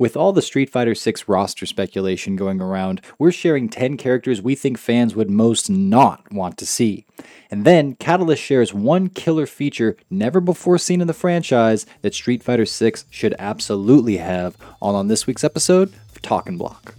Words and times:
With 0.00 0.16
all 0.16 0.32
the 0.32 0.42
Street 0.42 0.70
Fighter 0.70 0.94
6 0.94 1.26
roster 1.26 1.66
speculation 1.66 2.36
going 2.36 2.60
around, 2.60 3.00
we're 3.18 3.32
sharing 3.32 3.68
10 3.68 3.96
characters 3.96 4.40
we 4.40 4.54
think 4.54 4.78
fans 4.78 5.16
would 5.16 5.28
most 5.28 5.68
not 5.68 6.32
want 6.32 6.56
to 6.58 6.66
see. 6.66 7.04
And 7.50 7.64
then 7.64 7.96
Catalyst 7.96 8.40
shares 8.40 8.72
one 8.72 9.08
killer 9.08 9.44
feature 9.44 9.96
never 10.08 10.40
before 10.40 10.78
seen 10.78 11.00
in 11.00 11.08
the 11.08 11.12
franchise 11.12 11.84
that 12.02 12.14
Street 12.14 12.44
Fighter 12.44 12.64
6 12.64 13.06
should 13.10 13.34
absolutely 13.40 14.18
have, 14.18 14.56
all 14.80 14.94
on 14.94 15.08
this 15.08 15.26
week's 15.26 15.42
episode 15.42 15.92
of 16.14 16.22
Talkin' 16.22 16.58
Block. 16.58 16.94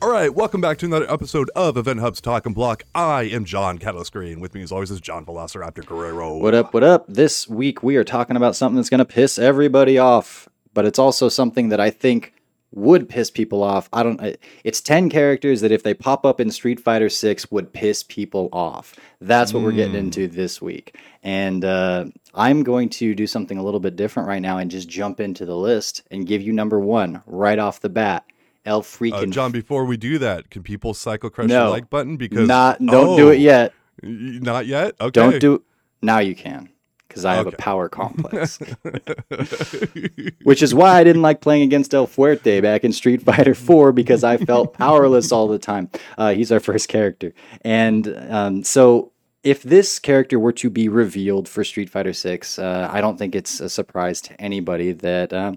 All 0.00 0.10
right, 0.10 0.32
welcome 0.32 0.60
back 0.60 0.78
to 0.78 0.86
another 0.86 1.10
episode 1.12 1.50
of 1.56 1.76
Event 1.76 1.98
Hub's 1.98 2.20
Talkin' 2.20 2.52
Block. 2.52 2.84
I 2.94 3.24
am 3.24 3.44
John 3.44 3.78
Catalyst 3.78 4.12
Green. 4.12 4.38
With 4.38 4.54
me, 4.54 4.62
as 4.62 4.70
always, 4.70 4.92
is 4.92 5.00
John 5.00 5.26
Velociraptor 5.26 5.84
Guerrero. 5.84 6.38
What 6.38 6.54
up, 6.54 6.72
what 6.72 6.84
up? 6.84 7.06
This 7.08 7.48
week 7.48 7.82
we 7.82 7.96
are 7.96 8.04
talking 8.04 8.36
about 8.36 8.54
something 8.54 8.76
that's 8.76 8.90
going 8.90 9.00
to 9.00 9.04
piss 9.04 9.40
everybody 9.40 9.98
off, 9.98 10.48
but 10.72 10.84
it's 10.84 11.00
also 11.00 11.28
something 11.28 11.70
that 11.70 11.80
I 11.80 11.90
think 11.90 12.32
would 12.70 13.08
piss 13.08 13.28
people 13.28 13.60
off. 13.60 13.88
I 13.92 14.04
don't 14.04 14.20
it's 14.62 14.80
10 14.80 15.10
characters 15.10 15.62
that 15.62 15.72
if 15.72 15.82
they 15.82 15.94
pop 15.94 16.24
up 16.24 16.40
in 16.40 16.52
Street 16.52 16.78
Fighter 16.78 17.08
6 17.08 17.50
would 17.50 17.72
piss 17.72 18.04
people 18.04 18.48
off. 18.52 18.94
That's 19.20 19.52
what 19.52 19.60
mm. 19.60 19.64
we're 19.64 19.72
getting 19.72 19.94
hmm. 19.94 19.98
into 19.98 20.28
this 20.28 20.62
week. 20.62 20.96
And 21.24 21.64
uh, 21.64 22.04
I'm 22.34 22.62
going 22.62 22.88
to 22.90 23.16
do 23.16 23.26
something 23.26 23.58
a 23.58 23.64
little 23.64 23.80
bit 23.80 23.96
different 23.96 24.28
right 24.28 24.42
now 24.42 24.58
and 24.58 24.70
just 24.70 24.88
jump 24.88 25.18
into 25.18 25.44
the 25.44 25.56
list 25.56 26.02
and 26.12 26.24
give 26.24 26.40
you 26.40 26.52
number 26.52 26.78
1 26.78 27.22
right 27.26 27.58
off 27.58 27.80
the 27.80 27.88
bat. 27.88 28.24
El 28.68 28.82
freaking 28.82 29.12
uh, 29.14 29.26
John. 29.26 29.50
Before 29.50 29.84
we 29.84 29.96
do 29.96 30.18
that, 30.18 30.50
can 30.50 30.62
people 30.62 30.94
cycle 30.94 31.30
crush 31.30 31.48
no, 31.48 31.64
the 31.64 31.70
like 31.70 31.90
button? 31.90 32.16
Because 32.16 32.46
not 32.46 32.78
don't 32.78 33.08
oh, 33.08 33.16
do 33.16 33.28
it 33.30 33.36
oh, 33.36 33.38
yet. 33.38 33.72
Not 34.02 34.66
yet. 34.66 34.94
Okay. 35.00 35.10
Don't 35.10 35.40
do. 35.40 35.64
Now 36.02 36.18
you 36.18 36.34
can 36.34 36.68
because 37.08 37.24
I 37.24 37.34
have 37.34 37.46
okay. 37.46 37.56
a 37.58 37.58
power 37.58 37.88
complex. 37.88 38.58
Which 40.44 40.62
is 40.62 40.74
why 40.74 40.98
I 40.98 41.04
didn't 41.04 41.22
like 41.22 41.40
playing 41.40 41.62
against 41.62 41.94
El 41.94 42.06
Fuerte 42.06 42.60
back 42.62 42.84
in 42.84 42.92
Street 42.92 43.22
Fighter 43.22 43.54
4 43.54 43.92
because 43.92 44.22
I 44.22 44.36
felt 44.36 44.74
powerless 44.78 45.32
all 45.32 45.48
the 45.48 45.58
time. 45.58 45.90
Uh, 46.18 46.34
he's 46.34 46.52
our 46.52 46.60
first 46.60 46.88
character. 46.88 47.32
And 47.62 48.14
um, 48.28 48.62
so 48.62 49.12
if 49.42 49.62
this 49.62 49.98
character 49.98 50.38
were 50.38 50.52
to 50.52 50.68
be 50.68 50.88
revealed 50.88 51.48
for 51.48 51.64
Street 51.64 51.88
Fighter 51.88 52.12
6, 52.12 52.58
uh, 52.58 52.88
I 52.92 53.00
don't 53.00 53.18
think 53.18 53.34
it's 53.34 53.60
a 53.60 53.68
surprise 53.68 54.20
to 54.22 54.40
anybody 54.40 54.92
that. 54.92 55.32
Um, 55.32 55.56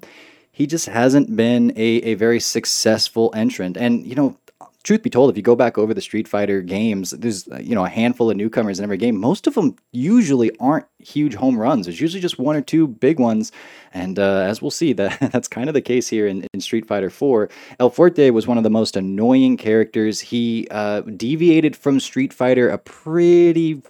he 0.62 0.68
just 0.68 0.86
hasn't 0.86 1.36
been 1.36 1.72
a, 1.76 1.90
a 2.04 2.14
very 2.14 2.40
successful 2.40 3.32
entrant. 3.34 3.78
And, 3.78 4.06
you 4.06 4.14
know, 4.14 4.38
truth 4.84 5.02
be 5.02 5.10
told, 5.10 5.32
if 5.32 5.36
you 5.36 5.42
go 5.42 5.56
back 5.56 5.80
over 5.80 5.92
the 5.92 6.02
Street 6.02 6.28
Fighter 6.28 6.62
games, 6.62 7.10
there's 7.10 7.48
you 7.60 7.74
know 7.74 7.84
a 7.84 7.90
handful 7.90 8.30
of 8.30 8.38
newcomers 8.38 8.78
in 8.78 8.84
every 8.84 8.98
game. 8.98 9.18
Most 9.18 9.48
of 9.48 9.56
them 9.56 9.76
usually 9.92 10.52
aren't 10.60 10.86
huge 11.00 11.34
home 11.34 11.58
runs. 11.58 11.88
There's 11.88 12.00
usually 12.00 12.22
just 12.22 12.38
one 12.38 12.56
or 12.56 12.62
two 12.62 12.86
big 12.86 13.20
ones, 13.20 13.52
and 13.92 14.20
uh, 14.20 14.46
as 14.46 14.62
we'll 14.62 14.70
see, 14.70 14.94
that 15.00 15.32
that's 15.32 15.48
kind 15.48 15.68
of 15.68 15.74
the 15.74 15.82
case 15.82 16.08
here 16.08 16.28
in, 16.28 16.46
in 16.54 16.62
Street 16.62 16.86
Fighter 16.86 17.10
4. 17.10 17.50
El 17.80 17.90
Fuerte 17.90 18.32
was 18.32 18.46
one 18.46 18.60
of 18.60 18.64
the 18.64 18.70
most 18.70 18.96
annoying 18.96 19.58
characters. 19.58 20.20
He 20.20 20.68
uh, 20.70 21.02
deviated 21.02 21.76
from 21.76 22.00
Street 22.00 22.34
Fighter 22.34 22.70
a 22.70 22.78
pretty 22.78 23.82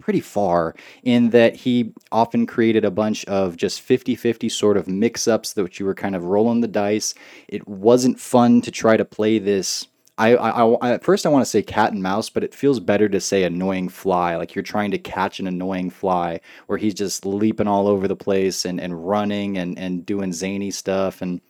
pretty 0.00 0.20
far 0.20 0.74
in 1.02 1.30
that 1.30 1.54
he 1.56 1.92
often 2.10 2.46
created 2.46 2.84
a 2.84 2.90
bunch 2.90 3.24
of 3.26 3.56
just 3.56 3.80
50 3.80 4.14
50 4.14 4.48
sort 4.48 4.76
of 4.76 4.88
mix 4.88 5.28
ups 5.28 5.52
that 5.54 5.78
you 5.78 5.86
were 5.86 5.94
kind 5.94 6.16
of 6.16 6.24
rolling 6.24 6.60
the 6.60 6.68
dice. 6.68 7.14
It 7.48 7.66
wasn't 7.68 8.20
fun 8.20 8.60
to 8.62 8.70
try 8.70 8.96
to 8.96 9.04
play 9.04 9.38
this. 9.38 9.86
I, 10.18 10.34
I, 10.34 10.66
I, 10.66 10.92
at 10.92 11.04
first 11.04 11.24
I 11.24 11.30
want 11.30 11.44
to 11.44 11.50
say 11.50 11.62
cat 11.62 11.92
and 11.92 12.02
mouse, 12.02 12.28
but 12.28 12.44
it 12.44 12.54
feels 12.54 12.78
better 12.78 13.08
to 13.08 13.20
say 13.20 13.44
annoying 13.44 13.88
fly. 13.88 14.36
Like 14.36 14.54
you're 14.54 14.62
trying 14.62 14.90
to 14.90 14.98
catch 14.98 15.40
an 15.40 15.46
annoying 15.46 15.88
fly, 15.88 16.40
where 16.66 16.78
he's 16.78 16.94
just 16.94 17.24
leaping 17.24 17.66
all 17.66 17.88
over 17.88 18.06
the 18.06 18.16
place 18.16 18.66
and, 18.66 18.80
and 18.80 19.08
running 19.08 19.56
and, 19.56 19.78
and 19.78 20.04
doing 20.04 20.32
zany 20.32 20.70
stuff. 20.70 21.22
And 21.22 21.40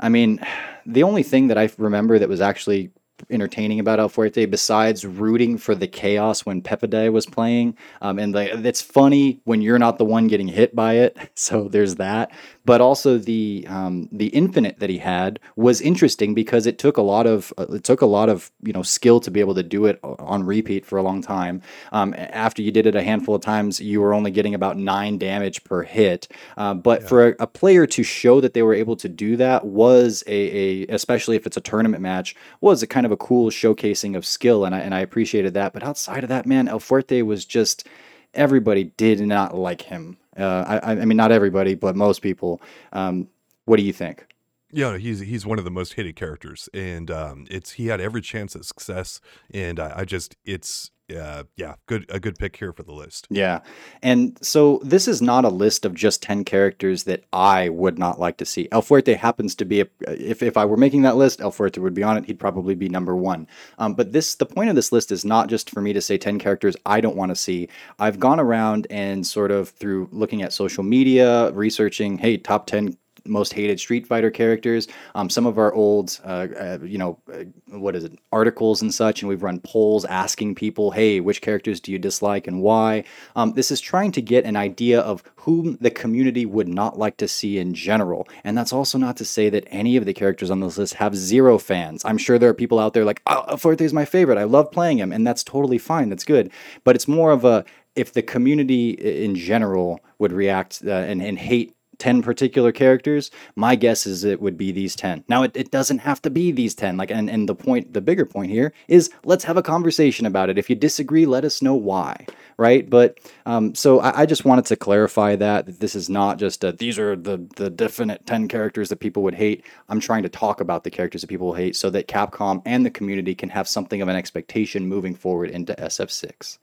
I 0.00 0.08
mean, 0.08 0.40
the 0.86 1.02
only 1.02 1.22
thing 1.22 1.48
that 1.48 1.58
I 1.58 1.70
remember 1.76 2.18
that 2.18 2.28
was 2.28 2.40
actually 2.40 2.90
entertaining 3.30 3.80
about 3.80 4.00
El 4.00 4.08
Fuerte 4.08 4.50
besides 4.50 5.04
rooting 5.04 5.58
for 5.58 5.74
the 5.74 5.88
chaos 5.88 6.46
when 6.46 6.62
Pepede 6.62 7.12
was 7.12 7.26
playing. 7.26 7.76
Um, 8.02 8.18
and 8.18 8.34
the, 8.34 8.66
it's 8.66 8.82
funny 8.82 9.40
when 9.44 9.62
you're 9.62 9.78
not 9.78 9.98
the 9.98 10.04
one 10.04 10.28
getting 10.28 10.48
hit 10.48 10.74
by 10.74 10.94
it. 10.94 11.16
So 11.38 11.68
there's 11.68 11.94
that. 11.96 12.32
But 12.64 12.80
also 12.80 13.16
the 13.16 13.64
um, 13.68 14.08
the 14.12 14.26
infinite 14.28 14.80
that 14.80 14.90
he 14.90 14.98
had 14.98 15.38
was 15.56 15.80
interesting 15.80 16.34
because 16.34 16.66
it 16.66 16.78
took 16.78 16.96
a 16.96 17.02
lot 17.02 17.26
of 17.26 17.52
uh, 17.56 17.66
it 17.68 17.84
took 17.84 18.02
a 18.02 18.06
lot 18.06 18.28
of 18.28 18.50
you 18.62 18.72
know 18.72 18.82
skill 18.82 19.20
to 19.20 19.30
be 19.30 19.40
able 19.40 19.54
to 19.54 19.62
do 19.62 19.86
it 19.86 19.98
on 20.02 20.44
repeat 20.44 20.84
for 20.84 20.98
a 20.98 21.02
long 21.02 21.22
time. 21.22 21.62
Um, 21.92 22.14
after 22.18 22.60
you 22.60 22.70
did 22.70 22.86
it 22.86 22.94
a 22.94 23.02
handful 23.02 23.34
of 23.36 23.40
times, 23.40 23.80
you 23.80 24.00
were 24.00 24.12
only 24.12 24.30
getting 24.30 24.54
about 24.54 24.76
nine 24.76 25.16
damage 25.16 25.64
per 25.64 25.82
hit. 25.82 26.28
Uh, 26.56 26.74
but 26.74 27.02
yeah. 27.02 27.08
for 27.08 27.28
a, 27.28 27.34
a, 27.40 27.46
player 27.46 27.86
to 27.86 28.02
show 28.02 28.40
that 28.40 28.52
they 28.52 28.62
were 28.62 28.74
able 28.74 28.96
to 28.96 29.08
do 29.08 29.36
that 29.36 29.64
was 29.64 30.22
a, 30.26 30.32
a 30.32 30.86
especially 30.88 31.36
if 31.36 31.46
it's 31.46 31.56
a 31.56 31.60
tournament 31.60 32.02
match 32.02 32.36
was 32.60 32.82
a 32.82 32.86
kind 32.86 33.06
of 33.06 33.07
a 33.12 33.16
cool 33.16 33.50
showcasing 33.50 34.16
of 34.16 34.24
skill, 34.24 34.64
and 34.64 34.74
I 34.74 34.80
and 34.80 34.94
I 34.94 35.00
appreciated 35.00 35.54
that. 35.54 35.72
But 35.72 35.82
outside 35.82 36.22
of 36.22 36.28
that, 36.28 36.46
man, 36.46 36.68
El 36.68 36.80
Fuerte 36.80 37.22
was 37.22 37.44
just 37.44 37.86
everybody 38.34 38.84
did 38.84 39.20
not 39.20 39.56
like 39.56 39.82
him. 39.82 40.16
Uh, 40.36 40.80
I, 40.82 40.92
I 40.92 41.04
mean, 41.04 41.16
not 41.16 41.32
everybody, 41.32 41.74
but 41.74 41.96
most 41.96 42.22
people. 42.22 42.60
Um, 42.92 43.28
what 43.64 43.76
do 43.76 43.82
you 43.82 43.92
think? 43.92 44.26
Yeah, 44.70 44.98
he's 44.98 45.20
he's 45.20 45.46
one 45.46 45.58
of 45.58 45.64
the 45.64 45.70
most 45.70 45.94
hated 45.94 46.16
characters, 46.16 46.68
and 46.74 47.10
um, 47.10 47.46
it's 47.50 47.72
he 47.72 47.86
had 47.86 48.00
every 48.00 48.20
chance 48.20 48.54
at 48.54 48.64
success, 48.64 49.20
and 49.50 49.80
I, 49.80 50.00
I 50.00 50.04
just 50.04 50.36
it's 50.44 50.90
uh, 51.16 51.44
yeah, 51.56 51.74
good 51.86 52.06
a 52.08 52.20
good 52.20 52.38
pick 52.38 52.56
here 52.56 52.72
for 52.72 52.82
the 52.82 52.92
list. 52.92 53.26
Yeah, 53.30 53.60
and 54.02 54.38
so 54.42 54.80
this 54.84 55.08
is 55.08 55.22
not 55.22 55.44
a 55.44 55.48
list 55.48 55.84
of 55.84 55.94
just 55.94 56.22
ten 56.22 56.44
characters 56.44 57.04
that 57.04 57.24
I 57.32 57.68
would 57.70 57.98
not 57.98 58.20
like 58.20 58.36
to 58.38 58.44
see. 58.44 58.68
El 58.72 58.82
Fuerte 58.82 59.16
happens 59.16 59.54
to 59.56 59.64
be 59.64 59.80
a, 59.80 59.86
if 60.06 60.42
if 60.42 60.56
I 60.56 60.64
were 60.64 60.76
making 60.76 61.02
that 61.02 61.16
list, 61.16 61.40
El 61.40 61.52
Fuerte 61.52 61.78
would 61.78 61.94
be 61.94 62.02
on 62.02 62.16
it. 62.16 62.26
He'd 62.26 62.38
probably 62.38 62.74
be 62.74 62.88
number 62.88 63.16
one. 63.16 63.46
Um, 63.78 63.94
but 63.94 64.12
this 64.12 64.34
the 64.34 64.46
point 64.46 64.70
of 64.70 64.76
this 64.76 64.92
list 64.92 65.10
is 65.10 65.24
not 65.24 65.48
just 65.48 65.70
for 65.70 65.80
me 65.80 65.92
to 65.92 66.00
say 66.00 66.18
ten 66.18 66.38
characters 66.38 66.76
I 66.84 67.00
don't 67.00 67.16
want 67.16 67.30
to 67.30 67.36
see. 67.36 67.68
I've 67.98 68.20
gone 68.20 68.40
around 68.40 68.86
and 68.90 69.26
sort 69.26 69.50
of 69.50 69.70
through 69.70 70.08
looking 70.12 70.42
at 70.42 70.52
social 70.52 70.84
media, 70.84 71.50
researching, 71.52 72.18
hey, 72.18 72.36
top 72.36 72.66
ten 72.66 72.96
most 73.28 73.52
hated 73.52 73.78
Street 73.78 74.06
Fighter 74.06 74.30
characters. 74.30 74.88
Um, 75.14 75.30
some 75.30 75.46
of 75.46 75.58
our 75.58 75.72
old, 75.72 76.18
uh, 76.24 76.48
uh, 76.58 76.78
you 76.82 76.98
know, 76.98 77.18
uh, 77.32 77.44
what 77.66 77.94
is 77.94 78.04
it, 78.04 78.18
articles 78.32 78.82
and 78.82 78.92
such, 78.92 79.22
and 79.22 79.28
we've 79.28 79.42
run 79.42 79.60
polls 79.60 80.04
asking 80.04 80.54
people, 80.54 80.90
hey, 80.90 81.20
which 81.20 81.40
characters 81.40 81.80
do 81.80 81.92
you 81.92 81.98
dislike 81.98 82.46
and 82.46 82.62
why? 82.62 83.04
Um, 83.36 83.52
this 83.52 83.70
is 83.70 83.80
trying 83.80 84.12
to 84.12 84.22
get 84.22 84.44
an 84.44 84.56
idea 84.56 85.00
of 85.00 85.22
whom 85.36 85.78
the 85.80 85.90
community 85.90 86.46
would 86.46 86.68
not 86.68 86.98
like 86.98 87.16
to 87.18 87.28
see 87.28 87.58
in 87.58 87.74
general. 87.74 88.28
And 88.44 88.56
that's 88.56 88.72
also 88.72 88.98
not 88.98 89.16
to 89.18 89.24
say 89.24 89.50
that 89.50 89.66
any 89.68 89.96
of 89.96 90.04
the 90.04 90.14
characters 90.14 90.50
on 90.50 90.60
this 90.60 90.78
list 90.78 90.94
have 90.94 91.14
zero 91.14 91.58
fans. 91.58 92.04
I'm 92.04 92.18
sure 92.18 92.38
there 92.38 92.50
are 92.50 92.54
people 92.54 92.78
out 92.78 92.94
there 92.94 93.04
like, 93.04 93.22
oh, 93.26 93.56
Fuerte 93.56 93.82
is 93.82 93.92
my 93.92 94.04
favorite. 94.04 94.38
I 94.38 94.44
love 94.44 94.70
playing 94.70 94.98
him. 94.98 95.12
And 95.12 95.26
that's 95.26 95.44
totally 95.44 95.78
fine. 95.78 96.08
That's 96.08 96.24
good. 96.24 96.50
But 96.84 96.96
it's 96.96 97.08
more 97.08 97.30
of 97.30 97.44
a, 97.44 97.64
if 97.96 98.12
the 98.12 98.22
community 98.22 98.90
in 98.90 99.34
general 99.34 100.00
would 100.18 100.32
react 100.32 100.82
uh, 100.86 100.90
and, 100.90 101.20
and 101.22 101.38
hate 101.38 101.74
10 101.98 102.22
particular 102.22 102.72
characters 102.72 103.30
my 103.56 103.74
guess 103.74 104.06
is 104.06 104.24
it 104.24 104.40
would 104.40 104.56
be 104.56 104.72
these 104.72 104.96
10 104.96 105.24
now 105.28 105.42
it, 105.42 105.56
it 105.56 105.70
doesn't 105.70 105.98
have 105.98 106.20
to 106.22 106.30
be 106.30 106.50
these 106.52 106.74
10 106.74 106.96
like 106.96 107.10
and, 107.10 107.28
and 107.28 107.48
the 107.48 107.54
point 107.54 107.92
the 107.92 108.00
bigger 108.00 108.24
point 108.24 108.50
here 108.50 108.72
is 108.86 109.10
let's 109.24 109.44
have 109.44 109.56
a 109.56 109.62
conversation 109.62 110.26
about 110.26 110.50
it. 110.50 110.58
If 110.58 110.70
you 110.70 110.76
disagree 110.76 111.26
let 111.26 111.44
us 111.44 111.62
know 111.62 111.74
why 111.74 112.26
right? 112.56 112.90
But 112.90 113.20
um, 113.46 113.72
so 113.76 114.00
I, 114.00 114.22
I, 114.22 114.26
just 114.26 114.44
wanted 114.44 114.66
to 114.66 114.74
clarify 114.74 115.36
that, 115.36 115.66
that 115.66 115.78
this 115.78 115.94
is 115.94 116.10
not 116.10 116.38
just 116.38 116.64
a, 116.64 116.72
these 116.72 116.98
are 116.98 117.14
the 117.14 117.46
the 117.54 117.70
definite 117.70 118.26
10 118.26 118.48
characters 118.48 118.88
that 118.88 118.96
people 118.96 119.22
would 119.22 119.34
hate. 119.34 119.64
I'm 119.88 120.00
trying 120.00 120.24
to 120.24 120.28
talk 120.28 120.60
about 120.60 120.82
the 120.82 120.90
characters 120.90 121.20
that 121.20 121.28
people 121.28 121.54
hate 121.54 121.76
so 121.76 121.88
that 121.90 122.08
capcom 122.08 122.60
and 122.66 122.84
the 122.84 122.90
community 122.90 123.34
can 123.34 123.48
have 123.50 123.68
something 123.68 124.02
of 124.02 124.08
an 124.08 124.16
expectation 124.16 124.88
moving 124.88 125.14
forward 125.14 125.50
into 125.50 125.72
sf6 125.74 126.58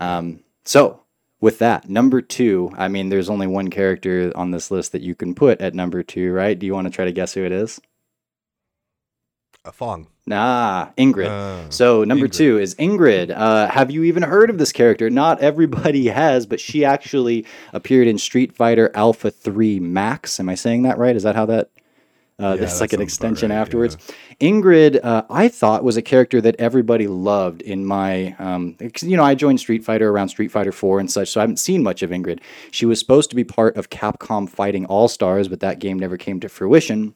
um, 0.00 0.40
so 0.64 1.00
with 1.46 1.60
that, 1.60 1.88
number 1.88 2.20
two, 2.20 2.72
I 2.76 2.88
mean, 2.88 3.08
there's 3.08 3.30
only 3.30 3.46
one 3.46 3.70
character 3.70 4.32
on 4.34 4.50
this 4.50 4.72
list 4.72 4.90
that 4.90 5.02
you 5.02 5.14
can 5.14 5.32
put 5.32 5.60
at 5.60 5.76
number 5.76 6.02
two, 6.02 6.32
right? 6.32 6.58
Do 6.58 6.66
you 6.66 6.74
want 6.74 6.88
to 6.88 6.90
try 6.90 7.04
to 7.04 7.12
guess 7.12 7.34
who 7.34 7.44
it 7.44 7.52
is? 7.52 7.80
A 9.64 9.68
F.A.N.G. 9.68 10.08
Nah, 10.26 10.88
Ingrid. 10.98 11.28
Uh, 11.28 11.70
so 11.70 12.02
number 12.02 12.26
Ingrid. 12.26 12.36
two 12.36 12.58
is 12.58 12.74
Ingrid. 12.74 13.30
Uh, 13.30 13.68
have 13.68 13.92
you 13.92 14.02
even 14.02 14.24
heard 14.24 14.50
of 14.50 14.58
this 14.58 14.72
character? 14.72 15.08
Not 15.08 15.38
everybody 15.38 16.06
has, 16.22 16.46
but 16.46 16.58
she 16.58 16.84
actually 16.84 17.46
appeared 17.72 18.08
in 18.08 18.18
Street 18.18 18.52
Fighter 18.52 18.90
Alpha 18.94 19.30
3 19.30 19.78
Max. 19.78 20.40
Am 20.40 20.48
I 20.48 20.56
saying 20.56 20.82
that 20.82 20.98
right? 20.98 21.14
Is 21.14 21.22
that 21.22 21.36
how 21.36 21.46
that 21.46 21.70
uh, 22.38 22.48
yeah, 22.48 22.56
this 22.56 22.74
is 22.74 22.80
like 22.80 22.92
an 22.92 23.00
extension 23.00 23.50
right, 23.50 23.56
afterwards. 23.56 23.96
Yeah. 24.40 24.50
Ingrid, 24.50 25.00
uh, 25.02 25.22
I 25.30 25.48
thought 25.48 25.84
was 25.84 25.96
a 25.96 26.02
character 26.02 26.40
that 26.42 26.54
everybody 26.58 27.06
loved 27.06 27.62
in 27.62 27.86
my, 27.86 28.36
um, 28.38 28.76
you 29.00 29.16
know, 29.16 29.24
I 29.24 29.34
joined 29.34 29.58
Street 29.58 29.82
Fighter 29.84 30.10
around 30.10 30.28
Street 30.28 30.50
Fighter 30.50 30.72
4 30.72 31.00
and 31.00 31.10
such, 31.10 31.30
so 31.30 31.40
I 31.40 31.42
haven't 31.42 31.58
seen 31.58 31.82
much 31.82 32.02
of 32.02 32.10
Ingrid. 32.10 32.40
She 32.70 32.84
was 32.84 32.98
supposed 32.98 33.30
to 33.30 33.36
be 33.36 33.44
part 33.44 33.76
of 33.78 33.88
Capcom 33.88 34.48
Fighting 34.48 34.84
All 34.84 35.08
Stars, 35.08 35.48
but 35.48 35.60
that 35.60 35.78
game 35.78 35.98
never 35.98 36.18
came 36.18 36.38
to 36.40 36.48
fruition. 36.48 37.14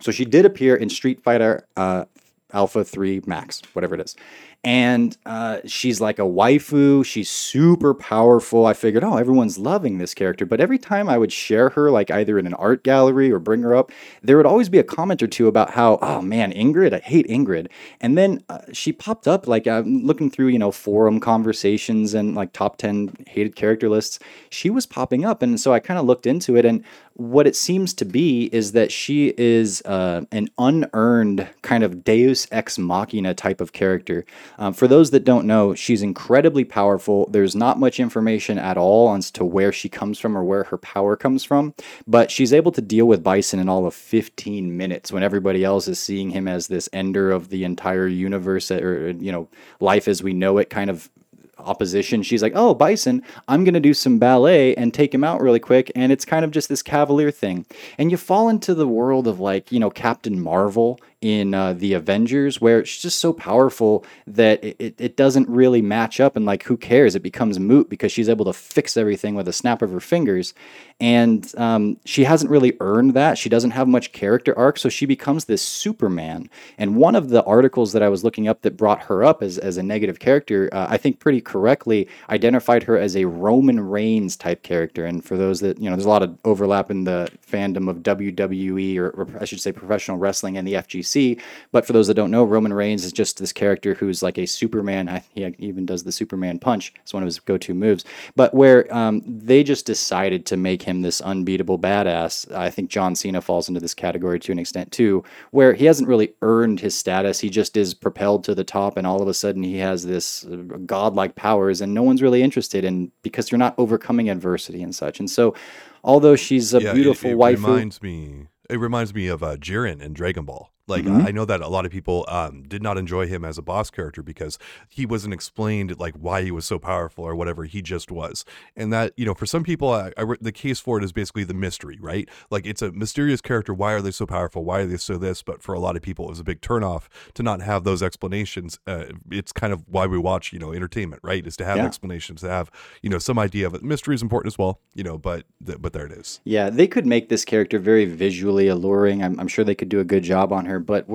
So 0.00 0.10
she 0.10 0.24
did 0.24 0.46
appear 0.46 0.74
in 0.74 0.88
Street 0.88 1.22
Fighter 1.22 1.66
uh, 1.76 2.06
Alpha 2.52 2.84
3 2.84 3.22
Max, 3.26 3.60
whatever 3.74 3.94
it 3.96 4.00
is. 4.00 4.16
And 4.64 5.14
uh, 5.26 5.58
she's 5.66 6.00
like 6.00 6.18
a 6.18 6.22
waifu. 6.22 7.04
She's 7.04 7.30
super 7.30 7.92
powerful. 7.92 8.64
I 8.64 8.72
figured, 8.72 9.04
oh, 9.04 9.18
everyone's 9.18 9.58
loving 9.58 9.98
this 9.98 10.14
character. 10.14 10.46
But 10.46 10.58
every 10.58 10.78
time 10.78 11.06
I 11.06 11.18
would 11.18 11.30
share 11.32 11.68
her, 11.70 11.90
like 11.90 12.10
either 12.10 12.38
in 12.38 12.46
an 12.46 12.54
art 12.54 12.82
gallery 12.82 13.30
or 13.30 13.38
bring 13.38 13.62
her 13.62 13.76
up, 13.76 13.92
there 14.22 14.38
would 14.38 14.46
always 14.46 14.70
be 14.70 14.78
a 14.78 14.84
comment 14.84 15.22
or 15.22 15.26
two 15.26 15.48
about 15.48 15.70
how, 15.70 15.98
oh 16.00 16.22
man, 16.22 16.50
Ingrid, 16.50 16.94
I 16.94 17.00
hate 17.00 17.28
Ingrid. 17.28 17.68
And 18.00 18.16
then 18.16 18.42
uh, 18.48 18.60
she 18.72 18.90
popped 18.90 19.28
up, 19.28 19.46
like 19.46 19.66
I'm 19.66 20.06
looking 20.06 20.30
through, 20.30 20.48
you 20.48 20.58
know, 20.58 20.72
forum 20.72 21.20
conversations 21.20 22.14
and 22.14 22.34
like 22.34 22.54
top 22.54 22.78
10 22.78 23.26
hated 23.26 23.56
character 23.56 23.90
lists. 23.90 24.18
She 24.48 24.70
was 24.70 24.86
popping 24.86 25.26
up. 25.26 25.42
And 25.42 25.60
so 25.60 25.74
I 25.74 25.78
kind 25.78 26.00
of 26.00 26.06
looked 26.06 26.26
into 26.26 26.56
it. 26.56 26.64
And 26.64 26.82
what 27.16 27.46
it 27.46 27.54
seems 27.54 27.94
to 27.94 28.04
be 28.04 28.46
is 28.46 28.72
that 28.72 28.90
she 28.90 29.34
is 29.36 29.82
uh, 29.82 30.22
an 30.32 30.48
unearned 30.58 31.48
kind 31.62 31.84
of 31.84 32.02
deus 32.02 32.46
ex 32.50 32.78
machina 32.78 33.34
type 33.34 33.60
of 33.60 33.72
character. 33.72 34.24
Um, 34.58 34.72
for 34.72 34.88
those 34.88 35.10
that 35.10 35.24
don't 35.24 35.46
know, 35.46 35.74
she's 35.74 36.02
incredibly 36.02 36.64
powerful. 36.64 37.28
There's 37.30 37.56
not 37.56 37.78
much 37.78 38.00
information 38.00 38.58
at 38.58 38.76
all 38.76 39.14
as 39.14 39.30
to 39.32 39.44
where 39.44 39.72
she 39.72 39.88
comes 39.88 40.18
from 40.18 40.36
or 40.36 40.44
where 40.44 40.64
her 40.64 40.78
power 40.78 41.16
comes 41.16 41.44
from, 41.44 41.74
but 42.06 42.30
she's 42.30 42.52
able 42.52 42.72
to 42.72 42.80
deal 42.82 43.06
with 43.06 43.22
Bison 43.22 43.58
in 43.58 43.68
all 43.68 43.86
of 43.86 43.94
15 43.94 44.76
minutes 44.76 45.12
when 45.12 45.22
everybody 45.22 45.64
else 45.64 45.88
is 45.88 45.98
seeing 45.98 46.30
him 46.30 46.48
as 46.48 46.68
this 46.68 46.88
ender 46.92 47.30
of 47.30 47.48
the 47.48 47.64
entire 47.64 48.06
universe 48.06 48.70
or, 48.70 49.10
you 49.10 49.32
know, 49.32 49.48
life 49.80 50.08
as 50.08 50.22
we 50.22 50.32
know 50.32 50.58
it 50.58 50.70
kind 50.70 50.90
of 50.90 51.10
opposition. 51.58 52.22
She's 52.22 52.42
like, 52.42 52.52
"Oh, 52.54 52.74
Bison, 52.74 53.22
I'm 53.48 53.64
going 53.64 53.74
to 53.74 53.80
do 53.80 53.94
some 53.94 54.18
ballet 54.18 54.74
and 54.74 54.92
take 54.92 55.14
him 55.14 55.24
out 55.24 55.40
really 55.40 55.60
quick." 55.60 55.90
And 55.94 56.12
it's 56.12 56.24
kind 56.24 56.44
of 56.44 56.50
just 56.50 56.68
this 56.68 56.82
cavalier 56.82 57.30
thing. 57.30 57.66
And 57.98 58.10
you 58.10 58.16
fall 58.16 58.48
into 58.48 58.74
the 58.74 58.88
world 58.88 59.26
of 59.26 59.40
like, 59.40 59.72
you 59.72 59.80
know, 59.80 59.90
Captain 59.90 60.40
Marvel 60.40 61.00
in 61.24 61.54
uh, 61.54 61.72
the 61.72 61.94
Avengers, 61.94 62.60
where 62.60 62.84
she's 62.84 63.00
just 63.00 63.18
so 63.18 63.32
powerful 63.32 64.04
that 64.26 64.62
it, 64.62 64.94
it 65.00 65.16
doesn't 65.16 65.48
really 65.48 65.80
match 65.80 66.20
up. 66.20 66.36
And 66.36 66.44
like, 66.44 66.64
who 66.64 66.76
cares? 66.76 67.14
It 67.14 67.22
becomes 67.22 67.58
moot 67.58 67.88
because 67.88 68.12
she's 68.12 68.28
able 68.28 68.44
to 68.44 68.52
fix 68.52 68.94
everything 68.94 69.34
with 69.34 69.48
a 69.48 69.52
snap 69.52 69.80
of 69.80 69.90
her 69.90 70.00
fingers. 70.00 70.52
And 71.00 71.50
um, 71.56 71.96
she 72.04 72.24
hasn't 72.24 72.50
really 72.50 72.76
earned 72.78 73.14
that. 73.14 73.38
She 73.38 73.48
doesn't 73.48 73.70
have 73.70 73.88
much 73.88 74.12
character 74.12 74.56
arc, 74.56 74.76
so 74.78 74.90
she 74.90 75.06
becomes 75.06 75.46
this 75.46 75.62
Superman. 75.62 76.50
And 76.76 76.96
one 76.96 77.14
of 77.14 77.30
the 77.30 77.42
articles 77.44 77.94
that 77.94 78.02
I 78.02 78.10
was 78.10 78.22
looking 78.22 78.46
up 78.46 78.60
that 78.60 78.76
brought 78.76 79.04
her 79.04 79.24
up 79.24 79.42
as, 79.42 79.56
as 79.56 79.78
a 79.78 79.82
negative 79.82 80.18
character, 80.18 80.68
uh, 80.72 80.88
I 80.90 80.98
think 80.98 81.20
pretty 81.20 81.40
correctly 81.40 82.06
identified 82.28 82.82
her 82.82 82.98
as 82.98 83.16
a 83.16 83.24
Roman 83.24 83.80
Reigns 83.80 84.36
type 84.36 84.62
character. 84.62 85.06
And 85.06 85.24
for 85.24 85.38
those 85.38 85.60
that, 85.60 85.78
you 85.78 85.88
know, 85.88 85.96
there's 85.96 86.04
a 86.04 86.10
lot 86.10 86.22
of 86.22 86.36
overlap 86.44 86.90
in 86.90 87.04
the 87.04 87.30
fandom 87.50 87.88
of 87.88 88.02
WWE, 88.02 88.98
or, 88.98 89.08
or 89.08 89.26
I 89.40 89.46
should 89.46 89.60
say 89.60 89.72
professional 89.72 90.18
wrestling 90.18 90.58
and 90.58 90.68
the 90.68 90.74
FGC 90.74 91.13
see. 91.14 91.38
But 91.72 91.86
for 91.86 91.92
those 91.92 92.08
that 92.08 92.14
don't 92.14 92.30
know, 92.30 92.44
Roman 92.44 92.72
Reigns 92.72 93.04
is 93.04 93.12
just 93.12 93.38
this 93.38 93.52
character 93.52 93.94
who's 93.94 94.22
like 94.22 94.38
a 94.38 94.46
Superman. 94.46 95.22
He 95.32 95.54
even 95.58 95.86
does 95.86 96.04
the 96.04 96.12
Superman 96.12 96.58
punch. 96.58 96.92
It's 97.00 97.14
one 97.14 97.22
of 97.22 97.26
his 97.26 97.40
go-to 97.40 97.72
moves. 97.72 98.04
But 98.36 98.52
where 98.52 98.92
um, 98.94 99.22
they 99.26 99.62
just 99.62 99.86
decided 99.86 100.44
to 100.46 100.56
make 100.56 100.82
him 100.82 101.02
this 101.02 101.20
unbeatable 101.20 101.78
badass. 101.78 102.52
I 102.52 102.70
think 102.70 102.90
John 102.90 103.14
Cena 103.14 103.40
falls 103.40 103.68
into 103.68 103.80
this 103.80 103.94
category 103.94 104.38
to 104.40 104.52
an 104.52 104.58
extent 104.58 104.92
too, 104.92 105.24
where 105.52 105.72
he 105.72 105.86
hasn't 105.86 106.08
really 106.08 106.34
earned 106.42 106.80
his 106.80 106.98
status. 106.98 107.40
He 107.40 107.50
just 107.50 107.76
is 107.76 107.94
propelled 107.94 108.44
to 108.44 108.54
the 108.54 108.64
top, 108.64 108.96
and 108.96 109.06
all 109.06 109.22
of 109.22 109.28
a 109.28 109.34
sudden 109.34 109.62
he 109.62 109.78
has 109.78 110.04
this 110.04 110.44
uh, 110.44 110.56
godlike 110.84 111.36
powers, 111.36 111.80
and 111.80 111.94
no 111.94 112.02
one's 112.02 112.22
really 112.22 112.42
interested 112.42 112.84
in 112.84 113.12
because 113.22 113.50
you're 113.50 113.58
not 113.58 113.74
overcoming 113.78 114.28
adversity 114.28 114.82
and 114.82 114.94
such. 114.94 115.20
And 115.20 115.30
so, 115.30 115.54
although 116.02 116.36
she's 116.36 116.74
a 116.74 116.82
yeah, 116.82 116.92
beautiful 116.92 117.30
it, 117.30 117.34
it 117.34 117.36
wife, 117.36 117.62
reminds 117.64 118.02
me. 118.02 118.48
It 118.68 118.80
reminds 118.80 119.14
me 119.14 119.28
of 119.28 119.42
uh, 119.42 119.56
Jiren 119.56 120.00
in 120.00 120.14
Dragon 120.14 120.44
Ball. 120.44 120.73
Like 120.86 121.04
mm-hmm. 121.04 121.26
I 121.26 121.30
know 121.30 121.44
that 121.44 121.60
a 121.60 121.68
lot 121.68 121.86
of 121.86 121.92
people 121.92 122.24
um, 122.28 122.62
did 122.62 122.82
not 122.82 122.98
enjoy 122.98 123.26
him 123.26 123.44
as 123.44 123.56
a 123.56 123.62
boss 123.62 123.90
character 123.90 124.22
because 124.22 124.58
he 124.88 125.06
wasn't 125.06 125.32
explained 125.32 125.98
like 125.98 126.14
why 126.14 126.42
he 126.42 126.50
was 126.50 126.66
so 126.66 126.78
powerful 126.78 127.24
or 127.24 127.34
whatever. 127.34 127.64
He 127.64 127.80
just 127.80 128.10
was, 128.10 128.44
and 128.76 128.92
that 128.92 129.12
you 129.16 129.24
know 129.24 129.34
for 129.34 129.46
some 129.46 129.64
people, 129.64 129.90
I, 129.90 130.12
I, 130.16 130.24
the 130.40 130.52
case 130.52 130.80
for 130.80 130.98
it 130.98 131.04
is 131.04 131.12
basically 131.12 131.44
the 131.44 131.54
mystery, 131.54 131.98
right? 132.00 132.28
Like 132.50 132.66
it's 132.66 132.82
a 132.82 132.92
mysterious 132.92 133.40
character. 133.40 133.72
Why 133.72 133.92
are 133.92 134.02
they 134.02 134.10
so 134.10 134.26
powerful? 134.26 134.64
Why 134.64 134.80
are 134.80 134.86
they 134.86 134.96
so 134.96 135.16
this? 135.16 135.42
But 135.42 135.62
for 135.62 135.74
a 135.74 135.78
lot 135.78 135.96
of 135.96 136.02
people, 136.02 136.26
it 136.26 136.30
was 136.30 136.40
a 136.40 136.44
big 136.44 136.60
turnoff 136.60 137.08
to 137.34 137.42
not 137.42 137.62
have 137.62 137.84
those 137.84 138.02
explanations. 138.02 138.78
Uh, 138.86 139.06
it's 139.30 139.52
kind 139.52 139.72
of 139.72 139.84
why 139.88 140.06
we 140.06 140.18
watch, 140.18 140.52
you 140.52 140.58
know, 140.58 140.72
entertainment, 140.72 141.20
right? 141.24 141.46
Is 141.46 141.56
to 141.58 141.64
have 141.64 141.78
yeah. 141.78 141.86
explanations, 141.86 142.42
to 142.42 142.48
have 142.48 142.70
you 143.02 143.10
know 143.10 143.18
some 143.18 143.38
idea 143.38 143.66
of 143.66 143.74
it. 143.74 143.82
Mystery 143.82 144.14
is 144.14 144.22
important 144.22 144.52
as 144.52 144.58
well, 144.58 144.80
you 144.94 145.02
know. 145.02 145.16
But 145.16 145.44
th- 145.64 145.80
but 145.80 145.92
there 145.92 146.06
it 146.06 146.12
is. 146.12 146.40
Yeah, 146.44 146.70
they 146.70 146.86
could 146.86 147.06
make 147.06 147.28
this 147.28 147.44
character 147.44 147.78
very 147.78 148.04
visually 148.04 148.68
alluring. 148.68 149.22
I'm, 149.22 149.38
I'm 149.40 149.48
sure 149.48 149.64
they 149.64 149.74
could 149.74 149.88
do 149.88 150.00
a 150.00 150.04
good 150.04 150.22
job 150.22 150.52
on 150.52 150.66
her, 150.66 150.73
but 150.78 151.08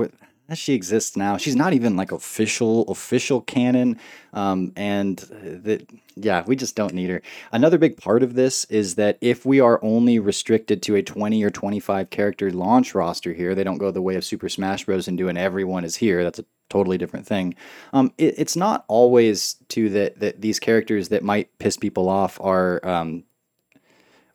as 0.50 0.58
she 0.58 0.74
exists 0.74 1.16
now, 1.16 1.38
she's 1.38 1.56
not 1.56 1.74
even 1.74 1.96
like 1.96 2.12
official 2.12 2.90
official 2.90 3.42
canon. 3.42 4.00
Um, 4.34 4.74
and 4.76 5.18
that 5.42 5.88
yeah, 6.16 6.44
we 6.46 6.56
just 6.56 6.76
don't 6.76 6.94
need 6.94 7.10
her. 7.10 7.22
Another 7.52 7.78
big 7.78 7.98
part 7.98 8.24
of 8.24 8.34
this 8.34 8.66
is 8.66 8.96
that 8.96 9.18
if 9.22 9.46
we 9.46 9.60
are 9.60 9.80
only 9.84 10.18
restricted 10.20 10.82
to 10.84 10.96
a 10.96 11.04
20 11.04 11.44
or 11.44 11.50
25 11.50 12.10
character 12.10 12.52
launch 12.52 12.96
roster 12.96 13.34
here, 13.34 13.54
they 13.54 13.64
don't 13.64 13.78
go 13.78 13.92
the 13.92 14.02
way 14.02 14.16
of 14.16 14.26
Super 14.26 14.50
Smash 14.50 14.86
Bros. 14.86 15.08
and 15.08 15.18
doing 15.18 15.38
everyone 15.38 15.86
is 15.86 15.98
here. 15.98 16.24
That's 16.24 16.40
a 16.40 16.46
totally 16.70 16.98
different 16.98 17.28
thing. 17.28 17.56
Um, 17.94 18.12
it, 18.18 18.36
it's 18.38 18.56
not 18.56 18.86
always 18.88 19.56
to 19.70 19.90
that 19.90 20.20
that 20.20 20.42
these 20.42 20.60
characters 20.60 21.10
that 21.10 21.24
might 21.24 21.56
piss 21.60 21.78
people 21.78 22.10
off 22.10 22.40
are 22.42 22.86
um, 22.86 23.24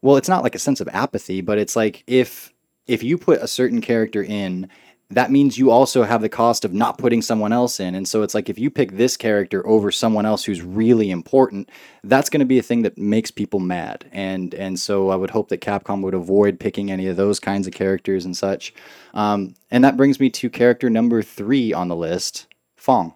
well, 0.00 0.16
it's 0.16 0.28
not 0.28 0.42
like 0.42 0.54
a 0.54 0.60
sense 0.60 0.80
of 0.80 0.88
apathy, 0.92 1.40
but 1.40 1.58
it's 1.58 1.74
like 1.74 2.04
if 2.06 2.52
if 2.86 3.02
you 3.02 3.18
put 3.18 3.42
a 3.42 3.48
certain 3.48 3.80
character 3.80 4.22
in 4.22 4.68
that 5.14 5.30
means 5.30 5.58
you 5.58 5.70
also 5.70 6.02
have 6.02 6.22
the 6.22 6.28
cost 6.28 6.64
of 6.64 6.72
not 6.72 6.98
putting 6.98 7.22
someone 7.22 7.52
else 7.52 7.78
in. 7.80 7.94
And 7.94 8.06
so 8.06 8.22
it's 8.22 8.34
like 8.34 8.48
if 8.48 8.58
you 8.58 8.70
pick 8.70 8.92
this 8.92 9.16
character 9.16 9.66
over 9.66 9.90
someone 9.90 10.26
else 10.26 10.44
who's 10.44 10.62
really 10.62 11.10
important, 11.10 11.70
that's 12.02 12.28
going 12.28 12.40
to 12.40 12.46
be 12.46 12.58
a 12.58 12.62
thing 12.62 12.82
that 12.82 12.98
makes 12.98 13.30
people 13.30 13.60
mad. 13.60 14.04
And 14.12 14.54
and 14.54 14.78
so 14.78 15.10
I 15.10 15.16
would 15.16 15.30
hope 15.30 15.48
that 15.48 15.60
Capcom 15.60 16.02
would 16.02 16.14
avoid 16.14 16.60
picking 16.60 16.90
any 16.90 17.06
of 17.06 17.16
those 17.16 17.40
kinds 17.40 17.66
of 17.66 17.72
characters 17.72 18.24
and 18.24 18.36
such. 18.36 18.74
Um, 19.14 19.54
and 19.70 19.84
that 19.84 19.96
brings 19.96 20.18
me 20.18 20.30
to 20.30 20.50
character 20.50 20.90
number 20.90 21.22
three 21.22 21.72
on 21.72 21.88
the 21.88 21.96
list, 21.96 22.46
F.A.N.G 22.76 23.14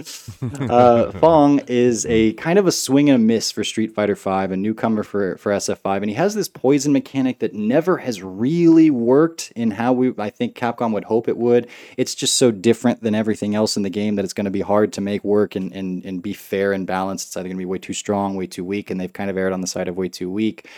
uh, 0.70 1.12
F.A.N.G 1.14 1.64
is 1.68 2.06
a 2.06 2.32
kind 2.34 2.58
of 2.58 2.66
a 2.66 2.72
swing 2.72 3.10
and 3.10 3.16
a 3.16 3.24
miss 3.24 3.50
for 3.50 3.64
Street 3.64 3.94
Fighter 3.94 4.14
V, 4.14 4.30
a 4.30 4.56
newcomer 4.56 5.02
for, 5.02 5.36
for 5.36 5.52
SF5, 5.52 5.96
and 5.98 6.10
he 6.10 6.14
has 6.14 6.34
this 6.34 6.48
poison 6.48 6.92
mechanic 6.92 7.38
that 7.40 7.54
never 7.54 7.98
has 7.98 8.22
really 8.22 8.90
worked 8.90 9.52
in 9.56 9.72
how 9.72 9.92
we 9.92 10.12
I 10.18 10.30
think 10.30 10.54
Capcom 10.54 10.92
would 10.92 11.04
hope 11.04 11.28
it 11.28 11.36
would. 11.36 11.68
It's 11.96 12.14
just 12.14 12.34
so 12.34 12.50
different 12.50 13.02
than 13.02 13.14
everything 13.14 13.54
else 13.54 13.76
in 13.76 13.82
the 13.82 13.90
game 13.90 14.16
that 14.16 14.24
it's 14.24 14.34
going 14.34 14.44
to 14.44 14.50
be 14.50 14.60
hard 14.60 14.92
to 14.94 15.00
make 15.00 15.24
work 15.24 15.56
and, 15.56 15.72
and, 15.72 16.04
and 16.04 16.22
be 16.22 16.32
fair 16.32 16.72
and 16.72 16.86
balanced. 16.86 17.28
It's 17.28 17.36
either 17.36 17.48
going 17.48 17.56
to 17.56 17.60
be 17.60 17.64
way 17.64 17.78
too 17.78 17.92
strong, 17.92 18.36
way 18.36 18.46
too 18.46 18.64
weak, 18.64 18.90
and 18.90 19.00
they've 19.00 19.12
kind 19.12 19.30
of 19.30 19.36
erred 19.36 19.52
on 19.52 19.60
the 19.60 19.66
side 19.66 19.88
of 19.88 19.96
way 19.96 20.08
too 20.08 20.30
weak. 20.30 20.68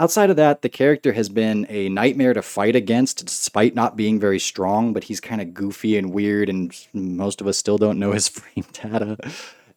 Outside 0.00 0.30
of 0.30 0.36
that, 0.36 0.62
the 0.62 0.70
character 0.70 1.12
has 1.12 1.28
been 1.28 1.66
a 1.68 1.90
nightmare 1.90 2.32
to 2.32 2.40
fight 2.40 2.74
against 2.74 3.26
despite 3.26 3.74
not 3.74 3.96
being 3.96 4.18
very 4.18 4.38
strong, 4.38 4.94
but 4.94 5.04
he's 5.04 5.20
kind 5.20 5.42
of 5.42 5.52
goofy 5.52 5.98
and 5.98 6.12
weird, 6.14 6.48
and 6.48 6.74
most 6.94 7.42
of 7.42 7.46
us 7.46 7.58
still 7.58 7.76
don't 7.76 7.98
know 7.98 8.12
his 8.12 8.28
frame 8.30 8.64
data 8.72 9.18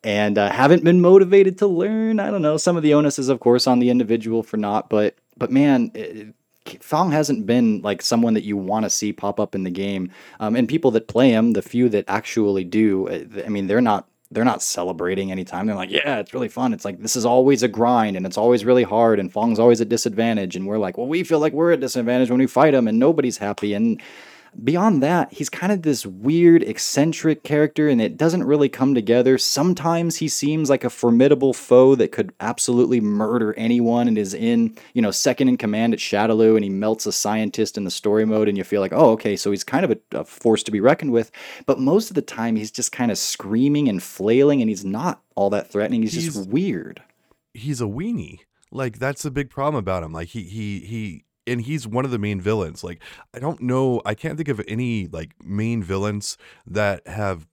and 0.01 0.38
uh, 0.38 0.50
haven't 0.50 0.84
been 0.84 1.01
motivated 1.01 1.58
to 1.58 1.68
learn. 1.68 2.22
I 2.22 2.32
don't 2.32 2.42
know. 2.42 2.56
Some 2.56 2.77
of 2.77 2.84
the 2.84 2.94
onus 2.94 3.20
is, 3.20 3.27
of 3.27 3.42
course, 3.42 3.68
on 3.68 3.80
the 3.80 3.89
individual 3.89 4.44
for 4.44 4.56
not, 4.56 4.89
but 4.89 5.15
but 5.36 5.51
man, 5.51 5.92
it, 5.94 6.34
F.A.N.G 6.65 7.13
hasn't 7.13 7.46
been 7.46 7.82
like 7.82 8.01
someone 8.01 8.34
that 8.36 8.46
you 8.46 8.56
want 8.56 8.86
to 8.86 8.89
see 8.89 9.12
pop 9.12 9.42
up 9.42 9.53
in 9.53 9.63
the 9.63 9.70
game. 9.70 10.12
Um, 10.39 10.56
and 10.56 10.70
people 10.70 10.92
that 10.92 11.10
play 11.10 11.32
him, 11.32 11.51
the 11.51 11.62
few 11.62 11.89
that 11.89 12.06
actually 12.08 12.63
do, 12.63 13.10
uh, 13.10 13.44
I 13.46 13.50
mean, 13.50 13.68
they're 13.68 13.82
not 13.82 14.08
they're 14.34 14.44
not 14.44 14.62
celebrating 14.62 15.32
anytime. 15.32 15.68
They're 15.68 15.75
like, 15.75 15.92
yeah, 15.92 16.20
it's 16.20 16.34
really 16.34 16.50
fun. 16.50 16.74
It's 16.74 16.86
like 16.86 17.00
this 17.00 17.16
is 17.16 17.25
always 17.25 17.63
a 17.63 17.68
grind 17.68 18.18
and 18.18 18.25
it's 18.25 18.38
always 18.38 18.66
really 18.66 18.84
hard 18.84 19.20
and 19.20 19.30
F.A.N.G's 19.30 19.60
always 19.60 19.82
a 19.82 19.86
disadvantage. 19.86 20.56
And 20.56 20.66
we're 20.68 20.78
like, 20.78 20.98
well, 20.98 21.08
we 21.08 21.24
feel 21.24 21.40
like 21.40 21.54
we're 21.54 21.72
at 21.72 21.80
disadvantage 21.80 22.30
when 22.30 22.40
we 22.40 22.48
fight 22.48 22.74
him 22.74 22.88
and 22.88 23.00
nobody's 23.00 23.38
happy. 23.38 23.74
And 23.74 24.02
Beyond 24.62 25.01
that, 25.01 25.33
he's 25.33 25.50
kind 25.50 25.72
of 25.72 25.81
this 25.81 26.05
weird, 26.05 26.63
eccentric 26.63 27.43
character, 27.43 27.89
and 27.89 28.01
it 28.01 28.17
doesn't 28.17 28.43
really 28.43 28.69
come 28.69 28.93
together. 28.93 29.38
Sometimes 29.38 30.17
he 30.17 30.27
seems 30.27 30.69
like 30.69 30.83
a 30.83 30.89
formidable 30.89 31.53
foe 31.53 31.95
that 31.95 32.12
could 32.12 32.33
absolutely 32.39 33.01
murder 33.01 33.53
anyone 33.55 34.07
and 34.07 34.17
is 34.17 34.33
in, 34.33 34.75
you 34.93 35.01
know, 35.01 35.12
second 35.12 35.50
in 35.50 35.57
command 35.57 35.93
at 35.93 36.00
Shadaloo, 36.00 36.55
and 36.55 36.63
he 36.63 36.69
melts 36.69 37.05
a 37.05 37.12
scientist 37.12 37.77
in 37.77 37.83
the 37.83 37.91
story 37.91 38.25
mode, 38.25 38.48
and 38.48 38.57
you 38.57 38.63
feel 38.63 38.81
like, 38.81 38.93
oh, 38.93 39.12
okay, 39.12 39.36
so 39.36 39.50
he's 39.51 39.63
kind 39.63 39.86
of 39.86 39.91
a, 39.91 40.19
a 40.19 40.24
force 40.24 40.63
to 40.63 40.72
be 40.72 40.79
reckoned 40.79 41.12
with. 41.12 41.31
But 41.65 41.79
most 41.79 42.10
of 42.10 42.15
the 42.15 42.22
time, 42.22 42.55
he's 42.55 42.72
just 42.72 42.91
kind 42.91 43.12
of 43.12 43.17
screaming 43.17 43.89
and 43.89 44.03
flailing, 44.03 44.62
and 44.62 44.69
he's 44.69 44.86
not 44.86 45.22
all 45.36 45.50
that 45.51 45.69
threatening. 45.69 46.01
He's, 46.03 46.13
he's 46.13 46.33
just 46.33 46.50
weird. 46.50 47.01
He's 47.53 47.81
a 47.81 47.86
weenie. 47.86 48.39
Like 48.74 48.98
that's 48.98 49.24
a 49.24 49.31
big 49.31 49.51
problem 49.51 49.77
about 49.77 50.03
him. 50.03 50.12
Like 50.12 50.29
he 50.29 50.41
he 50.43 50.79
he 50.79 51.25
and 51.48 51.62
he's 51.62 51.88
one 51.88 52.06
of 52.06 52.12
the 52.12 52.20
main 52.20 52.42
villains. 52.42 52.84
Like 52.84 53.02
I 53.34 53.40
don't 53.40 53.62
know, 53.62 54.02
I 54.06 54.14
can't 54.16 54.38
think 54.38 54.50
of 54.50 54.62
any 54.68 55.08
like 55.08 55.34
main 55.44 55.84
villains 55.84 56.38
that 56.66 57.08
have 57.08 57.48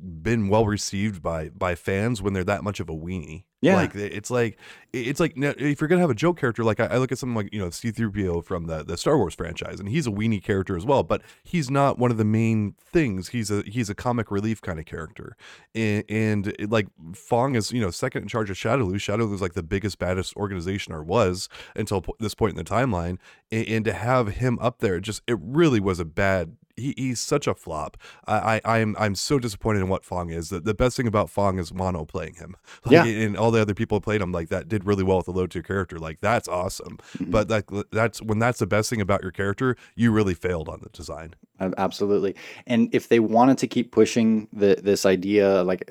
been 0.00 0.48
well 0.48 0.66
received 0.66 1.22
by 1.22 1.48
by 1.48 1.74
fans 1.74 2.22
when 2.22 2.32
they're 2.32 2.44
that 2.44 2.64
much 2.64 2.80
of 2.80 2.88
a 2.88 2.94
weenie. 2.94 3.44
Yeah. 3.60 3.76
Like 3.76 3.94
it's 3.96 4.30
like 4.30 4.56
it's 4.92 5.18
like 5.18 5.32
if 5.36 5.80
you're 5.80 5.88
gonna 5.88 6.00
have 6.00 6.10
a 6.10 6.14
joke 6.14 6.38
character, 6.38 6.62
like 6.62 6.78
I, 6.78 6.96
look 6.98 7.10
at 7.10 7.18
something 7.18 7.34
like 7.34 7.52
you 7.52 7.58
know 7.58 7.70
C-3PO 7.70 8.44
from 8.44 8.66
the 8.66 8.84
the 8.84 8.96
Star 8.96 9.18
Wars 9.18 9.34
franchise, 9.34 9.80
and 9.80 9.88
he's 9.88 10.06
a 10.06 10.10
weenie 10.10 10.42
character 10.42 10.76
as 10.76 10.86
well, 10.86 11.02
but 11.02 11.22
he's 11.42 11.68
not 11.68 11.98
one 11.98 12.12
of 12.12 12.18
the 12.18 12.24
main 12.24 12.76
things. 12.80 13.30
He's 13.30 13.50
a 13.50 13.62
he's 13.62 13.90
a 13.90 13.96
comic 13.96 14.30
relief 14.30 14.62
kind 14.62 14.78
of 14.78 14.86
character, 14.86 15.36
and, 15.74 16.04
and 16.08 16.46
it, 16.46 16.70
like 16.70 16.86
F.A.N.G 17.10 17.58
is 17.58 17.72
you 17.72 17.80
know 17.80 17.90
second 17.90 18.22
in 18.22 18.28
charge 18.28 18.48
of. 18.50 18.56
Shadaloo 18.56 19.34
is 19.34 19.42
like 19.42 19.54
the 19.54 19.62
biggest 19.62 19.98
baddest 19.98 20.36
organization 20.36 20.92
or 20.92 21.02
was 21.02 21.48
until 21.74 22.04
this 22.20 22.34
point 22.34 22.56
in 22.56 22.64
the 22.64 22.68
timeline, 22.68 23.18
and, 23.50 23.66
and 23.66 23.84
to 23.86 23.92
have 23.92 24.28
him 24.28 24.58
up 24.60 24.78
there, 24.78 25.00
just 25.00 25.22
it 25.26 25.38
really 25.40 25.80
was 25.80 25.98
a 25.98 26.04
bad 26.04 26.56
he, 26.78 26.94
he's 26.96 27.20
such 27.20 27.46
a 27.46 27.54
flop. 27.54 27.96
I, 28.26 28.60
I 28.64 28.78
am 28.78 28.96
I'm, 28.96 29.02
I'm 29.04 29.14
so 29.14 29.38
disappointed 29.38 29.80
in 29.80 29.88
what 29.88 30.02
F.A.N.G 30.04 30.34
is. 30.34 30.50
The, 30.50 30.60
the 30.60 30.74
best 30.74 30.96
thing 30.96 31.06
about 31.06 31.26
F.A.N.G 31.26 31.60
is 31.60 31.74
Mono 31.74 32.04
playing 32.04 32.34
him. 32.34 32.54
Like, 32.84 32.92
Yeah. 32.92 33.04
and 33.04 33.36
all 33.36 33.50
the 33.50 33.60
other 33.60 33.74
people 33.74 33.96
who 33.96 34.00
played 34.00 34.20
him 34.22 34.32
like 34.32 34.48
that 34.50 34.68
did 34.68 34.84
really 34.86 35.02
well 35.02 35.18
with 35.18 35.26
the 35.26 35.32
low 35.32 35.46
tier 35.46 35.62
character. 35.62 35.98
Like 35.98 36.20
that's 36.20 36.48
awesome. 36.48 36.98
But 37.20 37.48
that 37.48 37.64
that's 37.90 38.22
when 38.22 38.38
that's 38.38 38.58
the 38.60 38.66
best 38.66 38.88
thing 38.90 39.00
about 39.00 39.22
your 39.22 39.32
character, 39.32 39.76
you 39.96 40.12
really 40.12 40.34
failed 40.34 40.68
on 40.68 40.80
the 40.82 40.88
design. 40.90 41.34
Absolutely. 41.60 42.34
And 42.66 42.88
if 42.94 43.08
they 43.08 43.18
wanted 43.20 43.58
to 43.58 43.66
keep 43.66 43.90
pushing 43.90 44.48
the 44.52 44.78
this 44.82 45.04
idea, 45.04 45.62
like 45.64 45.82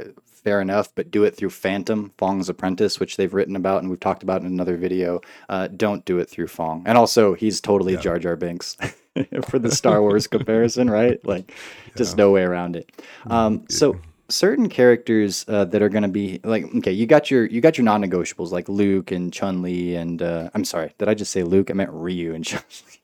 fair 0.43 0.61
enough, 0.61 0.93
but 0.95 1.11
do 1.11 1.23
it 1.23 1.35
through 1.35 1.49
Phantom, 1.49 2.11
F.A.N.G's 2.19 2.49
apprentice, 2.49 2.99
which 2.99 3.17
they've 3.17 3.33
written 3.33 3.55
about 3.55 3.81
and 3.81 3.89
we've 3.89 3.99
talked 3.99 4.23
about 4.23 4.41
in 4.41 4.47
another 4.47 4.77
video. 4.77 5.21
Uh, 5.49 5.67
don't 5.67 6.05
do 6.05 6.19
it 6.19 6.29
through 6.29 6.45
F.A.N.G. 6.45 6.83
And 6.87 6.97
also, 6.97 7.33
he's 7.33 7.61
totally 7.61 7.93
Yeah. 7.93 8.01
Jar 8.01 8.19
Jar 8.19 8.35
Binks 8.35 8.77
for 9.47 9.59
the 9.59 9.71
Star 9.71 10.01
Wars 10.01 10.27
comparison, 10.35 10.89
right? 10.89 11.23
Like, 11.25 11.53
just 11.95 12.17
no 12.17 12.31
way 12.31 12.43
around 12.43 12.75
it. 12.75 12.89
Um, 13.27 13.65
so 13.69 13.99
certain 14.29 14.69
characters 14.69 15.45
uh, 15.47 15.65
that 15.65 15.81
are 15.81 15.89
going 15.89 16.03
to 16.03 16.09
be 16.09 16.39
like 16.43 16.65
okay 16.75 16.91
you 16.91 17.05
got 17.05 17.31
your 17.31 17.45
you 17.45 17.61
got 17.61 17.77
your 17.77 17.85
non-negotiables 17.85 18.51
like 18.51 18.67
luke 18.67 19.09
and 19.09 19.31
chun-li 19.31 19.95
and 19.95 20.21
uh, 20.21 20.49
i'm 20.53 20.65
sorry 20.65 20.93
did 20.97 21.07
i 21.07 21.13
just 21.13 21.31
say 21.31 21.43
luke 21.43 21.71
i 21.71 21.73
meant 21.73 21.89
ryu 21.93 22.33
and 22.33 22.43
chun-li 22.49 22.96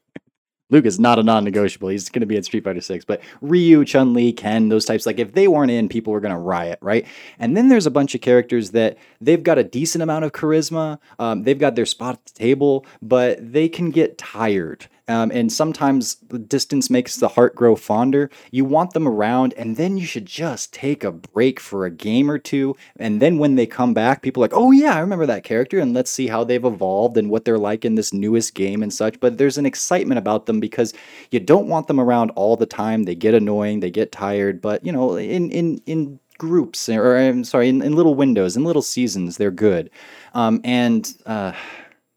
Luke 0.70 0.86
is 0.86 1.00
not 1.00 1.20
a 1.20 1.24
non-negotiable. 1.24 1.90
He's 1.90 2.10
going 2.10 2.22
to 2.22 2.26
be 2.26 2.36
in 2.36 2.44
Street 2.44 2.64
Fighter 2.64 2.82
6, 2.82 3.06
but 3.06 3.22
Ryu, 3.42 3.86
Chun-Li, 3.86 4.34
Ken, 4.34 4.70
those 4.70 4.86
types 4.86 5.06
like 5.06 5.20
if 5.20 5.34
they 5.34 5.48
weren't 5.48 5.72
in, 5.72 5.90
people 5.90 6.14
were 6.14 6.20
going 6.20 6.34
to 6.34 6.40
riot, 6.40 6.80
right? 6.82 7.06
And 7.38 7.56
then 7.56 7.68
there's 7.68 7.86
a 7.86 7.92
bunch 7.92 8.16
of 8.16 8.22
characters 8.22 8.72
that 8.72 8.98
they've 9.22 9.44
got 9.44 9.58
a 9.58 9.64
decent 9.64 10.02
amount 10.02 10.26
of 10.26 10.32
charisma, 10.32 11.00
um, 11.20 11.44
they've 11.44 11.60
got 11.60 11.76
their 11.76 11.86
spot 11.86 12.16
at 12.16 12.26
the 12.26 12.34
table, 12.34 12.86
but 13.02 13.54
they 13.54 13.70
can 13.70 13.92
get 13.92 14.18
tired. 14.18 14.88
Um, 15.10 15.32
and 15.32 15.52
sometimes 15.52 16.16
the 16.30 16.40
distance 16.40 16.90
makes 16.90 17.18
the 17.18 17.28
heart 17.28 17.56
grow 17.56 17.76
fonder. 17.76 18.30
You 18.52 18.64
want 18.64 18.94
them 18.94 19.06
around, 19.06 19.54
and 19.58 19.76
then 19.76 19.98
you 19.98 20.06
should 20.06 20.26
just 20.26 20.74
take 20.74 21.04
a 21.04 21.12
break 21.12 21.60
for 21.60 21.86
a 21.86 21.92
game 21.92 22.32
or 22.32 22.38
two. 22.38 22.78
And 22.96 23.22
then 23.22 23.38
when 23.38 23.56
they 23.56 23.66
come 23.66 23.94
back, 23.94 24.22
people 24.22 24.42
are 24.42 24.46
like, 24.46 24.56
oh, 24.56 24.72
yeah, 24.72 24.96
I 24.96 25.02
remember 25.02 25.26
that 25.26 25.44
character, 25.44 25.80
and 25.80 25.94
let's 25.94 26.10
see 26.10 26.28
how 26.28 26.46
they've 26.46 26.64
evolved 26.64 27.18
and 27.18 27.30
what 27.30 27.44
they're 27.44 27.58
like 27.58 27.84
in 27.84 27.96
this 27.96 28.14
newest 28.14 28.56
game 28.56 28.82
and 28.82 28.94
such. 28.94 29.20
But 29.20 29.38
there's 29.38 29.58
an 29.58 29.66
excitement 29.66 30.20
about 30.20 30.46
them 30.46 30.62
because 30.62 30.94
you 31.32 31.42
don't 31.42 31.68
want 31.68 31.88
them 31.88 32.00
around 32.00 32.30
all 32.32 32.56
the 32.56 32.66
time. 32.66 33.04
They 33.04 33.16
get 33.16 33.34
annoying, 33.34 33.82
they 33.82 33.92
get 33.92 34.14
tired, 34.14 34.62
but, 34.62 34.86
you 34.86 34.92
know, 34.92 35.16
in, 35.16 35.52
in, 35.52 35.82
in, 35.86 36.20
groups 36.40 36.90
or 36.90 37.16
I'm 37.16 37.44
sorry 37.44 37.70
in, 37.70 37.82
in 37.82 37.96
little 37.96 38.16
windows 38.16 38.58
in 38.58 38.64
little 38.64 38.82
seasons 38.82 39.38
they're 39.38 39.52
good 39.52 39.92
um, 40.34 40.60
and 40.64 41.14
uh, 41.28 41.54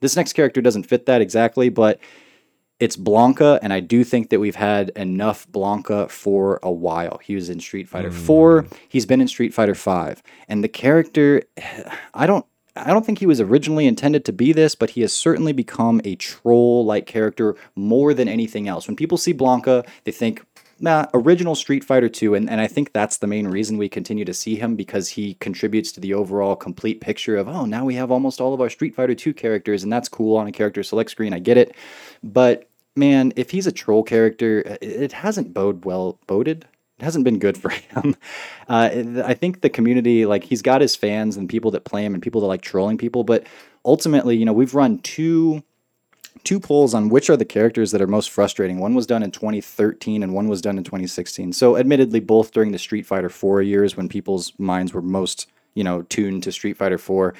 this 0.00 0.16
next 0.16 0.32
character 0.32 0.62
doesn't 0.62 0.84
fit 0.84 1.06
that 1.06 1.20
exactly 1.20 1.68
but 1.68 2.00
it's 2.78 2.96
Blanka, 2.96 3.58
and 3.62 3.72
I 3.72 3.80
do 3.80 4.04
think 4.04 4.30
that 4.30 4.40
we've 4.40 4.56
had 4.56 4.90
enough 4.90 5.46
Blanka 5.48 6.10
for 6.10 6.60
a 6.62 6.70
while. 6.70 7.18
He 7.22 7.34
was 7.34 7.48
in 7.48 7.60
Street 7.60 7.88
Fighter 7.88 8.10
mm. 8.10 8.14
4, 8.14 8.66
he's 8.88 9.06
been 9.06 9.20
in 9.20 9.28
Street 9.28 9.54
Fighter 9.54 9.74
5, 9.74 10.22
and 10.48 10.62
the 10.62 10.68
character 10.68 11.42
I 12.14 12.26
don't 12.26 12.46
I 12.76 12.92
don't 12.92 13.06
think 13.06 13.18
he 13.18 13.26
was 13.26 13.40
originally 13.40 13.86
intended 13.86 14.24
to 14.26 14.32
be 14.32 14.52
this, 14.52 14.74
but 14.74 14.90
he 14.90 15.00
has 15.00 15.12
certainly 15.12 15.54
become 15.54 16.00
a 16.04 16.14
troll 16.16 16.84
like 16.84 17.06
character 17.06 17.56
more 17.74 18.12
than 18.12 18.28
anything 18.28 18.68
else. 18.68 18.86
When 18.86 18.96
people 18.96 19.16
see 19.16 19.32
Blanka, 19.32 19.86
they 20.04 20.12
think, 20.12 20.44
nah, 20.78 21.06
original 21.14 21.54
Street 21.54 21.84
Fighter 21.84 22.08
2, 22.08 22.34
and, 22.34 22.48
and 22.50 22.60
I 22.60 22.66
think 22.66 22.92
that's 22.92 23.18
the 23.18 23.26
main 23.26 23.48
reason 23.48 23.78
we 23.78 23.88
continue 23.88 24.24
to 24.24 24.34
see 24.34 24.56
him 24.56 24.76
because 24.76 25.08
he 25.10 25.34
contributes 25.34 25.92
to 25.92 26.00
the 26.00 26.14
overall 26.14 26.56
complete 26.56 27.00
picture 27.00 27.36
of, 27.36 27.48
oh, 27.48 27.64
now 27.64 27.84
we 27.84 27.94
have 27.94 28.10
almost 28.10 28.40
all 28.40 28.54
of 28.54 28.60
our 28.60 28.68
Street 28.70 28.94
Fighter 28.94 29.14
2 29.14 29.34
characters, 29.34 29.82
and 29.82 29.92
that's 29.92 30.08
cool 30.08 30.36
on 30.36 30.46
a 30.46 30.52
character 30.52 30.82
select 30.82 31.10
screen. 31.10 31.32
I 31.32 31.38
get 31.38 31.56
it. 31.56 31.74
But 32.22 32.68
man, 32.94 33.32
if 33.36 33.50
he's 33.50 33.66
a 33.66 33.72
troll 33.72 34.02
character, 34.02 34.60
it- 34.60 34.82
it 34.82 35.12
hasn't 35.12 35.54
bode 35.54 35.84
well 35.84 36.18
boded. 36.26 36.66
It 36.98 37.04
hasn't 37.04 37.24
been 37.24 37.38
good 37.38 37.58
for 37.62 37.70
him. 37.70 38.16
Uh, 38.68 38.90
I 39.24 39.34
think 39.34 39.60
the 39.60 39.70
community, 39.70 40.26
like, 40.26 40.44
he's 40.44 40.62
got 40.62 40.80
his 40.80 40.96
fans 40.96 41.36
and 41.36 41.48
people 41.48 41.70
that 41.72 41.84
play 41.84 42.04
him 42.04 42.14
and 42.14 42.22
people 42.22 42.40
that 42.40 42.46
like 42.48 42.62
trolling 42.62 42.98
people. 42.98 43.22
But 43.24 43.46
ultimately, 43.84 44.36
you 44.36 44.44
know, 44.44 44.52
we've 44.52 44.74
run 44.74 44.98
two 44.98 45.62
two 46.44 46.60
polls 46.60 46.94
on 46.94 47.08
which 47.08 47.30
are 47.30 47.36
the 47.36 47.44
characters 47.44 47.90
that 47.92 48.00
are 48.00 48.06
most 48.06 48.30
frustrating. 48.30 48.78
One 48.78 48.94
was 48.94 49.06
done 49.06 49.22
in 49.22 49.30
2013 49.30 50.22
and 50.22 50.34
one 50.34 50.48
was 50.48 50.60
done 50.60 50.78
in 50.78 50.84
2016. 50.84 51.52
So, 51.52 51.76
admittedly, 51.76 52.20
both 52.20 52.52
during 52.52 52.72
the 52.72 52.78
Street 52.78 53.06
Fighter 53.06 53.28
4 53.28 53.62
years 53.62 53.96
when 53.96 54.08
people's 54.08 54.52
minds 54.58 54.92
were 54.92 55.02
most, 55.02 55.48
you 55.74 55.84
know, 55.84 56.02
tuned 56.02 56.42
to 56.44 56.52
Street 56.52 56.76
Fighter 56.76 56.98
4. 56.98 57.34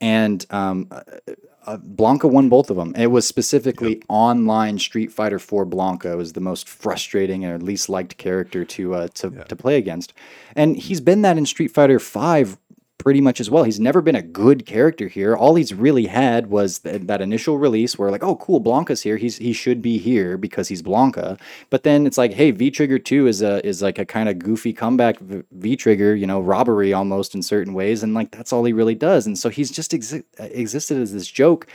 And 0.00 0.46
um, 0.50 0.88
uh, 1.68 1.76
Blanka 1.76 2.30
won 2.30 2.48
both 2.48 2.70
of 2.70 2.76
them. 2.76 2.94
It 2.96 3.08
was 3.08 3.26
specifically 3.26 4.02
online 4.08 4.78
Street 4.78 5.12
Fighter 5.12 5.38
4 5.38 5.66
Blanka. 5.66 6.16
Was 6.16 6.32
the 6.32 6.40
most 6.40 6.68
frustrating 6.68 7.44
or 7.44 7.58
least 7.58 7.88
liked 7.88 8.16
character 8.16 8.64
to 8.64 8.94
uh, 8.94 9.08
to, 9.14 9.30
to 9.30 9.56
play 9.56 9.76
against. 9.76 10.14
And 10.56 10.76
he's 10.76 11.00
been 11.00 11.22
that 11.22 11.36
in 11.36 11.46
Street 11.46 11.68
Fighter 11.68 11.98
5 11.98 12.56
pretty 12.98 13.20
much 13.20 13.40
as 13.40 13.48
well. 13.48 13.62
He's 13.62 13.80
never 13.80 14.02
been 14.02 14.16
a 14.16 14.22
good 14.22 14.66
character 14.66 15.08
here. 15.08 15.36
All 15.36 15.54
he's 15.54 15.72
really 15.72 16.06
had 16.06 16.48
was 16.48 16.80
th- 16.80 17.02
that 17.02 17.20
initial 17.20 17.56
release 17.56 17.96
where 17.96 18.10
like, 18.10 18.24
oh 18.24 18.36
cool, 18.36 18.60
Blanka's 18.60 19.02
here. 19.02 19.16
He's 19.16 19.38
he 19.38 19.52
should 19.52 19.80
be 19.80 19.98
here 19.98 20.36
because 20.36 20.68
he's 20.68 20.82
Blanka. 20.82 21.40
But 21.70 21.84
then 21.84 22.06
it's 22.06 22.18
like, 22.18 22.32
hey, 22.32 22.50
V 22.50 22.70
Trigger 22.70 22.98
2 22.98 23.26
is 23.28 23.40
a 23.40 23.64
is 23.66 23.80
like 23.82 23.98
a 23.98 24.04
kind 24.04 24.28
of 24.28 24.38
goofy 24.38 24.72
comeback 24.72 25.18
V 25.20 25.76
Trigger, 25.76 26.14
you 26.14 26.26
know, 26.26 26.40
robbery 26.40 26.92
almost 26.92 27.34
in 27.34 27.42
certain 27.42 27.72
ways 27.72 28.02
and 28.02 28.14
like 28.14 28.32
that's 28.32 28.52
all 28.52 28.64
he 28.64 28.72
really 28.72 28.96
does. 28.96 29.26
And 29.26 29.38
so 29.38 29.48
he's 29.48 29.70
just 29.70 29.92
exi- 29.92 30.24
existed 30.38 30.98
as 30.98 31.12
this 31.12 31.28
joke. 31.28 31.68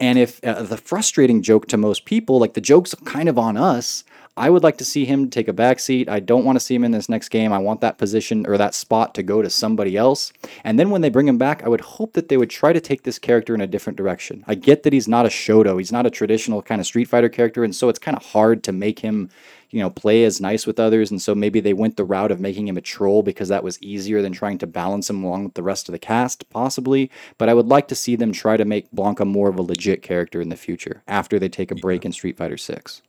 And 0.00 0.18
if 0.18 0.42
uh, 0.42 0.62
the 0.62 0.78
frustrating 0.78 1.42
joke 1.42 1.68
to 1.68 1.76
most 1.76 2.06
people, 2.06 2.40
like 2.40 2.54
the 2.54 2.60
joke's 2.60 2.94
kind 3.04 3.28
of 3.28 3.38
on 3.38 3.56
us, 3.56 4.02
I 4.34 4.48
would 4.48 4.62
like 4.62 4.78
to 4.78 4.84
see 4.84 5.04
him 5.04 5.28
take 5.28 5.46
a 5.46 5.52
back 5.52 5.78
seat. 5.78 6.08
I 6.08 6.18
don't 6.18 6.44
want 6.44 6.56
to 6.56 6.64
see 6.64 6.74
him 6.74 6.84
in 6.84 6.90
this 6.90 7.08
next 7.08 7.28
game. 7.28 7.52
I 7.52 7.58
want 7.58 7.82
that 7.82 7.98
position 7.98 8.46
or 8.46 8.56
that 8.56 8.74
spot 8.74 9.14
to 9.14 9.22
go 9.22 9.42
to 9.42 9.50
somebody 9.50 9.94
else. 9.94 10.32
And 10.64 10.78
then 10.78 10.88
when 10.88 11.02
they 11.02 11.10
bring 11.10 11.28
him 11.28 11.36
back, 11.36 11.62
I 11.62 11.68
would 11.68 11.82
hope 11.82 12.14
that 12.14 12.28
they 12.28 12.38
would 12.38 12.48
try 12.48 12.72
to 12.72 12.80
take 12.80 13.02
this 13.02 13.18
character 13.18 13.54
in 13.54 13.60
a 13.60 13.66
different 13.66 13.98
direction. 13.98 14.42
I 14.46 14.54
get 14.54 14.84
that 14.84 14.94
he's 14.94 15.06
not 15.06 15.26
a 15.26 15.28
Shoto, 15.28 15.76
he's 15.76 15.92
not 15.92 16.06
a 16.06 16.10
traditional 16.10 16.62
kind 16.62 16.80
of 16.80 16.86
Street 16.86 17.08
Fighter 17.08 17.28
character, 17.28 17.62
and 17.62 17.76
so 17.76 17.90
it's 17.90 17.98
kind 17.98 18.16
of 18.16 18.24
hard 18.24 18.64
to 18.64 18.72
make 18.72 19.00
him 19.00 19.28
you 19.72 19.80
know, 19.80 19.90
play 19.90 20.24
as 20.24 20.40
nice 20.40 20.66
with 20.66 20.78
others. 20.78 21.10
And 21.10 21.20
so 21.20 21.34
maybe 21.34 21.58
they 21.58 21.72
went 21.72 21.96
the 21.96 22.04
route 22.04 22.30
of 22.30 22.40
making 22.40 22.68
him 22.68 22.76
a 22.76 22.82
troll 22.82 23.22
because 23.22 23.48
that 23.48 23.64
was 23.64 23.82
easier 23.82 24.20
than 24.20 24.32
trying 24.32 24.58
to 24.58 24.66
balance 24.66 25.08
him 25.08 25.24
along 25.24 25.44
with 25.44 25.54
the 25.54 25.62
rest 25.62 25.88
of 25.88 25.92
the 25.92 25.98
cast, 25.98 26.48
possibly. 26.50 27.10
But 27.38 27.48
I 27.48 27.54
would 27.54 27.68
like 27.68 27.88
to 27.88 27.94
see 27.94 28.14
them 28.14 28.32
try 28.32 28.58
to 28.58 28.66
make 28.66 28.90
Blanka 28.92 29.26
more 29.26 29.48
of 29.48 29.58
a 29.58 29.62
legit 29.62 30.02
character 30.02 30.40
in 30.40 30.50
the 30.50 30.56
future 30.56 31.02
after 31.08 31.38
they 31.38 31.48
take 31.48 31.70
a 31.70 31.74
break 31.74 32.04
in 32.04 32.12
Street 32.12 32.36
Fighter 32.36 32.58
6. 32.58 33.02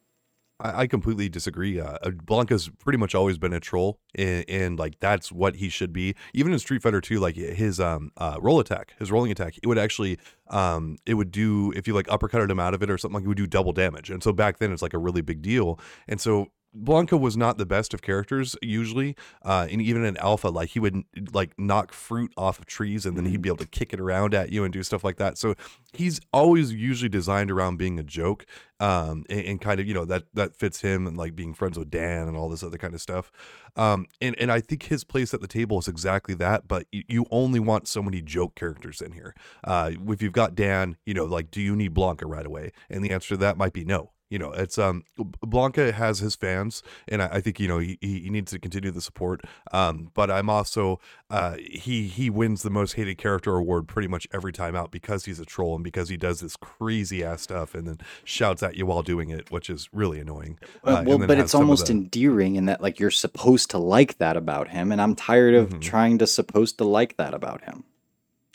I, 0.64 0.82
I 0.82 0.88
completely 0.88 1.30
disagree. 1.30 1.80
Uh, 1.80 1.98
uh, 2.02 2.10
Blanka's 2.12 2.70
pretty 2.80 2.98
much 2.98 3.14
always 3.14 3.38
been 3.38 3.54
a 3.54 3.60
troll, 3.60 4.00
and, 4.16 4.46
and 4.48 4.80
like 4.80 5.00
that's 5.00 5.32
what 5.32 5.58
he 5.58 5.70
should 5.70 5.94
be. 5.94 6.16
Even 6.34 6.54
in 6.54 6.60
Street 6.60 6.82
Fighter 6.82 7.02
2, 7.02 7.20
like 7.20 7.36
his 7.36 7.80
um 7.80 8.12
uh, 8.18 8.38
roll 8.42 8.60
attack, 8.60 8.94
his 8.98 9.12
rolling 9.12 9.32
attack, 9.32 9.60
it 9.62 9.68
would 9.68 9.78
actually 9.78 10.18
um 10.48 10.98
it 11.06 11.14
would 11.16 11.32
do 11.32 11.72
if 11.76 11.88
you 11.88 11.94
like 11.94 12.08
uppercutted 12.08 12.50
him 12.50 12.60
out 12.60 12.74
of 12.74 12.82
it 12.82 12.90
or 12.90 12.98
something 12.98 13.16
like 13.16 13.26
it 13.26 13.28
would 13.28 13.38
do 13.38 13.48
double 13.48 13.74
damage. 13.74 14.10
And 14.10 14.24
so 14.24 14.32
back 14.32 14.58
then 14.58 14.72
it's 14.72 14.82
like 14.82 14.94
a 14.94 15.00
really 15.00 15.22
big 15.22 15.42
deal. 15.42 15.80
And 16.08 16.20
so 16.20 16.48
Blanka 16.76 17.20
was 17.20 17.38
not 17.38 17.58
the 17.58 17.66
best 17.66 17.94
of 17.94 18.02
characters 18.02 18.56
usually, 18.62 19.16
uh, 19.44 19.68
and 19.70 19.82
even 19.82 20.04
in 20.04 20.18
Alpha, 20.18 20.50
like 20.50 20.70
he 20.70 20.80
would 20.80 21.04
like 21.32 21.54
knock 21.58 21.94
fruit 21.94 22.34
off 22.36 22.58
of 22.60 22.66
trees, 22.66 23.06
and 23.06 23.16
then 23.16 23.26
he'd 23.26 23.42
be 23.42 23.50
able 23.50 23.58
to 23.58 23.68
kick 23.68 23.94
it 23.94 24.00
around 24.00 24.34
at 24.34 24.52
you 24.52 24.64
and 24.64 24.74
do 24.74 24.82
stuff 24.82 25.04
like 25.04 25.18
that. 25.18 25.38
So 25.38 25.56
he's 25.94 26.20
always 26.32 26.74
usually 26.74 27.10
designed 27.10 27.52
around 27.52 27.78
being 27.78 28.00
a 28.00 28.04
joke, 28.04 28.46
um, 28.80 29.24
and, 29.30 29.46
and 29.46 29.62
kind 29.62 29.80
of 29.80 29.88
you 29.88 29.94
know 29.94 30.06
that 30.06 30.24
that 30.34 30.56
fits 30.56 30.82
him 30.82 31.06
and 31.06 31.16
like 31.16 31.36
being 31.36 31.54
friends 31.54 31.78
with 31.78 31.92
Dan 31.92 32.28
and 32.28 32.36
all 32.36 32.50
this 32.50 32.64
other 32.64 32.78
kind 32.78 32.96
of 32.96 33.02
stuff. 33.02 33.32
Um, 33.76 34.08
and 34.20 34.36
and 34.40 34.52
I 34.52 34.60
think 34.60 34.84
his 34.84 35.04
place 35.04 35.34
at 35.34 35.42
the 35.42 35.48
table 35.48 35.78
is 35.80 35.88
exactly 35.88 36.34
that. 36.36 36.68
But 36.68 36.88
you, 36.92 37.04
you 37.08 37.26
only 37.30 37.60
want 37.60 37.88
so 37.88 38.02
many 38.02 38.22
joke 38.22 38.56
characters 38.56 39.00
in 39.00 39.12
here. 39.12 39.36
Uh, 39.64 39.92
if 40.08 40.22
you've 40.22 40.34
got 40.34 40.56
Dan, 40.56 40.98
you 41.06 41.14
know, 41.14 41.26
like 41.26 41.52
do 41.52 41.62
you 41.62 41.76
need 41.76 41.94
Blanka 41.94 42.24
right 42.26 42.46
away? 42.46 42.72
And 42.90 43.04
the 43.04 43.12
answer 43.12 43.30
to 43.30 43.38
that 43.38 43.58
might 43.58 43.74
be 43.74 43.86
no 43.86 44.13
You 44.34 44.40
know, 44.40 44.52
it's 44.52 44.80
um 44.80 45.04
Blanka 45.20 45.94
has 45.94 46.18
his 46.18 46.36
fans, 46.36 46.82
and 47.08 47.22
I, 47.22 47.28
I 47.34 47.40
think 47.40 47.60
you 47.60 47.68
know 47.68 47.78
he, 47.78 48.00
he 48.02 48.32
needs 48.32 48.50
to 48.50 48.58
continue 48.58 48.90
the 48.90 49.00
support. 49.00 49.42
Um, 49.72 50.10
but 50.16 50.32
I'm 50.32 50.50
also 50.50 51.00
uh 51.30 51.58
he 51.58 52.08
he 52.08 52.32
wins 52.32 52.64
the 52.64 52.72
most 52.72 52.94
hated 52.94 53.20
character 53.20 53.56
award 53.56 53.88
pretty 53.88 54.08
much 54.08 54.28
every 54.34 54.52
time 54.52 54.76
out 54.76 54.90
because 54.90 55.26
he's 55.26 55.40
a 55.40 55.46
troll 55.46 55.76
and 55.76 55.84
because 55.84 56.10
he 56.10 56.18
does 56.18 56.40
this 56.40 56.58
crazy 56.58 57.24
ass 57.24 57.44
stuff 57.44 57.76
and 57.76 57.88
then 57.88 58.00
shouts 58.24 58.64
at 58.64 58.76
you 58.76 58.88
while 58.88 59.04
doing 59.04 59.30
it, 59.30 59.52
which 59.52 59.70
is 59.70 59.88
really 59.94 60.20
annoying. 60.20 60.58
Uh, 60.84 61.04
well, 61.06 61.20
but 61.20 61.38
it's 61.38 61.54
almost 61.54 61.86
the... 61.86 61.92
endearing 61.92 62.56
in 62.56 62.66
that 62.66 62.82
like 62.82 63.00
you're 63.00 63.12
supposed 63.12 63.70
to 63.70 63.78
like 63.78 64.18
that 64.18 64.36
about 64.36 64.70
him, 64.70 64.92
and 64.92 65.00
I'm 65.00 65.14
tired 65.14 65.54
of 65.54 65.70
mm-hmm. 65.70 65.80
trying 65.80 66.18
to 66.18 66.26
supposed 66.26 66.80
to 66.80 66.86
like 66.86 67.18
that 67.18 67.36
about 67.36 67.66
him. 67.66 67.84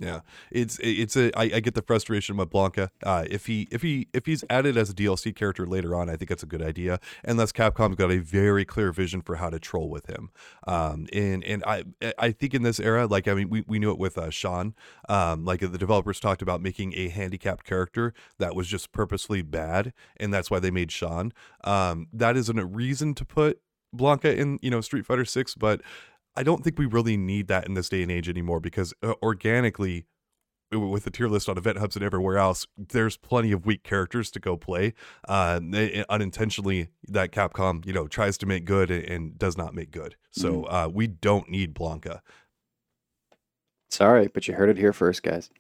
Yeah, 0.01 0.21
it's 0.53 0.79
it's 0.81 1.17
a 1.17 1.37
I, 1.37 1.57
I 1.57 1.61
get 1.61 1.75
the 1.75 1.83
frustration 1.83 2.37
with 2.37 2.51
Blanka. 2.51 2.91
Uh, 3.03 3.25
if 3.29 3.47
he 3.47 3.67
if 3.73 3.83
he 3.83 4.07
if 4.13 4.27
he's 4.27 4.45
added 4.49 4.77
as 4.77 4.91
a 4.91 4.95
DLC 4.95 5.35
character 5.35 5.67
later 5.67 5.93
on, 5.97 6.09
I 6.09 6.15
think 6.15 6.29
that's 6.29 6.45
a 6.45 6.47
good 6.47 6.63
idea. 6.63 7.01
Unless 7.25 7.51
Capcom's 7.51 7.97
got 7.97 8.13
a 8.13 8.19
very 8.19 8.65
clear 8.65 8.93
vision 8.93 9.23
for 9.23 9.37
how 9.37 9.51
to 9.51 9.59
troll 9.59 9.91
with 9.91 10.07
him. 10.07 10.31
Um, 10.69 11.09
and 11.13 11.43
and 11.43 11.65
I 11.65 11.83
I 12.17 12.31
think 12.31 12.55
in 12.55 12.63
this 12.63 12.79
era, 12.79 13.09
like 13.09 13.27
I 13.27 13.35
mean, 13.35 13.51
we, 13.51 13.65
we 13.67 13.81
knew 13.81 13.91
it 13.91 13.99
with 13.99 14.17
uh, 14.17 14.31
Sean. 14.31 14.75
Um, 15.09 15.45
like 15.45 15.61
the 15.61 15.79
developers 15.79 16.21
talked 16.21 16.43
about 16.43 16.63
making 16.63 16.95
a 16.95 17.09
handicapped 17.09 17.65
character 17.65 18.15
that 18.39 18.55
was 18.55 18.69
just 18.69 18.93
purposely 18.93 19.43
bad, 19.43 19.93
and 20.17 20.33
that's 20.33 20.49
why 20.49 20.61
they 20.61 20.71
made 20.71 20.93
Sean. 20.93 21.33
Um, 21.65 22.07
that 22.13 22.37
isn't 22.37 22.59
a 22.59 22.65
reason 22.65 23.15
to 23.15 23.25
put 23.25 23.61
Blanka 23.97 24.37
in 24.37 24.61
you 24.63 24.71
know 24.71 24.81
Street 24.81 25.07
Fighter 25.07 25.25
Six, 25.25 25.57
but 25.57 25.81
I 26.39 26.45
don't 26.45 26.63
think 26.63 26.79
we 26.79 26.87
really 26.87 27.17
need 27.17 27.49
that 27.49 27.67
in 27.67 27.75
this 27.75 27.89
day 27.89 28.01
and 28.01 28.13
age 28.13 28.29
anymore 28.29 28.61
because 28.61 28.95
uh, 29.03 29.15
organically, 29.21 30.07
with 30.71 31.03
the 31.03 31.11
tier 31.11 31.27
list 31.27 31.49
on 31.49 31.59
event 31.59 31.79
hubs 31.79 31.97
and 31.97 32.05
everywhere 32.05 32.39
else, 32.39 32.65
there's 32.77 33.17
plenty 33.17 33.51
of 33.51 33.67
weak 33.67 33.83
characters 33.83 34.31
to 34.31 34.39
go 34.39 34.57
play. 34.57 34.95
Uh, 35.27 35.59
unintentionally, 36.09 36.91
that 37.09 37.33
Capcom 37.33 37.85
you 37.85 37.93
know 37.93 38.07
tries 38.07 38.39
to 38.39 38.47
make 38.47 38.65
good 38.65 38.89
and, 38.89 39.37
does 39.37 39.59
not 39.59 39.75
make 39.75 39.91
good. 39.91 40.15
So 40.31 40.63
mm. 40.63 40.67
uh, 40.73 40.89
we 40.89 41.09
don't 41.09 41.49
need 41.49 41.75
Blanka. 41.75 42.21
Sorry, 43.91 44.29
but 44.29 44.47
you 44.47 44.55
heard 44.55 44.69
it 44.69 44.79
here 44.79 44.93
first, 44.93 45.25
guys. 45.25 45.51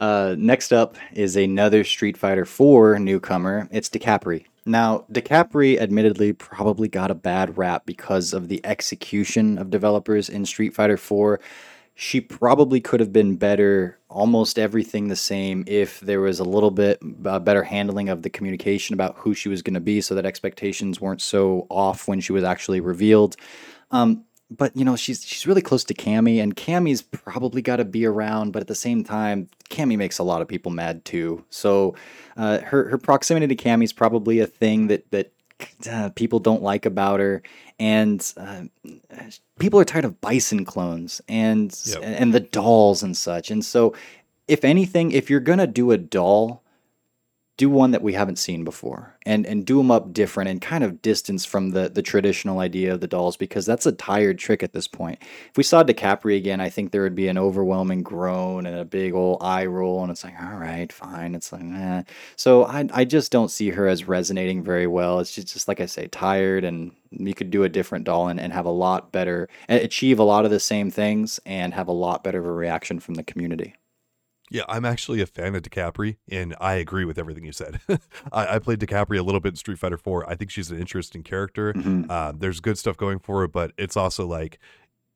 Uh, 0.00 0.34
next 0.36 0.72
up 0.72 0.96
is 1.12 1.36
another 1.36 1.84
Street 1.84 2.16
Fighter 2.16 2.44
4 2.46 2.98
newcomer. 2.98 3.68
It's 3.70 3.88
Decapre. 3.88 4.44
Now, 4.66 5.04
Decapre 5.10 5.78
admittedly 5.78 6.32
probably 6.32 6.88
got 6.88 7.10
a 7.10 7.14
bad 7.14 7.56
rap 7.56 7.86
because 7.86 8.32
of 8.32 8.48
the 8.48 8.60
execution 8.64 9.58
of 9.58 9.70
developers 9.70 10.28
in 10.28 10.44
Street 10.44 10.74
Fighter 10.74 10.96
4. 10.96 11.40
She 11.94 12.20
probably 12.20 12.80
could 12.80 13.00
have 13.00 13.12
been 13.12 13.36
better, 13.36 13.98
almost 14.08 14.58
everything 14.58 15.08
the 15.08 15.16
same, 15.16 15.64
if 15.66 16.00
there 16.00 16.20
was 16.20 16.40
a 16.40 16.44
little 16.44 16.70
bit 16.70 16.98
uh, 17.24 17.38
better 17.38 17.62
handling 17.62 18.08
of 18.08 18.22
the 18.22 18.30
communication 18.30 18.94
about 18.94 19.16
who 19.16 19.34
she 19.34 19.48
was 19.48 19.62
going 19.62 19.74
to 19.74 19.80
be 19.80 20.00
so 20.00 20.14
that 20.14 20.24
expectations 20.24 21.00
weren't 21.00 21.20
so 21.20 21.66
off 21.68 22.08
when 22.08 22.20
she 22.20 22.32
was 22.32 22.44
actually 22.44 22.80
revealed. 22.80 23.36
Um, 23.90 24.24
but 24.50 24.76
you 24.76 24.84
know 24.84 24.96
she's 24.96 25.24
she's 25.24 25.46
really 25.46 25.62
close 25.62 25.84
to 25.84 25.94
Cammy, 25.94 26.42
and 26.42 26.56
Cammy's 26.56 27.02
probably 27.02 27.62
got 27.62 27.76
to 27.76 27.84
be 27.84 28.04
around. 28.04 28.52
But 28.52 28.60
at 28.60 28.66
the 28.66 28.74
same 28.74 29.04
time, 29.04 29.48
Cammy 29.68 29.96
makes 29.96 30.18
a 30.18 30.22
lot 30.24 30.42
of 30.42 30.48
people 30.48 30.72
mad 30.72 31.04
too. 31.04 31.44
So 31.50 31.94
uh, 32.36 32.58
her 32.60 32.88
her 32.88 32.98
proximity 32.98 33.54
to 33.54 33.56
Cammy's 33.56 33.92
probably 33.92 34.40
a 34.40 34.46
thing 34.46 34.88
that 34.88 35.10
that 35.12 35.32
uh, 35.90 36.10
people 36.10 36.40
don't 36.40 36.62
like 36.62 36.84
about 36.84 37.20
her, 37.20 37.42
and 37.78 38.32
uh, 38.36 38.62
people 39.58 39.78
are 39.78 39.84
tired 39.84 40.04
of 40.04 40.20
Bison 40.20 40.64
clones 40.64 41.20
and 41.28 41.78
yep. 41.86 42.00
and 42.02 42.34
the 42.34 42.40
dolls 42.40 43.02
and 43.02 43.16
such. 43.16 43.50
And 43.50 43.64
so, 43.64 43.94
if 44.48 44.64
anything, 44.64 45.12
if 45.12 45.30
you're 45.30 45.40
gonna 45.40 45.66
do 45.66 45.92
a 45.92 45.98
doll 45.98 46.62
do 47.60 47.68
one 47.68 47.90
that 47.90 48.00
we 48.00 48.14
haven't 48.14 48.38
seen 48.38 48.64
before 48.64 49.14
and 49.26 49.44
and 49.44 49.66
do 49.66 49.76
them 49.76 49.90
up 49.90 50.14
different 50.14 50.48
and 50.48 50.62
kind 50.62 50.82
of 50.82 51.02
distance 51.02 51.44
from 51.44 51.72
the 51.72 51.90
the 51.90 52.00
traditional 52.00 52.58
idea 52.58 52.94
of 52.94 53.02
the 53.02 53.06
dolls 53.06 53.36
because 53.36 53.66
that's 53.66 53.84
a 53.84 53.92
tired 53.92 54.38
trick 54.38 54.62
at 54.62 54.72
this 54.72 54.88
point. 54.88 55.18
If 55.20 55.58
we 55.58 55.62
saw 55.62 55.82
Decapre 55.82 56.34
again, 56.34 56.58
I 56.62 56.70
think 56.70 56.90
there 56.90 57.02
would 57.02 57.14
be 57.14 57.28
an 57.28 57.36
overwhelming 57.36 58.02
groan 58.02 58.64
and 58.64 58.78
a 58.78 58.86
big 58.86 59.12
old 59.12 59.42
eye 59.42 59.66
roll, 59.66 60.00
and 60.00 60.10
it's 60.10 60.24
like, 60.24 60.40
all 60.40 60.56
right, 60.56 60.90
fine. 60.90 61.34
It's 61.34 61.52
like. 61.52 61.60
So 62.36 62.64
I 62.64 62.88
I 62.94 63.04
just 63.04 63.30
don't 63.30 63.50
see 63.50 63.68
her 63.68 63.86
as 63.86 64.08
resonating 64.08 64.62
very 64.64 64.86
well. 64.86 65.20
It's 65.20 65.34
just, 65.34 65.52
just 65.52 65.68
like 65.68 65.80
I 65.82 65.86
say, 65.86 66.06
tired, 66.06 66.64
and 66.64 66.92
you 67.10 67.34
could 67.34 67.50
do 67.50 67.64
a 67.64 67.68
different 67.68 68.06
doll 68.06 68.28
and, 68.28 68.40
and 68.40 68.54
have 68.54 68.64
a 68.64 68.70
lot 68.70 69.12
better, 69.12 69.50
achieve 69.68 70.18
a 70.18 70.24
lot 70.24 70.46
of 70.46 70.50
the 70.50 70.60
same 70.60 70.90
things, 70.90 71.38
and 71.44 71.74
have 71.74 71.88
a 71.88 71.92
lot 71.92 72.24
better 72.24 72.38
of 72.40 72.46
a 72.46 72.52
reaction 72.52 73.00
from 73.00 73.16
the 73.16 73.22
community. 73.22 73.74
Yeah, 74.52 74.64
I'm 74.68 74.84
actually 74.84 75.20
a 75.20 75.26
fan 75.26 75.54
of 75.54 75.62
Decapre, 75.62 76.16
and 76.28 76.56
I 76.60 76.74
agree 76.74 77.04
with 77.04 77.18
everything 77.18 77.44
you 77.44 77.52
said. 77.52 77.80
I, 78.32 78.56
I, 78.56 78.58
played 78.58 78.80
Decapre 78.80 79.16
a 79.16 79.22
little 79.22 79.40
bit 79.40 79.50
in 79.50 79.56
Street 79.56 79.78
Fighter 79.78 79.96
4. 79.96 80.28
I 80.28 80.34
think 80.34 80.50
she's 80.50 80.72
an 80.72 80.78
interesting 80.78 81.22
character. 81.22 81.72
Mm-hmm. 81.72 82.10
Uh, 82.10 82.32
there's 82.36 82.58
good 82.58 82.76
stuff 82.76 82.96
going 82.96 83.20
for 83.20 83.40
her, 83.40 83.48
but 83.48 83.70
it's 83.78 83.96
also 83.96 84.26
like 84.26 84.58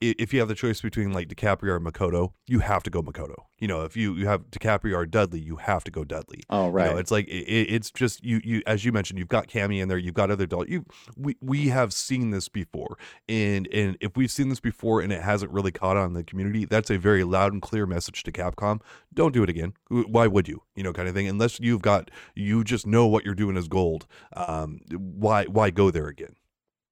if 0.00 0.32
you 0.32 0.40
have 0.40 0.48
the 0.48 0.54
choice 0.54 0.80
between 0.80 1.12
like 1.12 1.28
Decapre 1.28 1.68
or 1.68 1.80
Makoto, 1.80 2.32
you 2.46 2.60
have 2.60 2.82
to 2.82 2.90
go 2.90 3.02
Makoto. 3.02 3.34
You 3.58 3.68
know, 3.68 3.82
if 3.82 3.96
you 3.96 4.14
you 4.14 4.26
have 4.26 4.50
Decapre 4.50 4.94
or 4.94 5.06
Dudley, 5.06 5.40
you 5.40 5.56
have 5.56 5.84
to 5.84 5.90
go 5.90 6.04
Dudley. 6.04 6.42
Oh 6.50 6.68
right. 6.68 6.86
You 6.86 6.92
know, 6.92 6.98
it's 6.98 7.10
like 7.10 7.26
it, 7.28 7.30
it's 7.30 7.90
just 7.90 8.24
you 8.24 8.40
you 8.44 8.62
as 8.66 8.84
you 8.84 8.92
mentioned, 8.92 9.18
you've 9.18 9.28
got 9.28 9.48
Cammy 9.48 9.80
in 9.80 9.88
there, 9.88 9.98
you've 9.98 10.14
got 10.14 10.30
other 10.30 10.46
dolls. 10.46 10.66
You 10.68 10.84
we 11.16 11.36
we 11.40 11.68
have 11.68 11.92
seen 11.92 12.30
this 12.30 12.48
before, 12.48 12.98
and 13.28 13.68
and 13.68 13.96
if 14.00 14.16
we've 14.16 14.30
seen 14.30 14.48
this 14.48 14.60
before 14.60 15.00
and 15.00 15.12
it 15.12 15.22
hasn't 15.22 15.52
really 15.52 15.72
caught 15.72 15.96
on 15.96 16.08
in 16.08 16.12
the 16.14 16.24
community, 16.24 16.64
that's 16.64 16.90
a 16.90 16.98
very 16.98 17.24
loud 17.24 17.52
and 17.52 17.62
clear 17.62 17.86
message 17.86 18.22
to 18.24 18.32
Capcom. 18.32 18.80
Don't 19.12 19.32
do 19.32 19.42
it 19.42 19.50
again. 19.50 19.74
Why 19.88 20.26
would 20.26 20.48
you? 20.48 20.62
You 20.74 20.82
know, 20.82 20.92
kind 20.92 21.08
of 21.08 21.14
thing. 21.14 21.28
Unless 21.28 21.60
you've 21.60 21.82
got 21.82 22.10
you 22.34 22.64
just 22.64 22.86
know 22.86 23.06
what 23.06 23.24
you're 23.24 23.34
doing 23.34 23.56
is 23.56 23.68
gold. 23.68 24.06
Um, 24.34 24.80
why 24.90 25.44
why 25.44 25.70
go 25.70 25.90
there 25.90 26.08
again? 26.08 26.36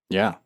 Yeah. 0.09 0.37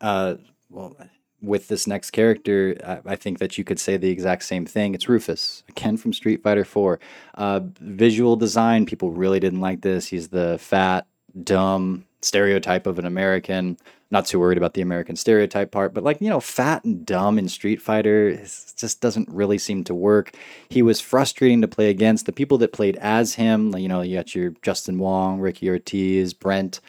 Uh, 0.00 0.36
well 0.70 0.96
with 1.42 1.68
this 1.68 1.86
next 1.86 2.12
character, 2.12 2.76
I, 2.86 3.12
I, 3.12 3.16
think 3.16 3.38
that 3.38 3.58
you 3.58 3.64
could 3.64 3.80
say 3.80 3.96
the 3.96 4.10
exact 4.10 4.44
same 4.44 4.64
thing. 4.64 4.94
It's 4.94 5.08
Rufus, 5.08 5.64
again 5.68 5.96
from 5.96 6.12
Street 6.12 6.42
Fighter 6.42 6.64
4. 6.64 7.00
Uh, 7.34 7.60
visual 7.80 8.36
design, 8.36 8.86
people 8.86 9.10
really 9.10 9.40
didn't 9.40 9.60
like 9.60 9.82
this. 9.82 10.06
He's 10.06 10.28
the 10.28 10.58
fat, 10.58 11.06
dumb 11.42 12.04
stereotype 12.22 12.86
of 12.86 12.98
an 12.98 13.04
American. 13.04 13.76
Not 14.10 14.26
too 14.26 14.38
worried 14.38 14.58
about 14.58 14.74
the 14.74 14.82
American 14.82 15.16
stereotype 15.16 15.72
part, 15.72 15.94
but 15.94 16.04
like, 16.04 16.20
you 16.20 16.28
know, 16.28 16.38
fat 16.38 16.84
and 16.84 17.04
dumb 17.04 17.38
in 17.38 17.48
Street 17.48 17.80
Fighter 17.80 18.36
just 18.36 19.00
doesn't 19.00 19.28
really 19.28 19.58
seem 19.58 19.84
to 19.84 19.94
work. 19.94 20.36
He 20.68 20.82
was 20.82 21.00
frustrating 21.00 21.62
to 21.62 21.68
play 21.68 21.88
against. 21.88 22.26
The 22.26 22.32
people 22.32 22.58
that 22.58 22.72
played 22.72 22.96
as 22.96 23.34
him, 23.34 23.74
you 23.76 23.88
know, 23.88 24.02
you 24.02 24.16
got 24.16 24.34
your 24.34 24.50
Justin 24.62 24.98
Wong, 24.98 25.40
Ricky 25.40 25.68
Ortiz, 25.68 26.34
Brent. 26.34 26.80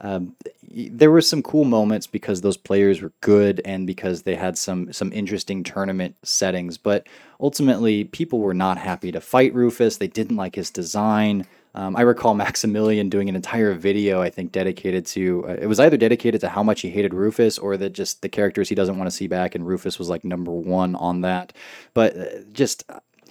Um, 0.00 0.34
there 0.72 1.10
were 1.10 1.20
some 1.20 1.42
cool 1.42 1.64
moments 1.64 2.06
because 2.06 2.40
those 2.40 2.56
players 2.56 3.02
were 3.02 3.12
good 3.20 3.60
and 3.64 3.86
because 3.86 4.22
they 4.22 4.36
had 4.36 4.56
some 4.56 4.92
some 4.92 5.12
interesting 5.12 5.62
tournament 5.62 6.16
settings. 6.22 6.78
But 6.78 7.06
ultimately, 7.40 8.04
people 8.04 8.38
were 8.38 8.54
not 8.54 8.78
happy 8.78 9.12
to 9.12 9.20
fight 9.20 9.54
Rufus. 9.54 9.96
They 9.96 10.08
didn't 10.08 10.36
like 10.36 10.54
his 10.54 10.70
design. 10.70 11.46
Um, 11.74 11.96
I 11.96 12.02
recall 12.02 12.34
Maximilian 12.46 13.08
doing 13.08 13.28
an 13.28 13.36
entire 13.36 13.74
video, 13.74 14.20
I 14.22 14.30
think, 14.30 14.52
dedicated 14.52 15.06
to 15.06 15.44
uh, 15.48 15.56
it 15.60 15.66
was 15.66 15.80
either 15.80 15.96
dedicated 15.96 16.40
to 16.42 16.48
how 16.48 16.62
much 16.62 16.80
he 16.80 16.90
hated 16.90 17.14
Rufus 17.14 17.58
or 17.58 17.76
that 17.76 17.90
just 17.90 18.22
the 18.22 18.28
characters 18.28 18.68
he 18.68 18.74
doesn't 18.74 18.96
want 18.96 19.10
to 19.10 19.16
see 19.16 19.26
back, 19.26 19.54
and 19.54 19.66
Rufus 19.66 19.98
was 19.98 20.08
like 20.08 20.24
number 20.24 20.52
one 20.52 20.94
on 20.96 21.22
that. 21.22 21.52
But 21.94 22.16
uh, 22.16 22.24
just 22.52 22.84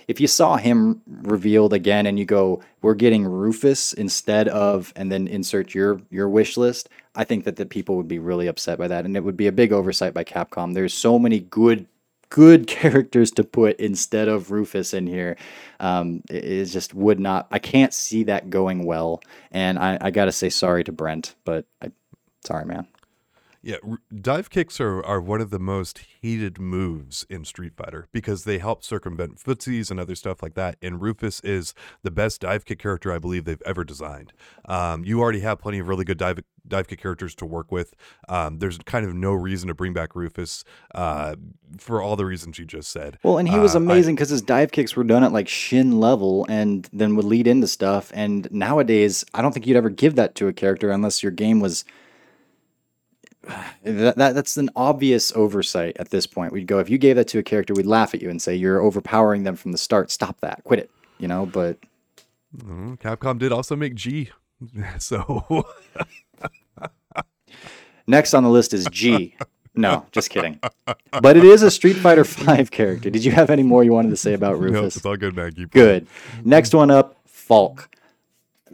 if 0.10 0.20
you 0.20 0.26
saw 0.26 0.58
him 0.58 1.04
revealed 1.06 1.72
again 1.72 2.08
and 2.08 2.18
you 2.18 2.26
go, 2.26 2.62
we're 2.82 2.96
getting 2.96 3.28
Rufus 3.28 3.94
instead 3.94 4.48
of, 4.48 4.92
and 4.96 5.12
then 5.12 5.28
insert 5.28 5.76
your 5.76 6.02
your 6.10 6.28
wish 6.28 6.58
list, 6.58 6.90
I 7.14 7.24
think 7.24 7.46
that 7.46 7.58
the 7.58 7.66
people 7.68 7.96
would 7.96 8.08
be 8.08 8.18
really 8.18 8.48
upset 8.48 8.80
by 8.80 8.88
that, 8.88 9.06
and 9.06 9.16
it 9.16 9.24
would 9.24 9.38
be 9.38 9.46
a 9.46 9.52
big 9.52 9.72
oversight 9.72 10.16
by 10.16 10.24
Capcom. 10.24 10.74
There's 10.74 10.96
so 10.96 11.20
many 11.20 11.40
good 11.40 11.86
good 12.30 12.66
characters 12.80 13.30
to 13.32 13.44
put 13.44 13.80
instead 13.80 14.28
of 14.28 14.50
Rufus 14.50 14.96
in 14.96 15.06
here. 15.06 15.38
Um, 15.80 16.24
it, 16.28 16.44
it, 16.44 16.66
just 16.66 16.96
would 16.96 17.20
not. 17.20 17.46
I 17.52 17.60
can't 17.60 17.94
see 17.94 18.24
that 18.24 18.50
going 18.50 18.86
well, 18.86 19.22
and 19.52 19.78
I, 19.78 20.00
I 20.02 20.10
got 20.10 20.26
to 20.26 20.32
say 20.32 20.50
sorry 20.50 20.84
to 20.86 20.92
Brent, 20.92 21.36
but 21.46 21.66
I, 21.84 21.92
sorry, 22.44 22.66
man. 22.66 22.88
Yeah, 23.62 23.76
dive 24.22 24.50
kicks 24.50 24.80
are, 24.80 25.04
are 25.04 25.20
one 25.20 25.42
of 25.42 25.50
the 25.50 25.60
most 25.60 26.00
hated 26.22 26.60
moves 26.60 27.26
in 27.30 27.44
Street 27.44 27.74
Fighter 27.76 28.08
because 28.14 28.46
they 28.46 28.58
help 28.58 28.84
circumvent 28.84 29.38
footsies 29.38 29.92
and 29.92 30.00
other 30.00 30.16
stuff 30.16 30.42
like 30.42 30.54
that. 30.54 30.78
And 30.82 31.02
Rufus 31.02 31.42
is 31.42 31.74
the 32.02 32.12
best 32.12 32.42
dive 32.42 32.64
kick 32.64 32.80
character 32.80 33.12
I 33.12 33.20
believe 33.20 33.44
they've 33.44 33.62
ever 33.66 33.84
designed. 33.84 34.32
Um, 34.66 35.04
you 35.04 35.20
already 35.20 35.42
have 35.42 35.60
plenty 35.60 35.80
of 35.80 35.90
really 35.90 36.06
good 36.06 36.18
dive 36.18 36.40
dive 36.68 36.88
kick 36.88 37.02
characters 37.02 37.36
to 37.36 37.46
work 37.46 37.72
with. 37.72 37.96
Um, 38.30 38.60
there's 38.60 38.78
kind 38.80 39.06
of 39.06 39.14
no 39.14 39.34
reason 39.34 39.68
to 39.68 39.74
bring 39.74 39.92
back 39.92 40.16
Rufus 40.16 40.64
uh, 40.96 41.36
for 41.78 42.02
all 42.02 42.16
the 42.16 42.26
reasons 42.26 42.60
you 42.60 42.66
just 42.66 42.92
said. 42.92 43.18
Well, 43.24 43.40
and 43.40 43.50
he 43.50 43.60
was 43.60 43.76
uh, 43.76 43.80
amazing 43.80 44.16
because 44.16 44.30
his 44.30 44.42
dive 44.42 44.72
kicks 44.72 44.96
were 44.96 45.04
done 45.04 45.24
at 45.24 45.34
like 45.34 45.50
shin 45.50 46.00
level 46.00 46.46
and 46.48 46.88
then 46.94 47.16
would 47.16 47.26
lead 47.26 47.48
into 47.48 47.68
stuff. 47.68 48.12
And 48.14 48.50
nowadays, 48.52 49.26
I 49.34 49.42
don't 49.42 49.52
think 49.52 49.68
you'd 49.68 49.78
ever 49.78 49.90
give 49.90 50.16
that 50.16 50.36
to 50.36 50.48
a 50.48 50.54
character 50.54 50.92
unless 50.92 51.22
your 51.22 51.32
game 51.32 51.60
was 51.60 51.84
that, 53.84 54.16
that 54.18 54.36
that's 54.36 54.58
an 54.58 54.70
obvious 54.76 55.32
oversight 55.36 55.98
at 55.98 56.10
this 56.10 56.28
point. 56.28 56.52
We'd 56.54 56.68
go 56.68 56.80
if 56.80 56.90
you 56.90 56.98
gave 56.98 57.16
that 57.16 57.28
to 57.30 57.40
a 57.40 57.44
character, 57.44 57.74
we'd 57.74 57.86
laugh 57.86 58.14
at 58.14 58.22
you 58.22 58.30
and 58.30 58.42
say 58.42 58.56
you're 58.56 58.82
overpowering 58.82 59.44
them 59.44 59.56
from 59.56 59.72
the 59.72 59.78
start. 59.78 60.12
Stop 60.12 60.40
that. 60.42 60.64
Quit 60.64 60.80
it. 60.80 60.92
You 61.18 61.28
know, 61.28 61.46
but 61.46 61.78
mm, 62.56 63.00
Capcom 63.00 63.40
did 63.40 63.52
also 63.52 63.76
make 63.76 63.96
G. 63.96 64.30
So 65.00 65.66
next 68.08 68.34
on 68.34 68.44
the 68.44 68.50
list 68.50 68.74
is 68.74 68.86
G. 68.92 69.36
No, 69.74 70.06
just 70.12 70.30
kidding. 70.30 70.60
But 71.22 71.38
it 71.38 71.46
is 71.46 71.64
a 71.64 71.72
Street 71.72 71.96
Fighter 71.96 72.26
Five 72.26 72.70
character. 72.70 73.10
Did 73.10 73.24
you 73.24 73.32
have 73.32 73.50
any 73.50 73.64
more 73.64 73.86
you 73.86 73.94
wanted 73.94 74.10
to 74.10 74.18
say 74.18 74.34
about 74.34 74.60
Rufus? 74.60 74.74
no, 74.74 74.86
it's 74.88 75.06
all 75.06 75.16
good, 75.16 75.36
man. 75.36 75.54
Keep 75.54 75.72
Good. 75.72 76.08
Next 76.44 76.74
one 76.74 76.92
up, 76.92 77.16
Falk. 77.26 77.90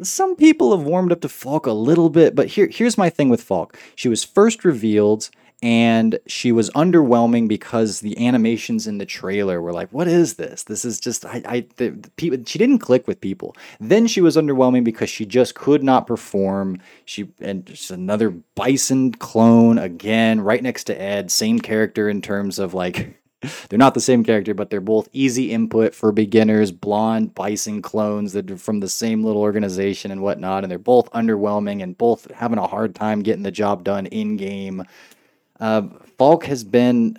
Some 0.01 0.35
people 0.35 0.75
have 0.75 0.85
warmed 0.85 1.11
up 1.11 1.21
to 1.21 1.29
Falk 1.29 1.65
a 1.65 1.71
little 1.71 2.09
bit, 2.09 2.35
but 2.35 2.47
here, 2.47 2.67
here's 2.71 2.97
my 2.97 3.09
thing 3.09 3.29
with 3.29 3.41
Falk. 3.41 3.77
She 3.95 4.09
was 4.09 4.23
first 4.23 4.65
revealed 4.65 5.29
and 5.63 6.19
she 6.27 6.51
was 6.51 6.69
underwhelming 6.71 7.47
because 7.47 8.01
the 8.01 8.25
animations 8.25 8.87
in 8.87 8.97
the 8.97 9.05
trailer 9.05 9.61
were 9.61 9.73
like, 9.73 9.89
"What 9.91 10.07
is 10.07 10.35
this? 10.35 10.63
This 10.63 10.83
is 10.83 10.99
just 10.99 11.25
I, 11.25 11.41
I 11.45 11.67
the, 11.77 11.89
the 11.89 12.09
people." 12.11 12.37
She 12.45 12.59
didn't 12.59 12.79
click 12.79 13.07
with 13.07 13.21
people. 13.21 13.55
Then 13.79 14.05
she 14.05 14.21
was 14.21 14.35
underwhelming 14.35 14.83
because 14.83 15.09
she 15.09 15.25
just 15.25 15.55
could 15.55 15.81
not 15.81 16.07
perform. 16.07 16.81
She 17.05 17.29
and 17.39 17.65
just 17.65 17.89
another 17.89 18.29
Bison 18.29 19.13
clone 19.13 19.77
again, 19.77 20.41
right 20.41 20.61
next 20.61 20.83
to 20.85 21.01
Ed, 21.01 21.31
same 21.31 21.59
character 21.59 22.09
in 22.09 22.21
terms 22.21 22.59
of 22.59 22.73
like. 22.73 23.21
They're 23.69 23.79
not 23.79 23.93
the 23.93 24.01
same 24.01 24.23
character, 24.23 24.53
but 24.53 24.69
they're 24.69 24.81
both 24.81 25.09
easy 25.13 25.51
input 25.51 25.93
for 25.93 26.11
beginners, 26.11 26.71
blonde 26.71 27.35
bison 27.35 27.81
clones 27.81 28.33
that 28.33 28.49
are 28.49 28.57
from 28.57 28.79
the 28.79 28.89
same 28.89 29.23
little 29.23 29.41
organization 29.41 30.11
and 30.11 30.21
whatnot. 30.21 30.63
And 30.63 30.71
they're 30.71 30.79
both 30.79 31.11
underwhelming 31.11 31.83
and 31.83 31.97
both 31.97 32.29
having 32.31 32.57
a 32.57 32.67
hard 32.67 32.95
time 32.95 33.21
getting 33.21 33.43
the 33.43 33.51
job 33.51 33.83
done 33.83 34.05
in 34.07 34.37
game. 34.37 34.83
Uh, 35.59 35.83
Falk 36.17 36.45
has 36.45 36.63
been. 36.63 37.17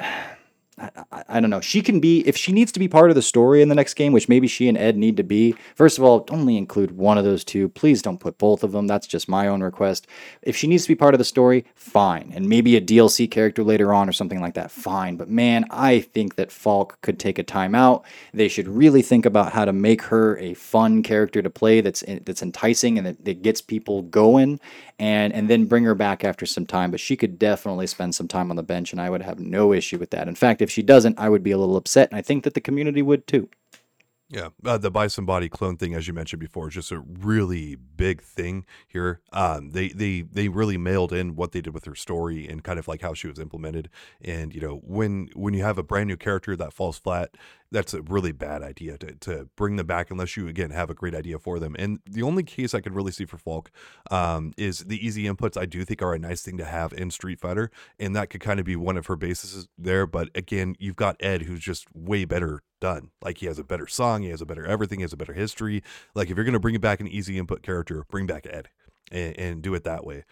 I, 0.78 1.24
I, 1.28 1.40
don't 1.40 1.48
know. 1.48 1.62
She 1.62 1.80
can 1.80 2.00
be 2.00 2.20
if 2.28 2.36
she 2.36 2.52
needs 2.52 2.70
to 2.72 2.78
be 2.78 2.86
part 2.86 3.08
of 3.10 3.16
the 3.16 3.22
story 3.22 3.62
in 3.62 3.70
the 3.70 3.74
next 3.74 3.94
game, 3.94 4.12
which 4.12 4.28
maybe 4.28 4.46
she 4.46 4.68
and 4.68 4.76
Ed 4.76 4.98
need 4.98 5.16
to 5.16 5.22
be. 5.22 5.54
First 5.74 5.96
of 5.96 6.04
all, 6.04 6.26
only 6.30 6.58
include 6.58 6.92
one 6.92 7.16
of 7.16 7.24
those 7.24 7.44
two. 7.44 7.70
Please 7.70 8.02
don't 8.02 8.20
put 8.20 8.36
both 8.36 8.62
of 8.62 8.72
them. 8.72 8.86
That's 8.86 9.06
just 9.06 9.26
my 9.26 9.48
own 9.48 9.62
request. 9.62 10.06
If 10.42 10.54
she 10.54 10.66
needs 10.66 10.82
to 10.82 10.88
be 10.88 10.94
part 10.94 11.14
of 11.14 11.18
the 11.18 11.24
story, 11.24 11.64
fine, 11.74 12.30
and 12.34 12.46
maybe 12.46 12.76
a 12.76 12.80
DLC 12.82 13.30
character 13.30 13.64
later 13.64 13.94
on 13.94 14.06
or 14.06 14.12
something 14.12 14.40
like 14.40 14.52
that, 14.54 14.70
fine. 14.70 15.16
But 15.16 15.30
man, 15.30 15.64
I 15.70 16.00
think 16.00 16.34
that 16.36 16.52
Falk 16.52 17.00
could 17.00 17.18
take 17.18 17.38
a 17.38 17.44
timeout. 17.44 18.04
They 18.34 18.48
should 18.48 18.68
really 18.68 19.02
think 19.02 19.24
about 19.24 19.52
how 19.52 19.64
to 19.64 19.72
make 19.72 20.02
her 20.02 20.36
a 20.36 20.52
fun 20.52 21.02
character 21.02 21.40
to 21.40 21.48
play 21.48 21.80
that's 21.80 22.04
that's 22.24 22.42
enticing 22.42 22.98
and 22.98 23.06
that, 23.06 23.24
that 23.24 23.40
gets 23.40 23.62
people 23.62 24.02
going 24.02 24.60
and 24.98 25.32
and 25.32 25.48
then 25.48 25.64
bring 25.64 25.84
her 25.84 25.94
back 25.94 26.22
after 26.22 26.44
some 26.44 26.66
time. 26.66 26.90
But 26.90 27.00
she 27.00 27.16
could 27.16 27.38
definitely 27.38 27.86
spend 27.86 28.14
some 28.14 28.28
time 28.28 28.50
on 28.50 28.56
the 28.56 28.62
bench, 28.62 28.92
and 28.92 29.00
I 29.00 29.08
would 29.08 29.22
have 29.22 29.40
no 29.40 29.72
issue 29.72 29.98
with 29.98 30.10
that. 30.10 30.28
In 30.28 30.34
fact, 30.34 30.60
if 30.66 30.72
she 30.72 30.82
doesn't, 30.82 31.18
I 31.18 31.30
would 31.30 31.44
be 31.44 31.52
a 31.52 31.58
little 31.58 31.78
upset, 31.78 32.10
and 32.10 32.18
I 32.18 32.22
think 32.22 32.44
that 32.44 32.54
the 32.54 32.60
community 32.60 33.02
would 33.02 33.26
too. 33.26 33.48
Yeah, 34.28 34.48
uh, 34.64 34.76
the 34.76 34.90
bison 34.90 35.24
body 35.24 35.48
clone 35.48 35.76
thing, 35.76 35.94
as 35.94 36.08
you 36.08 36.12
mentioned 36.12 36.40
before, 36.40 36.66
is 36.66 36.74
just 36.74 36.90
a 36.90 36.98
really 36.98 37.76
big 37.76 38.20
thing 38.20 38.66
here. 38.88 39.20
Um, 39.32 39.70
they 39.70 39.88
they 39.90 40.22
they 40.22 40.48
really 40.48 40.76
mailed 40.76 41.12
in 41.12 41.36
what 41.36 41.52
they 41.52 41.60
did 41.60 41.72
with 41.72 41.84
her 41.84 41.94
story 41.94 42.48
and 42.48 42.64
kind 42.64 42.80
of 42.80 42.88
like 42.88 43.02
how 43.02 43.14
she 43.14 43.28
was 43.28 43.38
implemented. 43.38 43.88
And 44.20 44.52
you 44.52 44.60
know, 44.60 44.80
when 44.82 45.28
when 45.34 45.54
you 45.54 45.62
have 45.62 45.78
a 45.78 45.84
brand 45.84 46.08
new 46.08 46.16
character 46.16 46.56
that 46.56 46.72
falls 46.72 46.98
flat, 46.98 47.36
that's 47.70 47.94
a 47.94 48.02
really 48.02 48.32
bad 48.32 48.62
idea 48.64 48.98
to, 48.98 49.14
to 49.14 49.48
bring 49.54 49.76
them 49.76 49.86
back 49.86 50.10
unless 50.10 50.36
you 50.36 50.48
again 50.48 50.70
have 50.70 50.90
a 50.90 50.94
great 50.94 51.14
idea 51.14 51.38
for 51.38 51.60
them. 51.60 51.76
And 51.78 52.00
the 52.04 52.22
only 52.22 52.42
case 52.42 52.74
I 52.74 52.80
could 52.80 52.96
really 52.96 53.12
see 53.12 53.26
for 53.26 53.38
Falk 53.38 53.70
um, 54.10 54.52
is 54.56 54.80
the 54.80 55.04
easy 55.04 55.24
inputs. 55.24 55.56
I 55.56 55.66
do 55.66 55.84
think 55.84 56.02
are 56.02 56.14
a 56.14 56.18
nice 56.18 56.42
thing 56.42 56.56
to 56.58 56.64
have 56.64 56.92
in 56.92 57.12
Street 57.12 57.38
Fighter, 57.38 57.70
and 58.00 58.16
that 58.16 58.30
could 58.30 58.40
kind 58.40 58.58
of 58.58 58.66
be 58.66 58.74
one 58.74 58.96
of 58.96 59.06
her 59.06 59.16
bases 59.16 59.68
there. 59.78 60.04
But 60.04 60.30
again, 60.34 60.74
you've 60.80 60.96
got 60.96 61.16
Ed, 61.20 61.42
who's 61.42 61.60
just 61.60 61.86
way 61.94 62.24
better 62.24 62.62
done. 62.80 63.10
Like 63.22 63.38
he 63.38 63.46
has 63.46 63.58
a 63.58 63.64
better 63.64 63.86
song, 63.86 64.22
he 64.22 64.30
has 64.30 64.40
a 64.40 64.46
better 64.46 64.66
everything, 64.66 65.00
he 65.00 65.02
has 65.02 65.12
a 65.12 65.16
better 65.16 65.34
history. 65.34 65.82
Like 66.14 66.30
if 66.30 66.36
you're 66.36 66.44
gonna 66.44 66.60
bring 66.60 66.74
it 66.74 66.80
back 66.80 67.00
an 67.00 67.08
easy 67.08 67.38
input 67.38 67.62
character, 67.62 68.04
bring 68.10 68.26
back 68.26 68.46
Ed 68.48 68.68
and, 69.10 69.38
and 69.38 69.62
do 69.62 69.74
it 69.74 69.84
that 69.84 70.04
way. 70.04 70.24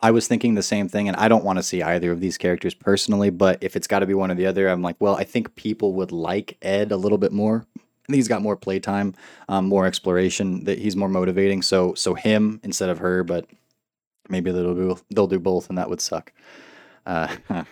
I 0.00 0.12
was 0.12 0.28
thinking 0.28 0.54
the 0.54 0.62
same 0.62 0.88
thing, 0.88 1.08
and 1.08 1.16
I 1.16 1.26
don't 1.26 1.44
want 1.44 1.58
to 1.58 1.62
see 1.62 1.82
either 1.82 2.12
of 2.12 2.20
these 2.20 2.38
characters 2.38 2.72
personally, 2.72 3.30
but 3.30 3.58
if 3.62 3.74
it's 3.74 3.88
got 3.88 3.98
to 3.98 4.06
be 4.06 4.14
one 4.14 4.30
or 4.30 4.36
the 4.36 4.46
other, 4.46 4.68
I'm 4.68 4.80
like, 4.80 4.94
well, 5.00 5.16
I 5.16 5.24
think 5.24 5.56
people 5.56 5.92
would 5.94 6.12
like 6.12 6.56
Ed 6.62 6.92
a 6.92 6.96
little 6.96 7.18
bit 7.18 7.32
more. 7.32 7.66
I 7.76 7.80
think 8.06 8.16
he's 8.16 8.28
got 8.28 8.40
more 8.40 8.56
playtime, 8.56 9.14
um, 9.48 9.66
more 9.66 9.86
exploration. 9.86 10.64
That 10.64 10.78
he's 10.78 10.94
more 10.94 11.08
motivating. 11.08 11.62
So, 11.62 11.94
so 11.94 12.14
him 12.14 12.60
instead 12.62 12.90
of 12.90 12.98
her, 12.98 13.24
but 13.24 13.46
maybe 14.28 14.52
they'll 14.52 14.74
do 14.74 14.98
they'll 15.10 15.26
do 15.26 15.40
both, 15.40 15.68
and 15.68 15.76
that 15.78 15.90
would 15.90 16.00
suck. 16.00 16.32
Uh, 17.04 17.34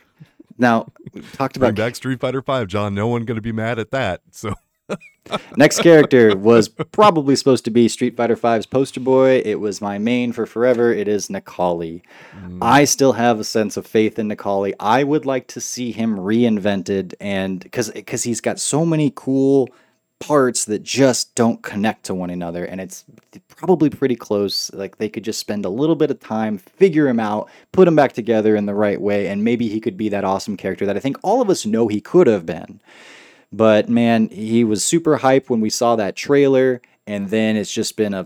now, 0.59 0.93
talked 1.33 1.57
about 1.57 1.75
Bring 1.75 1.87
back 1.87 1.97
Street 1.97 2.21
Fighter 2.21 2.43
Five, 2.43 2.69
John. 2.69 2.95
No 2.95 3.07
one 3.07 3.25
going 3.25 3.37
to 3.37 3.43
be 3.43 3.53
mad 3.53 3.79
at 3.79 3.91
that. 3.91 4.23
So. 4.31 4.55
Next 5.57 5.81
character 5.81 6.37
was 6.37 6.69
probably 6.69 7.35
supposed 7.35 7.65
to 7.65 7.71
be 7.71 7.89
Street 7.89 8.17
Fighter 8.17 8.37
V's 8.37 8.67
poster 8.67 9.01
boy. 9.01 9.43
It 9.45 9.57
was 9.57 9.81
my 9.81 9.99
main 9.99 10.33
for 10.33 10.47
forever. 10.47 10.93
It 10.93 11.09
is 11.09 11.29
Necalli. 11.29 12.03
Mm. 12.37 12.59
I 12.63 12.85
still 12.85 13.13
have 13.13 13.41
a 13.41 13.45
sense 13.45 13.77
of 13.77 13.87
faith 13.87 14.19
in 14.19 14.29
Necalli. 14.29 14.75
I 14.79 15.03
would 15.03 15.27
like 15.27 15.49
to 15.49 15.61
see 15.61 15.91
him 15.91 16.17
reinvented, 16.17 17.15
and 17.21 17.59
because 17.59 17.91
because 17.91 18.23
he's 18.23 18.41
got 18.41 18.61
so 18.61 18.87
many 18.87 19.13
cool 19.17 19.69
parts 20.19 20.65
that 20.65 20.83
just 20.83 21.35
don't 21.35 21.63
connect 21.63 22.05
to 22.05 22.15
one 22.15 22.31
another, 22.31 22.65
and 22.65 22.81
it's 22.81 23.05
probably 23.49 23.91
pretty 23.91 24.17
close. 24.17 24.73
Like 24.73 24.99
they 24.99 25.09
could 25.09 25.25
just 25.25 25.41
spend 25.41 25.65
a 25.65 25.71
little 25.71 25.97
bit 25.97 26.11
of 26.11 26.21
time, 26.21 26.59
figure 26.59 27.09
him 27.09 27.21
out, 27.21 27.49
put 27.73 27.89
him 27.89 27.97
back 27.97 28.13
together 28.13 28.57
in 28.57 28.67
the 28.67 28.75
right 28.75 29.01
way, 29.01 29.29
and 29.29 29.45
maybe 29.45 29.69
he 29.69 29.81
could 29.81 29.97
be 29.97 30.09
that 30.09 30.25
awesome 30.25 30.57
character 30.57 30.87
that 30.87 30.97
I 30.97 31.01
think 31.01 31.19
all 31.23 31.41
of 31.41 31.51
us 31.51 31.67
know 31.67 31.89
he 31.89 32.01
could 32.01 32.27
have 32.27 32.47
been. 32.47 32.81
But 33.53 33.89
man, 33.89 34.29
he 34.29 34.65
was 34.65 34.83
super 34.83 35.19
hype 35.19 35.49
when 35.49 35.61
we 35.61 35.71
saw 35.71 35.97
that 35.97 36.17
trailer. 36.17 36.83
And 37.09 37.31
then 37.31 37.57
it's 37.57 37.73
just 37.73 37.97
been 37.97 38.15
a 38.15 38.25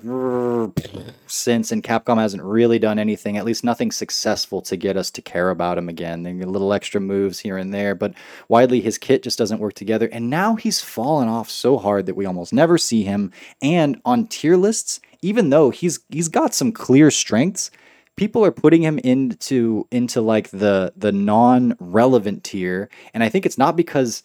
since, 1.26 1.70
and 1.70 1.82
Capcom 1.82 2.16
hasn't 2.16 2.42
really 2.42 2.78
done 2.78 2.98
anything, 2.98 3.36
at 3.36 3.44
least 3.44 3.62
nothing 3.62 3.92
successful 3.92 4.62
to 4.62 4.76
get 4.76 4.96
us 4.96 5.10
to 5.10 5.22
care 5.22 5.50
about 5.50 5.76
him 5.76 5.90
again. 5.90 6.22
There 6.22 6.34
little 6.34 6.72
extra 6.72 6.98
moves 6.98 7.40
here 7.40 7.58
and 7.58 7.74
there, 7.74 7.94
but 7.94 8.14
widely 8.48 8.80
his 8.80 8.96
kit 8.96 9.22
just 9.22 9.38
doesn't 9.38 9.60
work 9.60 9.74
together. 9.74 10.08
And 10.10 10.30
now 10.30 10.56
he's 10.56 10.80
fallen 10.80 11.28
off 11.28 11.50
so 11.50 11.76
hard 11.76 12.06
that 12.06 12.16
we 12.16 12.24
almost 12.24 12.54
never 12.54 12.78
see 12.78 13.02
him. 13.02 13.32
And 13.60 14.00
on 14.06 14.26
tier 14.26 14.56
lists, 14.56 15.00
even 15.20 15.50
though 15.50 15.68
he's 15.68 16.00
he's 16.08 16.28
got 16.28 16.54
some 16.54 16.72
clear 16.72 17.10
strengths, 17.10 17.70
people 18.16 18.44
are 18.44 18.50
putting 18.50 18.82
him 18.82 18.98
into 19.00 19.86
into 19.90 20.22
like 20.22 20.48
the 20.50 20.94
the 20.96 21.12
non-relevant 21.12 22.44
tier. 22.44 22.88
And 23.12 23.22
I 23.22 23.28
think 23.28 23.44
it's 23.44 23.58
not 23.58 23.76
because 23.76 24.22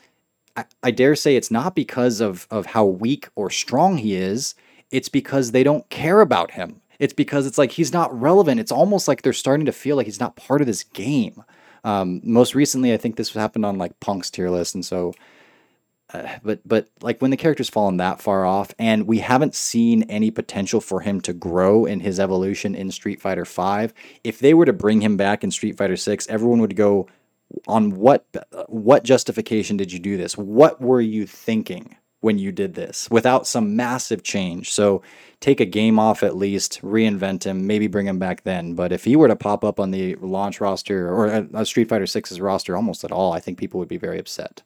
I, 0.55 0.65
I 0.83 0.91
dare 0.91 1.15
say 1.15 1.35
it's 1.35 1.51
not 1.51 1.75
because 1.75 2.21
of, 2.21 2.47
of 2.49 2.67
how 2.67 2.85
weak 2.85 3.29
or 3.35 3.49
strong 3.49 3.97
he 3.97 4.15
is. 4.15 4.55
It's 4.91 5.09
because 5.09 5.51
they 5.51 5.63
don't 5.63 5.89
care 5.89 6.21
about 6.21 6.51
him. 6.51 6.81
It's 6.99 7.13
because 7.13 7.45
it's 7.45 7.57
like 7.57 7.71
he's 7.71 7.91
not 7.91 8.17
relevant. 8.19 8.59
It's 8.59 8.71
almost 8.71 9.07
like 9.07 9.21
they're 9.21 9.33
starting 9.33 9.65
to 9.65 9.71
feel 9.71 9.95
like 9.95 10.05
he's 10.05 10.19
not 10.19 10.35
part 10.35 10.61
of 10.61 10.67
this 10.67 10.83
game. 10.83 11.43
Um, 11.83 12.21
most 12.23 12.55
recently, 12.55 12.93
I 12.93 12.97
think 12.97 13.15
this 13.15 13.33
happened 13.33 13.65
on 13.65 13.77
like 13.77 13.99
Punk's 13.99 14.31
tier 14.31 14.49
list, 14.49 14.73
and 14.73 14.85
so, 14.85 15.13
uh, 16.13 16.37
but 16.43 16.59
but 16.65 16.87
like 17.01 17.21
when 17.21 17.31
the 17.31 17.37
character's 17.37 17.69
fallen 17.69 17.97
that 17.97 18.21
far 18.21 18.45
off, 18.45 18.73
and 18.79 19.05
we 19.05 19.19
haven't 19.19 19.53
seen 19.53 20.03
any 20.03 20.31
potential 20.31 20.81
for 20.81 21.01
him 21.01 21.21
to 21.21 21.33
grow 21.33 21.85
in 21.85 21.99
his 21.99 22.19
evolution 22.19 22.73
in 22.73 22.89
Street 22.91 23.21
Fighter 23.21 23.45
Five. 23.45 23.93
If 24.23 24.39
they 24.39 24.53
were 24.53 24.65
to 24.65 24.73
bring 24.73 25.01
him 25.01 25.17
back 25.17 25.43
in 25.43 25.51
Street 25.51 25.77
Fighter 25.77 25.97
Six, 25.97 26.27
everyone 26.27 26.61
would 26.61 26.75
go, 26.75 27.07
on 27.67 27.91
what 27.97 28.25
what 28.67 29.03
justification 29.03 29.77
did 29.77 29.91
you 29.91 29.99
do 29.99 30.17
this? 30.17 30.37
What 30.37 30.81
were 30.81 31.01
you 31.01 31.25
thinking 31.25 31.97
when 32.21 32.39
you 32.39 32.51
did 32.51 32.73
this 32.73 33.07
without 33.11 33.47
some 33.47 33.75
massive 33.75 34.23
change? 34.23 34.71
So 34.71 35.01
take 35.39 35.59
a 35.59 35.65
game 35.65 35.99
off 35.99 36.23
at 36.23 36.35
least, 36.35 36.81
reinvent 36.81 37.43
him, 37.43 37.67
maybe 37.67 37.87
bring 37.87 38.07
him 38.07 38.19
back 38.19 38.43
then. 38.43 38.73
But 38.73 38.91
if 38.91 39.03
he 39.03 39.15
were 39.15 39.27
to 39.27 39.35
pop 39.35 39.63
up 39.63 39.79
on 39.79 39.91
the 39.91 40.15
launch 40.15 40.59
roster 40.59 41.07
or 41.11 41.47
a 41.53 41.65
Street 41.65 41.89
Fighter 41.89 42.05
6's 42.05 42.39
roster 42.39 42.75
almost 42.75 43.03
at 43.03 43.11
all, 43.11 43.31
I 43.33 43.39
think 43.39 43.57
people 43.57 43.79
would 43.79 43.89
be 43.89 43.97
very 43.97 44.19
upset. 44.19 44.63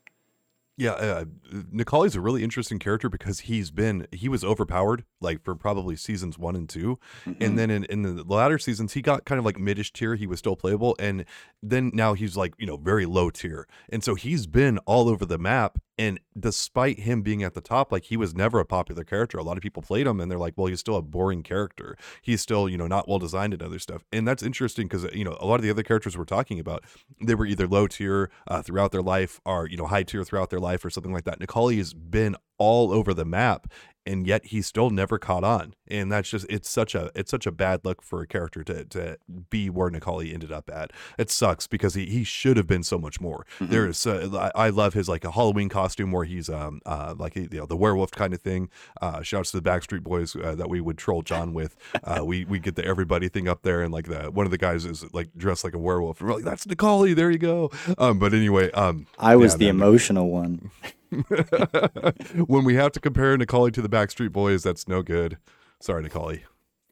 Yeah, 0.80 0.92
uh, 0.92 1.26
Necalli's 1.74 2.16
a 2.16 2.22
really 2.22 2.42
interesting 2.42 2.80
character 2.80 3.10
because 3.10 3.42
he's 3.42 3.70
been 3.70 4.08
he 4.14 4.30
was 4.30 4.46
overpowered 4.46 5.04
like 5.20 5.44
for 5.44 5.54
probably 5.54 5.98
seasons 5.98 6.40
one 6.40 6.56
and 6.56 6.70
2 6.70 6.98
mm-hmm. 7.26 7.44
and 7.44 7.60
then 7.60 7.70
in, 7.70 7.84
in 7.84 8.04
the 8.04 8.24
latter 8.24 8.58
seasons 8.58 8.94
he 8.94 9.02
got 9.02 9.26
kind 9.26 9.40
of 9.40 9.44
like 9.44 9.58
midish 9.58 9.92
tier. 9.92 10.16
He 10.16 10.26
was 10.26 10.40
still 10.40 10.56
playable, 10.56 10.96
and 10.98 11.26
then 11.62 11.92
now 11.94 12.14
he's 12.14 12.38
like 12.38 12.54
you 12.58 12.66
know 12.66 12.78
very 12.78 13.06
low 13.06 13.30
tier, 13.30 13.68
and 13.90 14.02
so 14.02 14.16
he's 14.16 14.48
been 14.48 14.78
all 14.80 15.10
over 15.10 15.26
the 15.26 15.38
map. 15.38 15.80
And 16.00 16.18
despite 16.40 17.00
him 17.00 17.22
being 17.24 17.44
at 17.44 17.56
the 17.56 17.62
top, 17.62 17.92
like 17.92 18.06
he 18.06 18.16
was 18.16 18.34
never 18.34 18.62
a 18.62 18.66
popular 18.66 19.04
character. 19.04 19.38
A 19.38 19.44
lot 19.44 19.58
of 19.58 19.62
people 19.62 19.84
played 19.84 20.08
him, 20.08 20.22
and 20.22 20.32
they're 20.32 20.40
like, 20.40 20.54
well, 20.56 20.68
he's 20.68 20.80
still 20.80 20.96
a 20.96 21.02
boring 21.02 21.44
character. 21.44 21.98
He's 22.22 22.42
still 22.42 22.70
you 22.70 22.78
know 22.78 22.88
not 22.88 23.10
well 23.10 23.20
designed 23.20 23.54
and 23.54 23.62
other 23.62 23.80
stuff. 23.80 24.06
And 24.14 24.26
that's 24.26 24.42
interesting 24.42 24.88
because 24.88 25.14
you 25.14 25.26
know 25.26 25.38
a 25.42 25.46
lot 25.46 25.56
of 25.56 25.62
the 25.62 25.70
other 25.70 25.84
characters 25.84 26.18
we're 26.18 26.24
talking 26.24 26.58
about, 26.58 26.86
they 27.22 27.36
were 27.36 27.46
either 27.46 27.68
low 27.68 27.86
tier 27.86 28.32
uh, 28.48 28.62
throughout 28.62 28.94
their 28.94 29.02
life, 29.02 29.42
or 29.46 29.68
you 29.68 29.76
know 29.76 29.88
high 29.88 30.04
tier 30.04 30.24
throughout 30.24 30.50
their 30.50 30.62
life, 30.62 30.86
or 30.86 30.90
something 30.90 31.12
like 31.12 31.26
that. 31.26 31.42
Necalli 31.42 31.78
has 31.78 31.94
been 31.94 32.38
all 32.58 32.94
over 32.94 33.14
the 33.14 33.26
map 33.26 33.68
and 34.10 34.26
yet 34.26 34.48
he 34.48 34.62
still 34.62 34.90
never 34.90 35.20
caught 35.20 35.44
on. 35.44 35.76
And 35.88 36.12
that's 36.12 36.30
just 36.30 36.46
it's 36.50 36.70
such 36.70 36.96
a 36.96 37.12
it's 37.14 37.32
such 37.32 37.46
a 37.46 37.52
bad 37.52 37.82
look 37.84 38.02
for 38.02 38.22
a 38.22 38.28
character 38.28 38.64
to 38.64 38.86
to 38.86 39.18
be 39.50 39.70
where 39.70 39.90
Necalli 39.90 40.34
ended 40.34 40.52
up 40.52 40.70
at. 40.70 40.92
It 41.18 41.30
sucks 41.30 41.68
because 41.68 41.94
he, 41.94 42.06
he 42.08 42.24
should 42.24 42.58
have 42.58 42.68
been 42.68 42.84
so 42.84 42.98
much 42.98 43.22
more. 43.22 43.46
Mm-hmm. 43.60 43.72
There 43.72 43.88
is 43.88 44.06
uh, 44.06 44.52
I, 44.56 44.66
I 44.66 44.70
love 44.70 44.94
his 44.94 45.08
like 45.08 45.24
a 45.24 45.32
Halloween 45.32 45.70
costume 45.70 46.12
where 46.12 46.26
he's 46.26 46.50
um 46.50 46.82
uh 46.86 47.14
like 47.18 47.36
you 47.36 47.48
know 47.52 47.66
the 47.66 47.78
werewolf 47.78 48.12
kind 48.12 48.34
of 48.34 48.42
thing. 48.42 48.70
Uh, 49.02 49.22
shouts 49.22 49.52
to 49.52 49.60
the 49.60 49.70
Backstreet 49.70 50.04
Boys 50.04 50.36
uh, 50.36 50.56
that 50.56 50.70
we 50.70 50.82
would 50.82 50.98
troll 50.98 51.22
John 51.30 51.54
with. 51.54 51.76
Uh, 52.04 52.24
we 52.26 52.46
we 52.46 52.60
get 52.60 52.76
the 52.76 52.86
everybody 52.86 53.30
thing 53.30 53.48
up 53.48 53.62
there, 53.62 53.82
and 53.82 53.94
like 53.94 54.08
the 54.08 54.32
one 54.32 54.46
of 54.46 54.52
the 54.52 54.58
guys 54.58 54.86
is 54.86 55.06
like 55.14 55.30
dressed 55.38 55.64
like 55.64 55.76
a 55.76 55.80
werewolf. 55.80 56.20
And 56.20 56.30
we're 56.30 56.36
like, 56.36 56.46
that's 56.46 56.66
Necalli. 56.66 57.16
There 57.16 57.30
you 57.30 57.38
go. 57.38 57.72
Um, 57.98 58.18
but 58.18 58.34
anyway, 58.34 58.72
um, 58.72 59.06
I 59.20 59.36
was 59.36 59.54
yeah, 59.54 59.58
the 59.60 59.68
emotional 59.70 60.30
one. 60.30 60.72
when 62.48 62.64
we 62.64 62.76
have 62.76 62.92
to 62.94 63.00
compare 63.00 63.38
Necalli 63.38 63.74
to 63.74 63.82
the 63.82 63.90
Backstreet 63.90 64.32
Boys, 64.32 64.64
that's 64.64 64.88
no 64.88 65.02
good. 65.02 65.38
Sorry, 65.80 66.04
Necalli. 66.04 66.42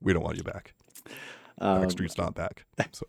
We 0.02 0.14
don't 0.14 0.24
want 0.24 0.38
you 0.38 0.44
back. 0.44 0.74
Um, 1.60 1.84
Backstreet's 1.84 2.18
not 2.18 2.36
back. 2.36 2.66
So 2.92 3.06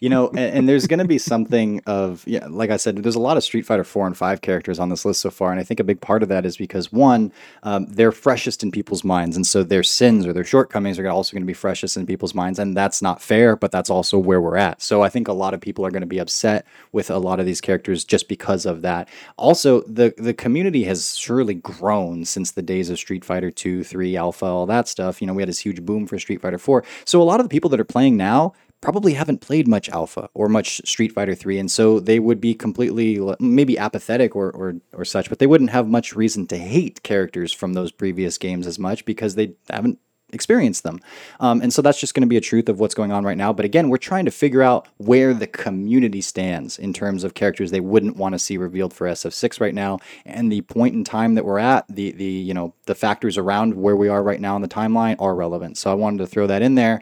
you 0.00 0.08
know, 0.08 0.28
and, 0.28 0.38
and 0.38 0.68
there's 0.68 0.86
going 0.86 0.98
to 0.98 1.06
be 1.06 1.18
something 1.18 1.80
of 1.86 2.24
yeah, 2.26 2.46
like 2.48 2.70
I 2.70 2.76
said, 2.76 2.96
there's 2.96 3.14
a 3.14 3.20
lot 3.20 3.36
of 3.36 3.44
Street 3.44 3.66
Fighter 3.66 3.84
four 3.84 4.06
and 4.06 4.16
five 4.16 4.40
characters 4.40 4.78
on 4.78 4.88
this 4.88 5.04
list 5.04 5.20
so 5.20 5.30
far, 5.30 5.50
and 5.50 5.60
I 5.60 5.64
think 5.64 5.80
a 5.80 5.84
big 5.84 6.00
part 6.00 6.22
of 6.22 6.28
that 6.28 6.46
is 6.46 6.56
because 6.56 6.92
one, 6.92 7.32
um, 7.62 7.86
they're 7.86 8.12
freshest 8.12 8.62
in 8.62 8.70
people's 8.70 9.04
minds, 9.04 9.36
and 9.36 9.46
so 9.46 9.62
their 9.62 9.82
sins 9.82 10.26
or 10.26 10.32
their 10.32 10.44
shortcomings 10.44 10.98
are 10.98 11.08
also 11.08 11.32
going 11.32 11.42
to 11.42 11.46
be 11.46 11.54
freshest 11.54 11.96
in 11.96 12.06
people's 12.06 12.34
minds, 12.34 12.58
and 12.58 12.76
that's 12.76 13.02
not 13.02 13.20
fair, 13.20 13.56
but 13.56 13.72
that's 13.72 13.90
also 13.90 14.18
where 14.18 14.40
we're 14.40 14.56
at. 14.56 14.82
So 14.82 15.02
I 15.02 15.08
think 15.08 15.28
a 15.28 15.32
lot 15.32 15.54
of 15.54 15.60
people 15.60 15.84
are 15.84 15.90
going 15.90 16.02
to 16.02 16.06
be 16.06 16.18
upset 16.18 16.66
with 16.92 17.10
a 17.10 17.18
lot 17.18 17.40
of 17.40 17.46
these 17.46 17.60
characters 17.60 18.04
just 18.04 18.28
because 18.28 18.66
of 18.66 18.82
that. 18.82 19.08
Also, 19.36 19.82
the 19.82 20.14
the 20.18 20.34
community 20.34 20.84
has 20.84 21.16
surely 21.16 21.54
grown 21.54 22.24
since 22.24 22.52
the 22.52 22.62
days 22.62 22.90
of 22.90 22.98
Street 22.98 23.24
Fighter 23.24 23.50
two, 23.50 23.84
three, 23.84 24.16
Alpha, 24.16 24.46
all 24.46 24.66
that 24.66 24.88
stuff. 24.88 25.20
You 25.20 25.26
know, 25.26 25.34
we 25.34 25.42
had 25.42 25.48
this 25.48 25.60
huge 25.60 25.82
boom 25.82 26.06
for 26.06 26.18
Street 26.18 26.40
Fighter 26.40 26.58
four, 26.58 26.84
so 27.04 27.20
a 27.20 27.24
lot 27.24 27.40
of 27.40 27.44
the 27.44 27.50
people 27.50 27.70
that 27.70 27.80
are 27.80 27.84
playing 27.84 28.16
now 28.16 28.52
probably 28.84 29.14
haven't 29.14 29.40
played 29.40 29.66
much 29.66 29.88
Alpha 29.88 30.28
or 30.34 30.46
much 30.46 30.82
Street 30.84 31.10
Fighter 31.10 31.34
3, 31.34 31.58
and 31.58 31.70
so 31.70 31.98
they 31.98 32.18
would 32.18 32.38
be 32.38 32.52
completely 32.52 33.18
maybe 33.40 33.78
apathetic 33.78 34.36
or, 34.36 34.50
or, 34.50 34.74
or 34.92 35.06
such, 35.06 35.30
but 35.30 35.38
they 35.38 35.46
wouldn't 35.46 35.70
have 35.70 35.88
much 35.88 36.14
reason 36.14 36.46
to 36.48 36.58
hate 36.58 37.02
characters 37.02 37.50
from 37.50 37.72
those 37.72 37.90
previous 37.90 38.36
games 38.36 38.66
as 38.66 38.78
much 38.78 39.06
because 39.06 39.36
they 39.36 39.54
haven't 39.70 39.98
experienced 40.34 40.82
them. 40.82 41.00
Um, 41.40 41.62
and 41.62 41.72
so 41.72 41.80
that's 41.80 41.98
just 41.98 42.12
going 42.12 42.24
to 42.24 42.28
be 42.28 42.36
a 42.36 42.42
truth 42.42 42.68
of 42.68 42.78
what's 42.78 42.94
going 42.94 43.10
on 43.10 43.24
right 43.24 43.38
now. 43.38 43.54
But 43.54 43.64
again, 43.64 43.88
we're 43.88 43.96
trying 43.96 44.26
to 44.26 44.30
figure 44.30 44.62
out 44.62 44.86
where 44.98 45.32
the 45.32 45.46
community 45.46 46.20
stands 46.20 46.78
in 46.78 46.92
terms 46.92 47.24
of 47.24 47.32
characters 47.32 47.70
they 47.70 47.80
wouldn't 47.80 48.16
want 48.16 48.34
to 48.34 48.38
see 48.38 48.58
revealed 48.58 48.92
for 48.92 49.06
SF6 49.06 49.60
right 49.60 49.74
now, 49.74 49.98
and 50.26 50.52
the 50.52 50.60
point 50.62 50.94
in 50.94 51.04
time 51.04 51.36
that 51.36 51.44
we're 51.46 51.58
at, 51.58 51.86
the 51.88 52.12
the 52.12 52.24
you 52.24 52.52
know 52.52 52.74
the 52.84 52.94
factors 52.94 53.38
around 53.38 53.74
where 53.74 53.96
we 53.96 54.08
are 54.08 54.22
right 54.22 54.40
now 54.40 54.56
in 54.56 54.62
the 54.62 54.68
timeline 54.68 55.16
are 55.18 55.34
relevant. 55.34 55.78
So 55.78 55.90
I 55.90 55.94
wanted 55.94 56.18
to 56.18 56.26
throw 56.26 56.46
that 56.48 56.60
in 56.60 56.74
there. 56.74 57.00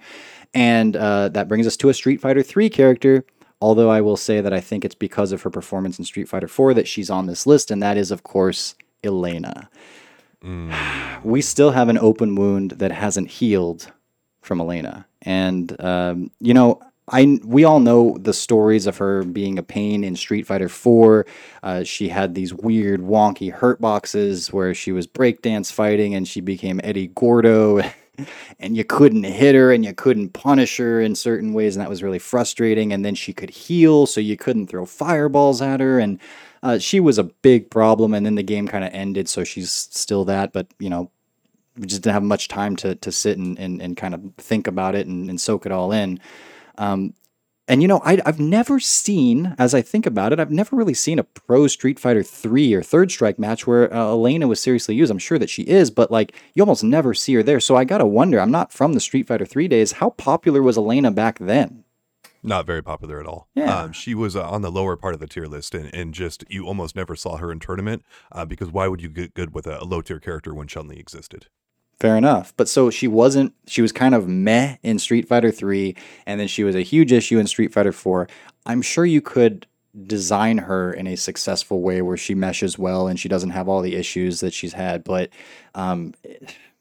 And 0.55 0.97
uh, 0.97 1.29
that 1.31 1.49
brings 1.49 1.67
us 1.67 1.77
to 1.79 1.89
a 1.89 1.95
Street 1.95 2.21
Fighter 2.21 2.43
3 2.43 2.69
character. 2.71 3.25
Although 3.61 3.91
I 3.91 4.01
will 4.01 4.17
say 4.17 4.41
that 4.41 4.53
I 4.53 4.61
think 4.61 4.85
it's 4.85 4.95
because 4.95 5.31
of 5.31 5.43
her 5.43 5.51
performance 5.51 5.99
in 5.99 6.05
Street 6.05 6.29
Fighter 6.29 6.49
4 6.49 6.75
that 6.75 6.89
she's 6.89 7.11
on 7.11 7.27
this 7.27 7.47
list, 7.47 7.71
and 7.71 7.81
that 7.83 7.97
is, 7.97 8.11
of 8.11 8.25
course, 8.25 8.75
Elena. 9.05 9.69
Mm. 10.43 10.75
We 11.25 11.41
still 11.41 11.71
have 11.71 11.89
an 11.89 11.99
open 11.99 12.35
wound 12.35 12.73
that 12.73 12.91
hasn't 12.91 13.29
healed 13.29 13.93
from 14.41 14.61
Elena. 14.61 15.07
And, 15.23 15.81
um, 15.81 16.33
you 16.41 16.53
know, 16.53 16.83
I 17.09 17.39
we 17.45 17.63
all 17.63 17.79
know 17.79 18.17
the 18.19 18.33
stories 18.33 18.89
of 18.89 18.97
her 18.97 19.23
being 19.23 19.59
a 19.59 19.63
pain 19.63 20.03
in 20.03 20.17
Street 20.17 20.47
Fighter 20.47 20.69
4. 20.69 21.27
Uh, 21.63 21.85
she 21.85 22.09
had 22.09 22.35
these 22.35 22.53
weird, 22.53 23.03
wonky 23.03 23.53
hurt 23.53 23.81
boxes 23.81 24.53
where 24.53 24.75
she 24.75 24.91
was 24.91 25.07
breakdance 25.07 25.71
fighting 25.73 26.15
and 26.15 26.27
she 26.27 26.41
became 26.41 26.81
Eddie 26.83 27.09
Gordo. 27.09 27.83
and 28.59 28.77
you 28.77 28.85
couldn't 28.85 29.25
hit 29.25 29.55
her 29.55 29.73
and 29.73 29.85
you 29.85 29.95
couldn't 29.95 30.31
punish 30.31 30.77
her 30.77 31.01
in 31.01 31.15
certain 31.15 31.53
ways, 31.53 31.77
and 31.77 31.83
that 31.83 31.89
was 31.89 32.03
really 32.03 32.19
frustrating. 32.19 32.93
And 32.93 33.05
then 33.05 33.15
she 33.15 33.33
could 33.33 33.51
heal, 33.51 34.07
so 34.07 34.21
you 34.21 34.37
couldn't 34.37 34.69
throw 34.69 34.87
fireballs 34.87 35.63
at 35.63 35.81
her, 35.81 35.99
and 35.99 36.19
uh, 36.63 36.79
she 36.79 37.01
was 37.01 37.19
a 37.19 37.25
big 37.25 37.71
problem. 37.71 38.15
And 38.15 38.25
then 38.25 38.35
the 38.35 38.43
game 38.43 38.69
kind 38.69 38.85
of 38.85 38.93
ended, 38.93 39.29
so 39.29 39.45
she's 39.45 39.71
still 39.73 40.25
that, 40.27 40.53
but 40.53 40.67
you 40.79 40.91
know, 40.91 41.11
we 41.79 41.87
just 41.87 42.03
didn't 42.03 42.15
have 42.15 42.23
much 42.23 42.49
time 42.49 42.77
to 42.77 42.95
to 42.97 43.11
sit 43.11 43.39
and 43.39 43.59
and, 43.59 43.81
and 43.81 43.97
kind 43.97 44.15
of 44.15 44.21
think 44.39 44.67
about 44.67 44.95
it 44.95 45.07
and, 45.07 45.31
and 45.31 45.41
soak 45.41 45.67
it 45.67 45.73
all 45.73 45.93
in. 45.93 46.21
Um, 46.79 47.15
and 47.69 47.81
you 47.81 47.89
know, 47.89 48.01
I, 48.05 48.21
have 48.25 48.41
never 48.41 48.81
seen, 48.81 49.55
as 49.59 49.75
I 49.75 49.83
think 49.83 50.05
about 50.05 50.33
it, 50.33 50.41
I've 50.41 50.51
never 50.51 50.75
really 50.75 50.95
seen 50.95 51.19
a 51.19 51.25
pro 51.25 51.67
Street 51.69 52.01
Fighter 52.01 52.23
3 52.23 52.75
or 52.75 52.83
Third 52.83 53.11
Strike 53.11 53.39
match 53.39 53.67
where 53.67 53.93
uh, 53.95 54.09
Elena 54.09 54.49
was 54.49 54.61
seriously 54.61 54.95
used. 54.95 55.11
I'm 55.11 55.19
sure 55.19 55.39
that 55.39 55.51
she 55.51 55.63
is, 55.63 55.91
but 55.91 56.11
like 56.11 56.35
you 56.55 56.63
almost 56.63 56.83
never 56.85 57.15
see 57.15 57.35
her 57.35 57.43
there. 57.43 57.61
So 57.61 57.77
I 57.77 57.85
gotta 57.85 58.07
wonder, 58.07 58.41
I'm 58.41 58.51
not 58.51 58.73
from 58.73 58.95
the 58.95 59.01
Street 59.01 59.29
Fighter 59.29 59.47
3 59.47 59.69
days, 59.69 59.93
how 59.93 60.11
popular 60.11 60.63
was 60.63 60.77
Elena 60.77 61.11
back 61.11 61.39
then? 61.39 61.85
Not 62.43 62.67
very 62.67 62.83
popular 62.83 63.21
at 63.21 63.27
all. 63.27 63.49
Yeah. 63.55 63.83
Um, 63.83 63.93
she 63.93 64.15
was 64.15 64.35
uh, 64.35 64.49
on 64.49 64.63
the 64.63 64.71
lower 64.71 64.97
part 64.97 65.15
of 65.15 65.21
the 65.21 65.29
tier 65.29 65.47
list, 65.47 65.77
and, 65.77 65.95
and 65.95 66.13
just 66.13 66.45
you 66.49 66.67
almost 66.67 66.97
never 66.97 67.15
saw 67.15 67.37
her 67.37 67.53
in 67.53 67.61
tournament 67.61 68.03
uh, 68.33 68.45
because 68.45 68.73
why 68.73 68.89
would 68.89 69.01
you 69.01 69.09
get 69.09 69.35
good 69.35 69.55
with 69.55 69.67
a, 69.69 69.81
a 69.81 69.85
low 69.85 70.03
tier 70.03 70.19
character 70.19 70.53
when 70.53 70.67
Chun 70.67 70.89
Li 70.89 70.99
existed? 70.99 71.47
Fair 72.03 72.17
enough. 72.17 72.53
But 72.57 72.69
so 72.69 72.91
she 72.91 73.07
wasn't, 73.07 73.55
she 73.69 73.81
was 73.81 73.93
kind 73.93 74.13
of 74.13 74.27
meh 74.27 74.75
in 74.83 74.99
Street 74.99 75.29
Fighter 75.29 75.53
3, 75.53 75.95
and 76.27 76.41
then 76.41 76.49
she 76.49 76.65
was 76.65 76.75
a 76.75 76.81
huge 76.81 77.13
issue 77.13 77.39
in 77.39 77.47
Street 77.47 77.73
Fighter 77.73 77.93
4. 77.93 78.27
I'm 78.67 78.83
sure 78.83 79.07
you 79.07 79.21
could 79.21 79.69
design 80.05 80.59
her 80.59 80.93
in 80.93 81.07
a 81.07 81.17
successful 81.17 81.81
way 81.81 82.03
where 82.03 82.17
she 82.17 82.35
meshes 82.35 82.77
well 82.77 83.07
and 83.07 83.21
she 83.21 83.29
doesn't 83.29 83.51
have 83.51 83.69
all 83.69 83.83
the 83.83 83.95
issues 83.95 84.41
that 84.41 84.53
she's 84.53 84.73
had. 84.73 85.05
But 85.05 85.31
um, 85.77 86.15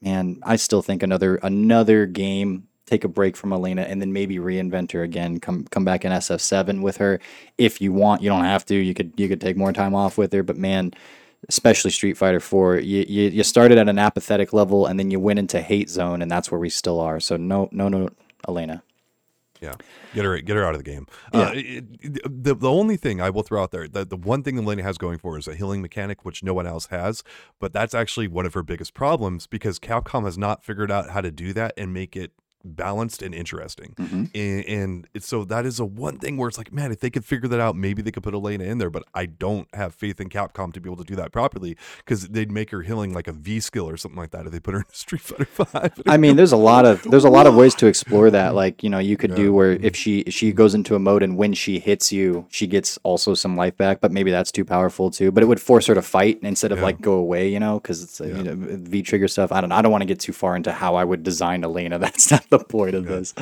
man, 0.02 0.40
I 0.42 0.56
still 0.56 0.82
think 0.82 1.04
another 1.04 1.36
another 1.36 2.08
game 2.08 2.68
take 2.88 3.04
a 3.04 3.08
break 3.08 3.38
from 3.38 3.54
Elena 3.54 3.84
and 3.84 4.02
then 4.02 4.14
maybe 4.14 4.38
reinvent 4.38 4.92
her 4.94 5.04
again. 5.04 5.40
Come 5.40 5.66
come 5.66 5.86
back 5.86 6.04
in 6.04 6.12
SF7 6.12 6.82
with 6.82 6.98
her 6.98 7.20
if 7.60 7.80
you 7.80 7.94
want. 7.94 8.24
You 8.24 8.30
don't 8.32 8.46
have 8.46 8.66
to. 8.66 8.76
You 8.76 8.96
could 8.96 9.14
you 9.18 9.28
could 9.28 9.40
take 9.40 9.56
more 9.56 9.72
time 9.72 9.94
off 9.94 10.18
with 10.18 10.34
her. 10.34 10.42
But 10.42 10.58
man, 10.58 10.94
especially 11.50 11.92
Street 11.92 12.18
Fighter 12.18 12.40
4, 12.40 12.78
you, 12.80 13.06
you, 13.08 13.30
you 13.30 13.44
started 13.44 13.78
at 13.78 13.90
an 13.90 14.00
apathetic 14.00 14.54
level 14.54 14.86
and 14.86 15.00
then 15.00 15.12
you 15.12 15.20
went 15.20 15.40
into 15.40 15.62
hate 15.62 15.90
zone, 15.90 16.22
and 16.22 16.30
that's 16.30 16.52
where 16.52 16.60
we 16.60 16.70
still 16.70 17.00
are. 17.00 17.20
So 17.20 17.38
no, 17.38 17.70
no, 17.72 17.88
no, 17.88 18.10
Elena. 18.48 18.84
Yeah, 19.62 19.76
get 20.16 20.26
her 20.26 20.42
get 20.42 20.56
her 20.56 20.66
out 20.66 20.74
of 20.74 20.84
the 20.84 20.92
game. 20.92 21.06
Yeah. 21.32 21.40
Uh, 21.40 21.52
it, 21.54 22.44
the 22.44 22.56
the 22.56 22.72
only 22.72 22.98
thing 22.98 23.22
I 23.22 23.30
will 23.30 23.44
throw 23.44 23.62
out 23.62 23.70
there, 23.70 23.88
the, 23.88 24.04
the 24.04 24.18
one 24.18 24.42
thing 24.42 24.58
Elena 24.58 24.82
has 24.82 24.98
going 24.98 25.20
for 25.20 25.38
is 25.38 25.48
a 25.48 25.54
healing 25.54 25.84
mechanic, 25.84 26.26
which 26.26 26.42
no 26.42 26.56
one 26.56 26.66
else 26.66 26.88
has. 26.88 27.24
But 27.60 27.72
that's 27.72 27.94
actually 27.94 28.28
one 28.28 28.48
of 28.48 28.56
her 28.56 28.64
biggest 28.64 28.96
problems 28.96 29.46
because 29.46 29.78
Capcom 29.78 30.26
has 30.26 30.36
not 30.36 30.64
figured 30.64 30.90
out 30.90 31.12
how 31.12 31.22
to 31.22 31.30
do 31.30 31.54
that 31.54 31.76
and 31.78 31.94
make 31.94 32.16
it 32.16 32.32
balanced 32.64 33.22
and 33.22 33.34
interesting. 33.34 33.94
Mm-hmm. 33.98 34.24
And, 34.36 35.08
and 35.14 35.24
so 35.24 35.44
that 35.46 35.66
is 35.66 35.80
a 35.80 35.86
one 35.86 36.18
thing 36.18 36.38
where 36.38 36.48
it's 36.48 36.58
like, 36.58 36.72
man, 36.72 36.92
if 36.92 37.00
they 37.00 37.10
could 37.10 37.26
figure 37.26 37.48
that 37.50 37.60
out, 37.60 37.76
maybe 37.76 38.02
they 38.02 38.12
could 38.12 38.24
put 38.24 38.34
Elena 38.34 38.64
in 38.64 38.78
there. 38.78 38.90
But 38.90 39.04
I 39.14 39.26
don't 39.26 39.68
have 39.74 39.94
faith 39.94 40.20
in 40.20 40.30
Capcom 40.30 40.74
to 40.74 40.82
be 40.82 40.90
able 40.90 40.98
to 40.98 41.04
do 41.04 41.16
that 41.16 41.32
properly 41.32 41.78
because 41.98 42.28
they'd 42.30 42.52
make 42.52 42.72
her 42.72 42.82
healing 42.82 43.14
like 43.14 43.28
a 43.28 43.34
V 43.34 43.60
skill 43.60 43.90
or 43.90 43.98
something 43.98 44.20
like 44.20 44.32
that 44.32 44.46
if 44.46 44.52
they 44.52 44.60
put 44.60 44.74
her 44.74 44.82
in 44.82 44.86
Street 44.92 45.22
Fighter 45.22 45.46
Five. 45.46 46.02
I 46.08 46.18
mean, 46.18 46.36
there's 46.36 46.52
a 46.52 46.58
lot 46.58 46.86
of 46.86 47.04
there's 47.04 47.26
a 47.26 47.30
lot 47.30 47.48
of 47.48 47.56
ways 47.56 47.76
to 47.76 47.88
explore 47.88 48.30
that. 48.30 48.52
Like 48.62 48.84
you 48.84 48.90
know, 48.90 49.00
you 49.00 49.18
could 49.18 49.32
yeah. 49.32 49.38
do 49.38 49.54
where 49.54 49.72
if 49.72 49.96
she 49.96 50.24
she 50.28 50.52
goes 50.52 50.76
into 50.76 50.94
a 50.94 51.00
mode 51.00 51.24
and 51.24 51.36
when 51.36 51.54
she 51.54 51.80
hits 51.80 52.12
you, 52.12 52.46
she 52.50 52.68
gets 52.68 53.00
also 53.02 53.34
some 53.34 53.56
life 53.56 53.76
back. 53.76 54.02
But 54.02 54.12
maybe 54.12 54.30
that's 54.30 54.52
too 54.52 54.66
powerful 54.66 55.10
too. 55.10 55.32
But 55.32 55.42
it 55.42 55.48
would 55.48 55.60
force 55.60 55.88
her 55.88 55.96
to 55.96 56.02
fight 56.02 56.40
instead 56.44 56.72
of 56.72 56.78
yeah. 56.78 56.84
like 56.84 57.02
go 57.02 57.14
away. 57.14 57.48
You 57.48 57.60
know, 57.60 57.80
because 57.80 58.04
it's 58.04 58.20
yeah. 58.20 58.28
you 58.28 58.44
know 58.44 58.56
V 58.56 59.02
trigger 59.02 59.28
stuff. 59.28 59.52
I 59.52 59.62
don't 59.62 59.72
I 59.72 59.82
don't 59.82 59.92
want 59.92 60.02
to 60.02 60.06
get 60.06 60.20
too 60.20 60.34
far 60.34 60.56
into 60.56 60.72
how 60.72 60.96
I 60.96 61.04
would 61.04 61.24
design 61.24 61.64
Elena. 61.64 61.98
That's 62.00 62.30
not 62.30 62.48
the 62.52 62.60
point 62.60 62.96
of 62.96 63.06
this. 63.06 63.34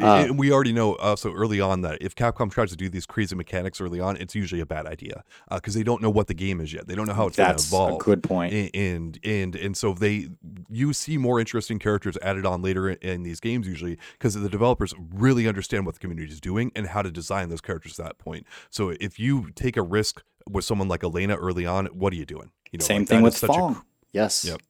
Uh, 0.00 0.28
we 0.32 0.52
already 0.52 0.72
know 0.72 0.94
uh, 0.94 1.16
so 1.16 1.32
early 1.32 1.60
on 1.60 1.80
that 1.82 1.98
if 2.00 2.14
Capcom 2.14 2.50
tries 2.50 2.70
to 2.70 2.76
do 2.76 2.88
these 2.88 3.06
crazy 3.06 3.34
mechanics 3.34 3.80
early 3.80 4.00
on, 4.00 4.16
it's 4.16 4.34
usually 4.34 4.60
a 4.60 4.66
bad 4.66 4.86
idea 4.86 5.24
because 5.50 5.74
uh, 5.74 5.80
they 5.80 5.82
don't 5.82 6.00
know 6.00 6.10
what 6.10 6.28
the 6.28 6.34
game 6.34 6.60
is 6.60 6.72
yet. 6.72 6.86
They 6.86 6.94
don't 6.94 7.08
know 7.08 7.14
how 7.14 7.26
it's 7.26 7.36
going 7.36 7.56
to 7.56 7.62
evolve. 7.62 8.00
a 8.00 8.04
good 8.04 8.22
point. 8.22 8.52
And, 8.74 9.18
and 9.24 9.56
and 9.56 9.76
so 9.76 9.92
they 9.92 10.28
you 10.68 10.92
see 10.92 11.18
more 11.18 11.40
interesting 11.40 11.78
characters 11.78 12.16
added 12.22 12.46
on 12.46 12.62
later 12.62 12.88
in, 12.88 12.98
in 12.98 13.22
these 13.22 13.40
games 13.40 13.66
usually 13.66 13.98
because 14.12 14.34
the 14.34 14.48
developers 14.48 14.94
really 15.12 15.48
understand 15.48 15.84
what 15.84 15.96
the 15.96 16.00
community 16.00 16.32
is 16.32 16.40
doing 16.40 16.70
and 16.76 16.86
how 16.86 17.02
to 17.02 17.10
design 17.10 17.48
those 17.48 17.60
characters 17.60 17.98
at 17.98 18.06
that 18.06 18.18
point. 18.18 18.46
So 18.70 18.90
if 19.00 19.18
you 19.18 19.50
take 19.54 19.76
a 19.76 19.82
risk 19.82 20.22
with 20.48 20.64
someone 20.64 20.88
like 20.88 21.02
Elena 21.02 21.34
early 21.36 21.66
on, 21.66 21.86
what 21.86 22.12
are 22.12 22.16
you 22.16 22.26
doing? 22.26 22.52
You 22.70 22.78
know, 22.78 22.84
Same 22.84 23.02
like 23.02 23.08
thing 23.08 23.22
with. 23.22 23.42
A, 23.42 23.82
yes. 24.12 24.44
Yep. 24.44 24.62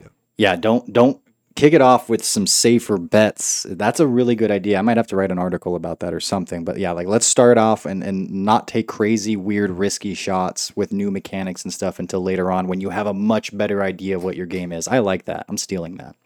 yep. 0.00 0.12
Yeah, 0.36 0.56
don't 0.56 0.92
don't 0.92 1.23
kick 1.54 1.72
it 1.72 1.80
off 1.80 2.08
with 2.08 2.24
some 2.24 2.46
safer 2.46 2.98
bets. 2.98 3.64
That's 3.68 4.00
a 4.00 4.06
really 4.06 4.34
good 4.34 4.50
idea. 4.50 4.78
I 4.78 4.82
might 4.82 4.96
have 4.96 5.06
to 5.08 5.16
write 5.16 5.30
an 5.30 5.38
article 5.38 5.76
about 5.76 6.00
that 6.00 6.12
or 6.12 6.20
something. 6.20 6.64
But 6.64 6.78
yeah, 6.78 6.90
like 6.90 7.06
let's 7.06 7.26
start 7.26 7.58
off 7.58 7.86
and, 7.86 8.02
and 8.02 8.30
not 8.30 8.66
take 8.66 8.88
crazy, 8.88 9.36
weird, 9.36 9.70
risky 9.70 10.14
shots 10.14 10.74
with 10.76 10.92
new 10.92 11.10
mechanics 11.10 11.62
and 11.62 11.72
stuff 11.72 11.98
until 11.98 12.22
later 12.22 12.50
on 12.50 12.66
when 12.66 12.80
you 12.80 12.90
have 12.90 13.06
a 13.06 13.14
much 13.14 13.56
better 13.56 13.82
idea 13.82 14.16
of 14.16 14.24
what 14.24 14.36
your 14.36 14.46
game 14.46 14.72
is. 14.72 14.88
I 14.88 14.98
like 14.98 15.26
that. 15.26 15.46
I'm 15.48 15.58
stealing 15.58 15.96
that. 15.96 16.16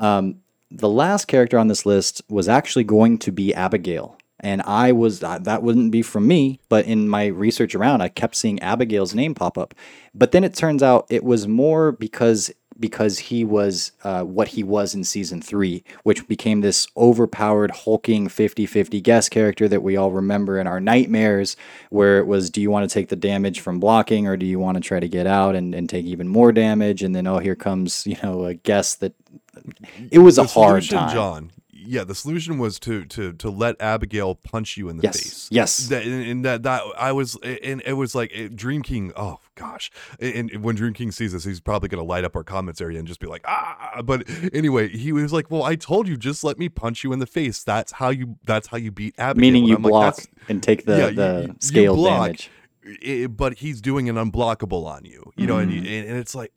Um, 0.00 0.40
the 0.70 0.88
last 0.88 1.26
character 1.26 1.58
on 1.58 1.68
this 1.68 1.86
list 1.86 2.22
was 2.28 2.48
actually 2.48 2.84
going 2.84 3.18
to 3.18 3.32
be 3.32 3.54
Abigail. 3.54 4.16
And 4.42 4.62
I 4.62 4.92
was, 4.92 5.20
that 5.20 5.62
wouldn't 5.62 5.92
be 5.92 6.00
from 6.00 6.26
me, 6.26 6.60
but 6.70 6.86
in 6.86 7.08
my 7.10 7.26
research 7.26 7.74
around, 7.74 8.00
I 8.00 8.08
kept 8.08 8.34
seeing 8.34 8.58
Abigail's 8.60 9.14
name 9.14 9.34
pop 9.34 9.58
up. 9.58 9.74
But 10.14 10.32
then 10.32 10.44
it 10.44 10.54
turns 10.54 10.82
out 10.82 11.06
it 11.10 11.22
was 11.22 11.46
more 11.46 11.92
because 11.92 12.50
because 12.80 13.18
he 13.18 13.44
was 13.44 13.92
uh, 14.02 14.22
what 14.22 14.48
he 14.48 14.64
was 14.64 14.94
in 14.94 15.04
season 15.04 15.40
three, 15.40 15.84
which 16.02 16.26
became 16.26 16.62
this 16.62 16.88
overpowered, 16.96 17.70
hulking 17.70 18.28
50 18.28 18.66
50 18.66 19.00
guest 19.00 19.30
character 19.30 19.68
that 19.68 19.82
we 19.82 19.96
all 19.96 20.10
remember 20.10 20.58
in 20.58 20.66
our 20.66 20.80
nightmares, 20.80 21.56
where 21.90 22.18
it 22.18 22.26
was 22.26 22.50
do 22.50 22.60
you 22.60 22.70
want 22.70 22.88
to 22.88 22.92
take 22.92 23.08
the 23.08 23.16
damage 23.16 23.60
from 23.60 23.78
blocking 23.78 24.26
or 24.26 24.36
do 24.36 24.46
you 24.46 24.58
want 24.58 24.76
to 24.76 24.80
try 24.80 24.98
to 24.98 25.08
get 25.08 25.26
out 25.26 25.54
and, 25.54 25.74
and 25.74 25.88
take 25.88 26.06
even 26.06 26.26
more 26.26 26.50
damage? 26.50 27.02
And 27.02 27.14
then, 27.14 27.26
oh, 27.26 27.38
here 27.38 27.56
comes, 27.56 28.06
you 28.06 28.16
know, 28.22 28.44
a 28.46 28.54
guest 28.54 29.00
that 29.00 29.14
it 30.10 30.18
was 30.18 30.38
a 30.38 30.44
hard 30.44 30.88
time. 30.88 31.12
John, 31.12 31.50
yeah, 31.84 32.04
the 32.04 32.14
solution 32.14 32.58
was 32.58 32.78
to 32.80 33.04
to 33.06 33.32
to 33.34 33.50
let 33.50 33.80
Abigail 33.80 34.34
punch 34.34 34.76
you 34.76 34.88
in 34.88 34.96
the 34.98 35.02
yes. 35.04 35.16
face. 35.20 35.48
Yes, 35.50 35.88
that, 35.88 36.04
and 36.04 36.44
that 36.44 36.62
that 36.62 36.82
I 36.98 37.12
was, 37.12 37.36
and 37.42 37.82
it 37.84 37.94
was 37.94 38.14
like 38.14 38.54
Dream 38.54 38.82
King. 38.82 39.12
Oh 39.16 39.38
gosh, 39.54 39.90
and, 40.18 40.50
and 40.50 40.62
when 40.62 40.76
Dream 40.76 40.92
King 40.92 41.10
sees 41.12 41.32
this, 41.32 41.44
he's 41.44 41.60
probably 41.60 41.88
gonna 41.88 42.04
light 42.04 42.24
up 42.24 42.36
our 42.36 42.44
comments 42.44 42.80
area 42.80 42.98
and 42.98 43.08
just 43.08 43.20
be 43.20 43.26
like, 43.26 43.42
ah. 43.46 44.02
But 44.04 44.28
anyway, 44.52 44.88
he 44.88 45.12
was 45.12 45.32
like, 45.32 45.50
well, 45.50 45.62
I 45.62 45.76
told 45.76 46.08
you, 46.08 46.16
just 46.16 46.44
let 46.44 46.58
me 46.58 46.68
punch 46.68 47.04
you 47.04 47.12
in 47.12 47.18
the 47.18 47.26
face. 47.26 47.62
That's 47.64 47.92
how 47.92 48.10
you. 48.10 48.36
That's 48.44 48.68
how 48.68 48.76
you 48.76 48.90
beat 48.90 49.14
Abigail. 49.18 49.40
Meaning 49.40 49.64
you 49.64 49.78
block 49.78 50.18
like, 50.18 50.26
and 50.48 50.62
take 50.62 50.84
the 50.84 50.98
yeah, 50.98 51.10
the 51.10 51.46
you, 51.48 51.56
scale 51.60 51.94
you 51.94 52.02
block, 52.02 52.26
damage. 52.26 52.50
It, 52.82 53.36
but 53.36 53.58
he's 53.58 53.80
doing 53.80 54.08
an 54.08 54.16
unblockable 54.16 54.86
on 54.86 55.04
you, 55.04 55.32
you 55.36 55.46
know, 55.46 55.56
mm. 55.56 55.62
and, 55.62 55.86
and 55.86 56.18
it's 56.18 56.34
like 56.34 56.52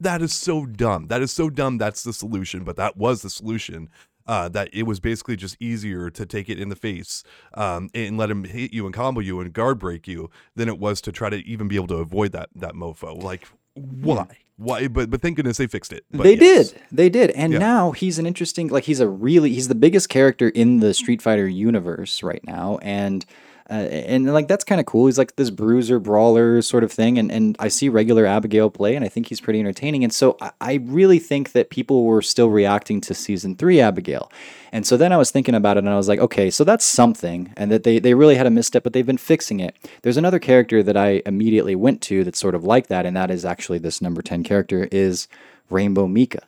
that 0.00 0.22
is 0.22 0.34
so 0.34 0.66
dumb. 0.66 1.08
That 1.08 1.22
is 1.22 1.32
so 1.32 1.50
dumb. 1.50 1.78
That's 1.78 2.04
the 2.04 2.12
solution, 2.12 2.64
but 2.64 2.76
that 2.76 2.96
was 2.96 3.22
the 3.22 3.30
solution 3.30 3.88
uh, 4.26 4.48
that 4.48 4.68
it 4.72 4.84
was 4.84 5.00
basically 5.00 5.36
just 5.36 5.56
easier 5.60 6.10
to 6.10 6.26
take 6.26 6.48
it 6.48 6.60
in 6.60 6.68
the 6.68 6.76
face 6.76 7.22
um, 7.54 7.88
and 7.94 8.16
let 8.16 8.30
him 8.30 8.44
hit 8.44 8.72
you 8.72 8.86
and 8.86 8.94
combo 8.94 9.20
you 9.20 9.40
and 9.40 9.52
guard 9.52 9.78
break 9.78 10.06
you 10.06 10.30
than 10.54 10.68
it 10.68 10.78
was 10.78 11.00
to 11.00 11.12
try 11.12 11.30
to 11.30 11.36
even 11.46 11.68
be 11.68 11.76
able 11.76 11.86
to 11.86 11.96
avoid 11.96 12.32
that 12.32 12.48
that 12.54 12.74
mofo. 12.74 13.22
Like 13.22 13.48
why? 13.74 14.26
Why? 14.56 14.88
But 14.88 15.10
but 15.10 15.20
thank 15.20 15.36
goodness 15.36 15.58
they 15.58 15.66
fixed 15.66 15.92
it. 15.92 16.04
But 16.10 16.22
they 16.22 16.36
yes. 16.36 16.70
did. 16.70 16.82
They 16.90 17.08
did. 17.10 17.30
And 17.32 17.52
yeah. 17.52 17.58
now 17.58 17.90
he's 17.92 18.18
an 18.18 18.26
interesting. 18.26 18.68
Like 18.68 18.84
he's 18.84 19.00
a 19.00 19.08
really 19.08 19.52
he's 19.52 19.68
the 19.68 19.74
biggest 19.74 20.08
character 20.08 20.48
in 20.48 20.80
the 20.80 20.94
Street 20.94 21.20
Fighter 21.20 21.46
universe 21.46 22.22
right 22.22 22.42
now, 22.44 22.78
and 22.82 23.24
uh, 23.68 23.74
and 23.74 24.32
like 24.32 24.46
that's 24.46 24.64
kind 24.64 24.80
of 24.80 24.86
cool. 24.86 25.06
He's 25.06 25.18
like 25.18 25.36
this 25.36 25.50
bruiser 25.50 25.98
brawler 25.98 26.62
sort 26.62 26.84
of 26.84 26.92
thing, 26.92 27.18
and 27.18 27.32
and 27.32 27.56
I 27.58 27.68
see 27.68 27.88
regular 27.88 28.24
Abigail 28.24 28.70
play, 28.70 28.94
and 28.94 29.04
I 29.04 29.08
think 29.08 29.26
he's 29.26 29.40
pretty 29.40 29.58
entertaining. 29.58 30.04
And 30.04 30.12
so 30.12 30.36
I, 30.40 30.52
I 30.60 30.74
really 30.84 31.18
think 31.18 31.52
that 31.52 31.70
people 31.70 32.04
were 32.04 32.22
still 32.22 32.48
reacting 32.48 33.00
to 33.02 33.14
season 33.14 33.56
three 33.56 33.80
Abigail, 33.80 34.30
and 34.70 34.86
so 34.86 34.96
then 34.96 35.12
I 35.12 35.16
was 35.16 35.30
thinking 35.30 35.54
about 35.54 35.76
it, 35.76 35.80
and 35.80 35.88
I 35.88 35.96
was 35.96 36.08
like, 36.08 36.20
okay, 36.20 36.50
so 36.50 36.62
that's 36.62 36.84
something, 36.84 37.52
and 37.56 37.70
that 37.72 37.82
they 37.82 37.98
they 37.98 38.14
really 38.14 38.36
had 38.36 38.46
a 38.46 38.50
misstep, 38.50 38.84
but 38.84 38.92
they've 38.92 39.04
been 39.04 39.18
fixing 39.18 39.60
it. 39.60 39.74
There's 40.02 40.16
another 40.16 40.38
character 40.38 40.82
that 40.82 40.96
I 40.96 41.22
immediately 41.26 41.74
went 41.74 42.02
to 42.02 42.22
that's 42.22 42.38
sort 42.38 42.54
of 42.54 42.64
like 42.64 42.86
that, 42.86 43.04
and 43.04 43.16
that 43.16 43.30
is 43.30 43.44
actually 43.44 43.78
this 43.78 44.00
number 44.00 44.22
ten 44.22 44.44
character 44.44 44.88
is 44.92 45.26
Rainbow 45.70 46.06
Mika. 46.06 46.40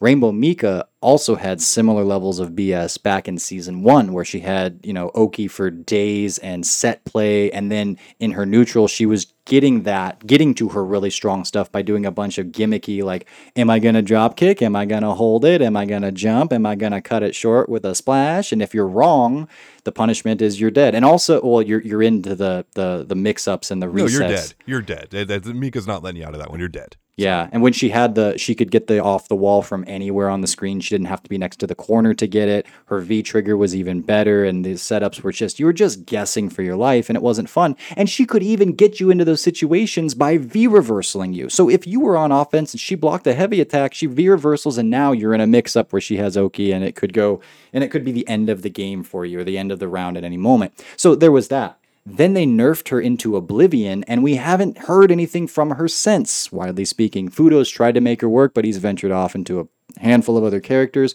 Rainbow 0.00 0.30
Mika 0.30 0.86
also 1.00 1.36
had 1.36 1.60
similar 1.60 2.04
levels 2.04 2.38
of 2.38 2.50
BS 2.50 3.02
back 3.02 3.26
in 3.28 3.38
season 3.38 3.82
one, 3.82 4.12
where 4.12 4.24
she 4.24 4.40
had, 4.40 4.80
you 4.82 4.92
know, 4.92 5.10
Oki 5.14 5.48
for 5.48 5.70
days 5.70 6.38
and 6.38 6.66
set 6.66 7.04
play. 7.04 7.50
And 7.50 7.70
then 7.70 7.98
in 8.18 8.32
her 8.32 8.46
neutral, 8.46 8.88
she 8.88 9.06
was 9.06 9.26
getting 9.44 9.84
that, 9.84 10.26
getting 10.26 10.54
to 10.54 10.68
her 10.68 10.84
really 10.84 11.10
strong 11.10 11.44
stuff 11.44 11.72
by 11.72 11.82
doing 11.82 12.04
a 12.04 12.10
bunch 12.10 12.38
of 12.38 12.48
gimmicky, 12.48 13.02
like, 13.02 13.28
am 13.56 13.70
I 13.70 13.78
going 13.78 13.94
to 13.94 14.02
drop 14.02 14.36
kick? 14.36 14.60
Am 14.60 14.76
I 14.76 14.86
going 14.86 15.02
to 15.02 15.14
hold 15.14 15.44
it? 15.44 15.62
Am 15.62 15.76
I 15.76 15.86
going 15.86 16.02
to 16.02 16.12
jump? 16.12 16.52
Am 16.52 16.66
I 16.66 16.74
going 16.74 16.92
to 16.92 17.00
cut 17.00 17.22
it 17.22 17.34
short 17.34 17.68
with 17.68 17.84
a 17.84 17.94
splash? 17.94 18.52
And 18.52 18.60
if 18.60 18.74
you're 18.74 18.86
wrong, 18.86 19.48
the 19.84 19.92
punishment 19.92 20.42
is 20.42 20.60
you're 20.60 20.70
dead. 20.70 20.94
And 20.94 21.04
also, 21.04 21.40
well, 21.42 21.62
you're, 21.62 21.82
you're 21.82 22.02
into 22.02 22.34
the, 22.34 22.66
the, 22.74 23.04
the 23.06 23.14
mix 23.14 23.48
ups 23.48 23.70
and 23.70 23.82
the 23.82 23.86
resets. 23.86 24.18
No, 24.18 24.26
you're 24.66 24.82
dead. 24.82 25.10
You're 25.12 25.24
dead. 25.24 25.46
Mika's 25.46 25.86
not 25.86 26.02
letting 26.02 26.20
you 26.20 26.26
out 26.26 26.34
of 26.34 26.40
that 26.40 26.50
one. 26.50 26.58
You're 26.58 26.68
dead. 26.68 26.96
Yeah, 27.18 27.48
and 27.50 27.64
when 27.64 27.72
she 27.72 27.88
had 27.88 28.14
the, 28.14 28.38
she 28.38 28.54
could 28.54 28.70
get 28.70 28.86
the 28.86 29.02
off 29.02 29.26
the 29.26 29.34
wall 29.34 29.60
from 29.60 29.82
anywhere 29.88 30.30
on 30.30 30.40
the 30.40 30.46
screen. 30.46 30.78
She 30.78 30.94
didn't 30.94 31.08
have 31.08 31.20
to 31.24 31.28
be 31.28 31.36
next 31.36 31.56
to 31.56 31.66
the 31.66 31.74
corner 31.74 32.14
to 32.14 32.28
get 32.28 32.48
it. 32.48 32.64
Her 32.86 33.00
V 33.00 33.24
trigger 33.24 33.56
was 33.56 33.74
even 33.74 34.02
better, 34.02 34.44
and 34.44 34.64
the 34.64 34.74
setups 34.74 35.20
were 35.20 35.32
just 35.32 35.58
you 35.58 35.66
were 35.66 35.72
just 35.72 36.06
guessing 36.06 36.48
for 36.48 36.62
your 36.62 36.76
life, 36.76 37.10
and 37.10 37.16
it 37.16 37.22
wasn't 37.22 37.50
fun. 37.50 37.74
And 37.96 38.08
she 38.08 38.24
could 38.24 38.44
even 38.44 38.70
get 38.70 39.00
you 39.00 39.10
into 39.10 39.24
those 39.24 39.42
situations 39.42 40.14
by 40.14 40.38
V 40.38 40.68
reversaling 40.68 41.34
you. 41.34 41.48
So 41.48 41.68
if 41.68 41.88
you 41.88 41.98
were 41.98 42.16
on 42.16 42.30
offense 42.30 42.72
and 42.72 42.80
she 42.80 42.94
blocked 42.94 43.26
a 43.26 43.34
heavy 43.34 43.60
attack, 43.60 43.94
she 43.94 44.06
V 44.06 44.28
reversals, 44.28 44.78
and 44.78 44.88
now 44.88 45.10
you're 45.10 45.34
in 45.34 45.40
a 45.40 45.46
mix 45.48 45.74
up 45.74 45.92
where 45.92 46.00
she 46.00 46.18
has 46.18 46.36
Oki, 46.36 46.70
and 46.70 46.84
it 46.84 46.94
could 46.94 47.12
go, 47.12 47.40
and 47.72 47.82
it 47.82 47.88
could 47.88 48.04
be 48.04 48.12
the 48.12 48.28
end 48.28 48.48
of 48.48 48.62
the 48.62 48.70
game 48.70 49.02
for 49.02 49.26
you 49.26 49.40
or 49.40 49.44
the 49.44 49.58
end 49.58 49.72
of 49.72 49.77
the 49.78 49.88
round 49.88 50.16
at 50.16 50.24
any 50.24 50.36
moment. 50.36 50.72
So 50.96 51.14
there 51.14 51.32
was 51.32 51.48
that. 51.48 51.78
Then 52.10 52.32
they 52.32 52.46
nerfed 52.46 52.88
her 52.88 53.00
into 53.00 53.36
oblivion, 53.36 54.02
and 54.04 54.22
we 54.22 54.36
haven't 54.36 54.78
heard 54.78 55.12
anything 55.12 55.46
from 55.46 55.72
her 55.72 55.88
since, 55.88 56.50
widely 56.50 56.86
speaking. 56.86 57.28
Fuudo's 57.28 57.68
tried 57.68 57.94
to 57.96 58.00
make 58.00 58.22
her 58.22 58.28
work, 58.28 58.54
but 58.54 58.64
he's 58.64 58.78
ventured 58.78 59.12
off 59.12 59.34
into 59.34 59.60
a 59.60 60.00
handful 60.00 60.38
of 60.38 60.44
other 60.44 60.60
characters. 60.60 61.14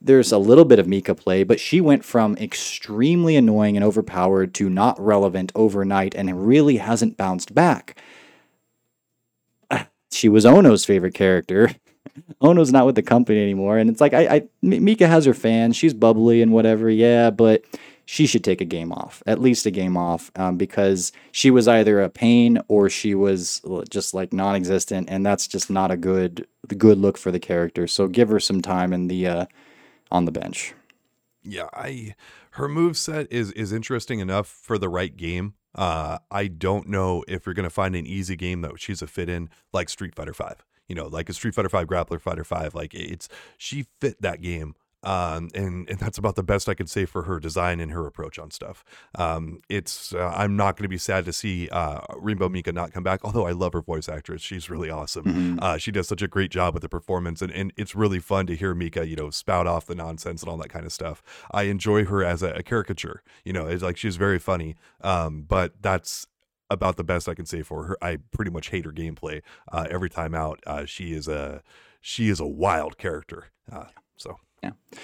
There's 0.00 0.32
a 0.32 0.38
little 0.38 0.66
bit 0.66 0.78
of 0.78 0.86
Mika 0.86 1.14
play, 1.14 1.42
but 1.42 1.58
she 1.58 1.80
went 1.80 2.04
from 2.04 2.36
extremely 2.36 3.34
annoying 3.34 3.76
and 3.76 3.84
overpowered 3.84 4.52
to 4.54 4.68
not 4.68 5.00
relevant 5.00 5.52
overnight 5.54 6.14
and 6.14 6.46
really 6.46 6.76
hasn't 6.76 7.16
bounced 7.16 7.54
back. 7.54 7.98
She 10.12 10.28
was 10.28 10.46
Ono's 10.46 10.84
favorite 10.84 11.14
character. 11.14 11.72
Ono's 12.40 12.72
not 12.72 12.86
with 12.86 12.94
the 12.94 13.02
company 13.02 13.42
anymore, 13.42 13.76
and 13.76 13.90
it's 13.90 14.00
like 14.00 14.14
I, 14.14 14.26
I 14.28 14.42
Mika 14.62 15.06
has 15.06 15.24
her 15.24 15.34
fans. 15.34 15.76
She's 15.76 15.92
bubbly 15.92 16.40
and 16.40 16.52
whatever, 16.52 16.88
yeah, 16.88 17.30
but 17.30 17.64
she 18.06 18.26
should 18.26 18.44
take 18.44 18.60
a 18.60 18.64
game 18.64 18.92
off, 18.92 19.22
at 19.26 19.40
least 19.40 19.66
a 19.66 19.70
game 19.70 19.96
off, 19.96 20.30
um, 20.36 20.56
because 20.56 21.12
she 21.32 21.50
was 21.50 21.66
either 21.66 22.00
a 22.00 22.08
pain 22.08 22.60
or 22.68 22.88
she 22.88 23.14
was 23.14 23.60
just 23.90 24.14
like 24.14 24.32
non-existent, 24.32 25.08
and 25.10 25.26
that's 25.26 25.46
just 25.48 25.68
not 25.68 25.90
a 25.90 25.96
good 25.96 26.46
good 26.78 26.98
look 26.98 27.18
for 27.18 27.30
the 27.30 27.40
character. 27.40 27.86
So 27.86 28.06
give 28.06 28.28
her 28.28 28.40
some 28.40 28.62
time 28.62 28.92
in 28.92 29.08
the 29.08 29.26
uh, 29.26 29.46
on 30.10 30.24
the 30.24 30.32
bench. 30.32 30.72
Yeah, 31.42 31.68
I 31.74 32.14
her 32.52 32.68
move 32.68 32.96
set 32.96 33.30
is 33.30 33.50
is 33.52 33.72
interesting 33.72 34.20
enough 34.20 34.46
for 34.46 34.78
the 34.78 34.88
right 34.88 35.14
game. 35.14 35.54
Uh, 35.74 36.18
I 36.30 36.46
don't 36.46 36.88
know 36.88 37.24
if 37.26 37.44
you're 37.44 37.54
gonna 37.54 37.70
find 37.70 37.96
an 37.96 38.06
easy 38.06 38.36
game 38.36 38.60
that 38.62 38.80
she's 38.80 39.02
a 39.02 39.08
fit 39.08 39.28
in 39.28 39.50
like 39.72 39.88
Street 39.88 40.14
Fighter 40.14 40.32
Five. 40.32 40.64
You 40.88 40.94
know, 40.94 41.08
like 41.08 41.28
a 41.28 41.32
Street 41.32 41.54
Fighter 41.54 41.68
Five 41.68 41.88
Grappler 41.88 42.20
Fighter 42.20 42.44
Five. 42.44 42.72
Like 42.72 42.94
it's 42.94 43.28
she 43.58 43.86
fit 44.00 44.22
that 44.22 44.40
game 44.40 44.76
um, 45.06 45.50
and 45.54 45.88
and 45.88 45.98
that's 46.00 46.18
about 46.18 46.34
the 46.34 46.42
best 46.42 46.68
I 46.68 46.74
could 46.74 46.90
say 46.90 47.06
for 47.06 47.22
her 47.22 47.38
design 47.38 47.78
and 47.78 47.92
her 47.92 48.06
approach 48.06 48.38
on 48.38 48.50
stuff. 48.50 48.84
Um, 49.14 49.62
it's 49.68 50.12
uh, 50.12 50.32
I'm 50.36 50.56
not 50.56 50.76
going 50.76 50.82
to 50.82 50.88
be 50.88 50.98
sad 50.98 51.24
to 51.26 51.32
see 51.32 51.68
uh, 51.68 52.00
Rainbow 52.16 52.48
Mika 52.48 52.72
not 52.72 52.92
come 52.92 53.04
back. 53.04 53.24
Although 53.24 53.46
I 53.46 53.52
love 53.52 53.72
her 53.72 53.82
voice 53.82 54.08
actress, 54.08 54.42
she's 54.42 54.68
really 54.68 54.90
awesome. 54.90 55.24
Mm-hmm. 55.24 55.58
Uh, 55.62 55.78
she 55.78 55.92
does 55.92 56.08
such 56.08 56.22
a 56.22 56.28
great 56.28 56.50
job 56.50 56.74
with 56.74 56.82
the 56.82 56.88
performance, 56.88 57.40
and, 57.40 57.52
and 57.52 57.72
it's 57.76 57.94
really 57.94 58.18
fun 58.18 58.46
to 58.48 58.56
hear 58.56 58.74
Mika, 58.74 59.06
you 59.06 59.14
know, 59.14 59.30
spout 59.30 59.68
off 59.68 59.86
the 59.86 59.94
nonsense 59.94 60.42
and 60.42 60.50
all 60.50 60.56
that 60.58 60.70
kind 60.70 60.84
of 60.84 60.92
stuff. 60.92 61.22
I 61.52 61.64
enjoy 61.64 62.04
her 62.06 62.24
as 62.24 62.42
a, 62.42 62.50
a 62.50 62.62
caricature. 62.64 63.22
You 63.44 63.52
know, 63.52 63.66
it's 63.66 63.84
like 63.84 63.96
she's 63.96 64.16
very 64.16 64.40
funny. 64.40 64.74
Um, 65.02 65.42
but 65.42 65.74
that's 65.80 66.26
about 66.68 66.96
the 66.96 67.04
best 67.04 67.28
I 67.28 67.34
can 67.34 67.46
say 67.46 67.62
for 67.62 67.84
her. 67.84 67.96
I 68.02 68.18
pretty 68.32 68.50
much 68.50 68.70
hate 68.70 68.84
her 68.84 68.92
gameplay 68.92 69.42
uh, 69.70 69.86
every 69.88 70.10
time 70.10 70.34
out. 70.34 70.60
Uh, 70.66 70.84
she 70.84 71.12
is 71.12 71.28
a 71.28 71.62
she 72.00 72.28
is 72.28 72.40
a 72.40 72.46
wild 72.46 72.98
character. 72.98 73.46
Uh, 73.70 73.86
so 74.16 74.38
yeah. 74.66 74.98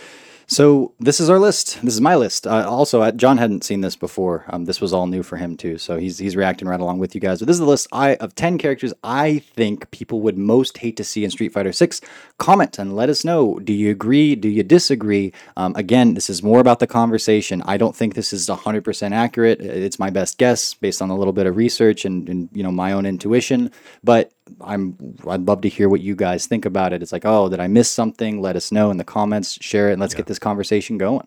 So 0.52 0.92
this 1.00 1.18
is 1.18 1.30
our 1.30 1.38
list. 1.38 1.80
This 1.82 1.94
is 1.94 2.02
my 2.02 2.14
list. 2.14 2.46
Uh, 2.46 2.68
also, 2.68 3.10
John 3.12 3.38
hadn't 3.38 3.64
seen 3.64 3.80
this 3.80 3.96
before. 3.96 4.44
Um, 4.50 4.66
this 4.66 4.82
was 4.82 4.92
all 4.92 5.06
new 5.06 5.22
for 5.22 5.38
him 5.38 5.56
too, 5.56 5.78
so 5.78 5.96
he's 5.96 6.18
he's 6.18 6.36
reacting 6.36 6.68
right 6.68 6.78
along 6.80 6.98
with 6.98 7.14
you 7.14 7.22
guys. 7.22 7.38
But 7.38 7.46
this 7.46 7.54
is 7.54 7.60
the 7.60 7.64
list 7.66 7.86
I 7.90 8.16
of 8.16 8.34
ten 8.34 8.58
characters 8.58 8.92
I 9.02 9.38
think 9.38 9.90
people 9.92 10.20
would 10.20 10.36
most 10.36 10.76
hate 10.76 10.98
to 10.98 11.04
see 11.04 11.24
in 11.24 11.30
Street 11.30 11.54
Fighter 11.54 11.72
Six. 11.72 12.02
Comment 12.36 12.78
and 12.78 12.94
let 12.94 13.08
us 13.08 13.24
know. 13.24 13.60
Do 13.60 13.72
you 13.72 13.90
agree? 13.90 14.34
Do 14.34 14.48
you 14.48 14.62
disagree? 14.62 15.32
Um, 15.56 15.74
again, 15.74 16.12
this 16.12 16.28
is 16.28 16.42
more 16.42 16.60
about 16.60 16.80
the 16.80 16.86
conversation. 16.86 17.62
I 17.64 17.78
don't 17.78 17.96
think 17.96 18.14
this 18.14 18.34
is 18.34 18.46
hundred 18.48 18.84
percent 18.84 19.14
accurate. 19.14 19.62
It's 19.62 19.98
my 19.98 20.10
best 20.10 20.36
guess 20.36 20.74
based 20.74 21.00
on 21.00 21.08
a 21.08 21.16
little 21.16 21.32
bit 21.32 21.46
of 21.46 21.56
research 21.56 22.04
and, 22.04 22.28
and 22.28 22.50
you 22.52 22.62
know 22.62 22.72
my 22.72 22.92
own 22.92 23.06
intuition. 23.06 23.70
But 24.04 24.32
I'm 24.60 24.96
I'd 25.26 25.46
love 25.46 25.60
to 25.62 25.68
hear 25.68 25.88
what 25.88 26.00
you 26.00 26.14
guys 26.14 26.46
think 26.46 26.64
about 26.64 26.92
it. 26.92 27.02
It's 27.02 27.12
like, 27.12 27.24
oh, 27.24 27.48
did 27.48 27.60
I 27.60 27.66
miss 27.66 27.90
something? 27.90 28.40
Let 28.40 28.56
us 28.56 28.72
know 28.72 28.90
in 28.90 28.96
the 28.96 29.04
comments, 29.04 29.58
share 29.60 29.90
it, 29.90 29.94
and 29.94 30.00
let's 30.00 30.14
yeah. 30.14 30.18
get 30.18 30.26
this 30.26 30.38
conversation 30.38 30.98
going. 30.98 31.26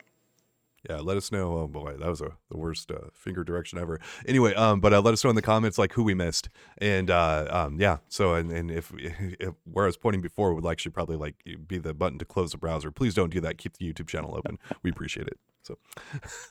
Yeah, 0.89 0.97
let 0.97 1.17
us 1.17 1.31
know. 1.31 1.57
Oh 1.57 1.67
boy, 1.67 1.95
that 1.97 2.07
was 2.07 2.21
a, 2.21 2.31
the 2.51 2.57
worst 2.57 2.91
uh, 2.91 3.09
finger 3.13 3.43
direction 3.43 3.79
ever. 3.79 3.99
Anyway, 4.27 4.53
um, 4.53 4.79
but 4.79 4.93
uh, 4.93 5.01
let 5.01 5.13
us 5.13 5.23
know 5.23 5.31
in 5.31 5.35
the 5.35 5.41
comments 5.41 5.77
like 5.77 5.93
who 5.93 6.03
we 6.03 6.13
missed, 6.13 6.49
and 6.77 7.09
uh, 7.09 7.47
um, 7.49 7.79
yeah. 7.79 7.97
So 8.07 8.35
and, 8.35 8.51
and 8.51 8.69
if, 8.69 8.91
if 8.97 9.53
where 9.63 9.85
I 9.85 9.87
was 9.87 9.97
pointing 9.97 10.21
before 10.21 10.53
would 10.53 10.65
actually 10.65 10.91
probably 10.91 11.15
like 11.15 11.35
be 11.67 11.79
the 11.79 11.93
button 11.93 12.19
to 12.19 12.25
close 12.25 12.51
the 12.51 12.57
browser. 12.57 12.91
Please 12.91 13.15
don't 13.15 13.31
do 13.31 13.41
that. 13.41 13.57
Keep 13.57 13.77
the 13.77 13.91
YouTube 13.91 14.07
channel 14.07 14.35
open. 14.37 14.59
We 14.83 14.91
appreciate 14.91 15.27
it. 15.27 15.39
So, 15.63 15.79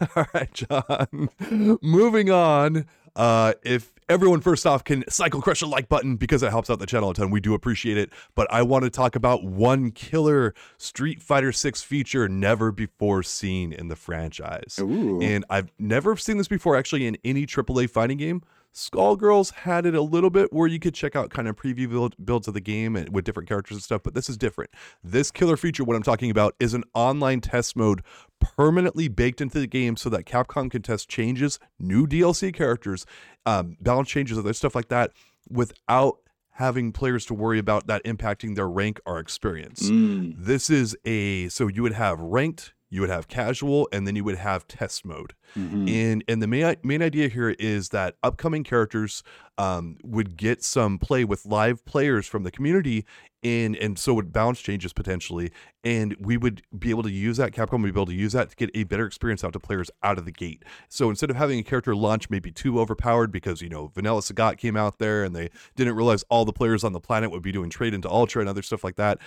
all 0.17 0.27
right, 0.35 0.53
John. 0.53 1.29
Moving 1.83 2.31
on. 2.31 2.87
Uh, 3.17 3.55
if 3.63 3.93
everyone 4.09 4.41
first 4.41 4.67
off 4.67 4.85
can 4.85 5.05
cycle 5.09 5.41
crush 5.41 5.63
a 5.63 5.67
like 5.67 5.89
button 5.89 6.17
because 6.17 6.43
it 6.43 6.51
helps 6.51 6.69
out 6.69 6.79
the 6.79 6.87
channel 6.87 7.11
a 7.11 7.15
ton, 7.15 7.31
we 7.31 7.41
do 7.41 7.55
appreciate 7.55 7.97
it. 7.97 8.11
But 8.35 8.47
I 8.51 8.63
want 8.63 8.85
to 8.85 8.91
talk 8.91 9.17
about 9.17 9.45
one 9.45 9.91
killer 9.91 10.55
Street 10.77 11.23
Fighter 11.23 11.53
6 11.53 11.83
feature 11.83 12.29
never 12.29 12.73
before 12.73 13.23
seen 13.23 13.73
in 13.73 13.89
the 13.89 13.97
franchise. 13.97 14.79
Ooh. 14.81 15.21
And 15.23 15.45
I've 15.49 15.71
never 15.79 16.17
seen 16.17 16.39
this 16.39 16.49
before 16.49 16.77
actually 16.77 17.07
in 17.07 17.17
any 17.25 17.47
AAA 17.47 17.91
fighting 17.91 18.19
game. 18.19 18.43
Skullgirls 18.75 19.53
had 19.53 19.87
it 19.87 19.95
a 19.95 20.03
little 20.03 20.31
bit 20.31 20.53
where 20.53 20.67
you 20.67 20.81
could 20.81 20.95
check 20.95 21.15
out 21.15 21.31
kind 21.31 21.47
of 21.47 21.55
preview 21.55 21.89
build, 21.89 22.17
builds 22.25 22.49
of 22.49 22.55
the 22.55 22.61
game 22.61 22.97
and 22.97 23.15
with 23.15 23.25
different 23.25 23.49
characters 23.49 23.77
and 23.77 23.83
stuff, 23.83 24.03
but 24.03 24.15
this 24.15 24.29
is 24.29 24.37
different. 24.37 24.71
This 25.03 25.31
killer 25.31 25.57
feature, 25.57 25.85
what 25.85 25.97
I'm 25.97 26.03
talking 26.03 26.31
about, 26.31 26.57
is 26.59 26.75
an 26.75 26.83
online 26.93 27.41
test 27.41 27.77
mode 27.77 28.03
permanently 28.41 29.07
baked 29.07 29.41
into 29.41 29.61
the 29.61 29.69
game 29.69 29.97
so 29.97 30.11
that 30.11 30.25
Capcom 30.25 30.71
can 30.71 30.83
test 30.83 31.09
changes, 31.09 31.61
new 31.79 32.07
DLC 32.07 32.53
characters, 32.53 33.07
um, 33.47 33.77
balance 33.81 34.09
changes, 34.09 34.37
other 34.37 34.53
stuff 34.53 34.75
like 34.75 34.89
that 34.89 35.13
without 35.49 36.19
having 36.55 36.93
players 36.93 37.27
to 37.27 37.35
worry 37.35 37.59
about 37.59 37.87
that 37.87 38.03
impacting 38.05 38.57
their 38.57 38.69
rank 38.69 39.01
or 39.07 39.19
experience. 39.19 39.89
Mm. 39.91 40.35
This 40.37 40.71
is 40.71 40.97
a 41.05 41.49
so 41.49 41.69
you 41.69 41.83
would 41.83 41.93
have 41.93 42.19
ranked 42.21 42.75
you 42.95 43.01
would 43.01 43.11
have 43.11 43.27
casual 43.27 43.89
and 43.93 44.07
then 44.07 44.15
you 44.15 44.23
would 44.23 44.37
have 44.37 44.69
test 44.69 45.05
mode. 45.05 45.35
Mm-hmm. 45.57 45.89
and 45.89 46.25
and 46.27 46.43
the 46.43 46.47
main 46.47 46.77
main 46.83 47.03
idea 47.03 47.29
here 47.29 47.51
is 47.51 47.91
that 47.91 48.17
upcoming 48.23 48.65
characters 48.65 49.23
um, 49.57 49.99
would 50.03 50.37
get 50.37 50.65
some 50.65 50.99
play 50.99 51.25
with 51.25 51.47
live 51.47 51.85
players 51.85 52.27
from 52.27 52.43
the 52.43 52.51
community 52.51 53.05
and 53.45 53.77
and 53.77 53.99
so 53.99 54.15
would 54.15 54.33
balance 54.33 54.61
changes 54.61 54.93
potentially. 54.93 55.53
And 55.85 56.17
we 56.19 56.37
would 56.37 56.63
be 56.77 56.91
able 56.91 57.03
to 57.03 57.11
use 57.11 57.37
that 57.37 57.53
capcom 57.53 57.83
would 57.83 57.95
be 57.95 58.01
able 58.01 58.07
to 58.07 58.15
use 58.15 58.33
that 58.33 58.51
to 58.51 58.57
get 58.57 58.71
a 58.75 58.85
better 58.85 59.07
experience 59.07 59.45
out 59.45 59.53
to 59.53 59.61
players 59.61 59.91
out 60.03 60.19
of 60.19 60.25
the 60.25 60.33
gate. 60.33 60.65
So 60.89 61.11
instead 61.11 61.31
of 61.31 61.37
having 61.37 61.59
a 61.59 61.63
character 61.63 61.95
launch 61.95 62.31
maybe 62.31 62.51
too 62.51 62.81
overpowered 62.81 63.31
because 63.31 63.61
you 63.61 63.69
know 63.69 63.89
vanilla 63.89 64.23
sagat 64.23 64.57
came 64.59 64.77
out 64.77 64.99
there 64.99 65.25
and 65.25 65.37
they 65.37 65.51
didn't 65.77 65.95
realize 65.95 66.25
all 66.31 66.45
the 66.45 66.53
players 66.53 66.85
on 66.85 66.93
the 66.93 67.01
planet 67.01 67.31
would 67.31 67.43
be 67.43 67.53
doing 67.53 67.71
trade 67.71 67.93
into 67.93 68.09
ultra 68.09 68.41
and 68.41 68.49
other 68.49 68.63
stuff 68.63 68.83
like 68.83 68.97
that 68.97 69.19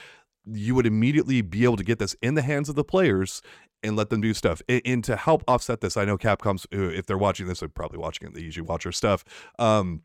you 0.51 0.75
would 0.75 0.85
immediately 0.85 1.41
be 1.41 1.63
able 1.63 1.77
to 1.77 1.83
get 1.83 1.99
this 1.99 2.15
in 2.21 2.35
the 2.35 2.41
hands 2.41 2.69
of 2.69 2.75
the 2.75 2.83
players 2.83 3.41
and 3.83 3.95
let 3.95 4.09
them 4.09 4.21
do 4.21 4.33
stuff. 4.33 4.61
And, 4.67 5.03
to 5.03 5.15
help 5.15 5.43
offset 5.47 5.81
this, 5.81 5.97
I 5.97 6.05
know 6.05 6.17
Capcom's 6.17 6.65
uh, 6.73 6.89
if 6.89 7.05
they're 7.05 7.17
watching 7.17 7.47
this, 7.47 7.59
they're 7.59 7.69
probably 7.69 7.99
watching 7.99 8.27
it. 8.27 8.33
They 8.33 8.41
usually 8.41 8.65
watch 8.65 8.85
our 8.85 8.91
stuff. 8.91 9.23
Um, 9.59 10.01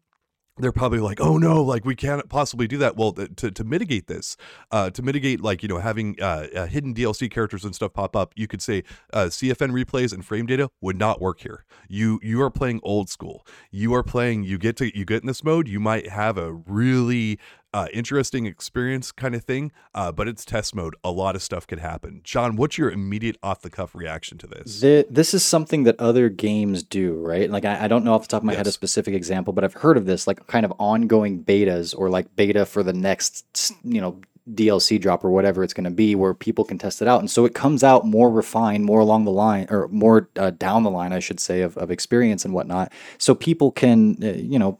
they're 0.59 0.72
probably 0.72 1.01
like, 1.01 1.18
oh 1.18 1.38
no, 1.38 1.62
like 1.62 1.86
we 1.86 1.95
can't 1.95 2.28
possibly 2.28 2.68
do 2.68 2.76
that. 2.78 2.95
Well, 2.95 3.12
to, 3.12 3.51
to 3.51 3.64
mitigate 3.64 4.07
this, 4.07 4.36
uh, 4.70 4.90
to 4.90 5.03
mitigate 5.03 5.40
like 5.40 5.62
you 5.62 5.68
know 5.68 5.78
having 5.78 6.16
uh, 6.20 6.47
uh, 6.55 6.66
hidden 6.66 6.95
DLC 6.95 7.30
characters 7.30 7.64
and 7.64 7.74
stuff 7.74 7.95
pop 7.95 8.14
up, 8.14 8.34
you 8.36 8.47
could 8.47 8.61
say 8.61 8.84
uh, 9.14 9.26
CFN 9.26 9.72
replays 9.72 10.12
and 10.12 10.24
frame 10.24 10.45
data 10.45 10.68
would 10.82 10.99
not 10.99 11.22
work 11.22 11.40
here. 11.40 11.64
You 11.88 12.20
you 12.22 12.43
are 12.43 12.51
playing 12.51 12.80
old 12.82 13.09
school. 13.09 13.47
You 13.70 13.95
are 13.95 14.03
playing. 14.03 14.45
You 14.45 14.59
get 14.59 14.76
to 14.76 14.97
you 14.97 15.07
get 15.07 15.22
in 15.22 15.26
this 15.26 15.43
mode. 15.43 15.68
You 15.68 15.80
might 15.80 16.11
have 16.11 16.36
a 16.36 16.53
really 16.53 17.38
uh, 17.73 17.89
interesting 17.93 18.47
experience 18.47 19.12
kind 19.12 19.35
of 19.35 19.45
thing, 19.45 19.73
uh, 19.95 20.12
but 20.12 20.29
it's 20.29 20.45
test 20.45 20.75
mode. 20.75 20.95
A 21.03 21.11
lot 21.11 21.35
of 21.35 21.43
stuff 21.43 21.66
could 21.66 21.79
happen. 21.79 22.20
John, 22.25 22.57
what's 22.57 22.79
your 22.79 22.91
immediate 22.91 23.37
off 23.43 23.62
the 23.62 23.70
cuff 23.70 23.95
reaction 23.95 24.39
to 24.39 24.47
this? 24.47 24.81
The, 24.81 25.07
this 25.09 25.35
is 25.35 25.45
something 25.45 25.85
that 25.85 25.99
other 25.99 26.29
games 26.29 26.83
do, 26.83 27.14
right? 27.14 27.51
Like, 27.51 27.64
I, 27.64 27.85
I 27.85 27.89
don't 27.89 28.05
know 28.05 28.14
off 28.14 28.23
the 28.23 28.29
top 28.29 28.43
of 28.43 28.45
my 28.45 28.53
yes. 28.53 28.59
head 28.59 28.66
a 28.66 28.73
specific 28.73 29.14
example, 29.14 29.53
but 29.53 29.64
I've 29.64 29.75
heard 29.75 29.97
of 29.97 30.07
this, 30.07 30.27
like 30.27 30.47
kind 30.47 30.64
of 30.64 30.73
ongoing 30.79 31.43
betas 31.43 31.95
or 31.97 32.11
like 32.11 32.35
beta 32.37 32.66
for 32.66 32.83
the 32.83 32.93
next, 32.93 33.73
you 33.83 34.01
know, 34.01 34.20
DLC 34.51 35.01
drop 35.01 35.24
or 35.24 35.30
whatever 35.30 35.62
it's 35.62 35.74
going 35.74 35.84
to 35.84 35.90
be 35.90 36.14
where 36.14 36.34
people 36.34 36.64
can 36.64 36.76
test 36.76 37.01
it 37.01 37.09
out. 37.09 37.20
And 37.20 37.30
so 37.30 37.45
it 37.45 37.55
comes 37.55 37.84
out 37.84 38.05
more 38.05 38.28
refined, 38.28 38.84
more 38.84 39.01
along 39.01 39.24
the 39.24 39.30
line 39.30 39.66
or 39.70 39.86
more 39.88 40.28
uh, 40.36 40.51
down 40.51 40.82
the 40.82 40.90
line, 40.90 41.12
I 41.12 41.20
should 41.20 41.38
say, 41.38 41.62
of, 41.62 41.76
of 41.76 41.90
experience 41.90 42.45
and 42.45 42.53
whatnot. 42.53 42.93
So 43.18 43.34
people 43.34 43.70
can, 43.70 44.16
uh, 44.22 44.32
you 44.32 44.59
know, 44.59 44.78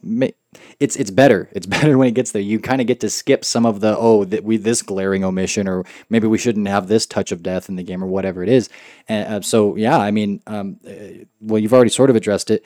it's 0.81 0.97
it's 0.97 1.11
better. 1.11 1.49
It's 1.63 1.67
better 1.67 1.97
when 1.97 2.09
it 2.09 2.15
gets 2.15 2.33
there. 2.33 2.43
You 2.43 2.59
kind 2.59 2.81
of 2.81 2.89
get 2.89 2.99
to 3.01 3.11
skip 3.11 3.45
some 3.45 3.65
of 3.65 3.81
the 3.81 3.97
oh 3.97 4.25
that 4.25 4.43
we 4.43 4.57
this 4.57 4.83
glaring 4.83 5.23
omission 5.23 5.69
or 5.69 5.85
maybe 6.11 6.27
we 6.27 6.39
shouldn't 6.39 6.67
have 6.67 6.89
this 6.89 7.07
touch 7.07 7.31
of 7.31 7.43
death 7.43 7.69
in 7.69 7.77
the 7.77 7.85
game 7.85 8.03
or 8.03 8.09
whatever 8.09 8.43
it 8.43 8.49
is. 8.49 8.69
And 9.09 9.35
uh, 9.35 9.41
so 9.43 9.77
yeah, 9.77 9.99
I 9.99 10.11
mean, 10.11 10.43
um, 10.49 10.79
uh, 10.87 11.25
well, 11.41 11.61
you've 11.61 11.73
already 11.73 11.91
sort 11.91 12.11
of 12.11 12.17
addressed 12.17 12.51
it 12.51 12.65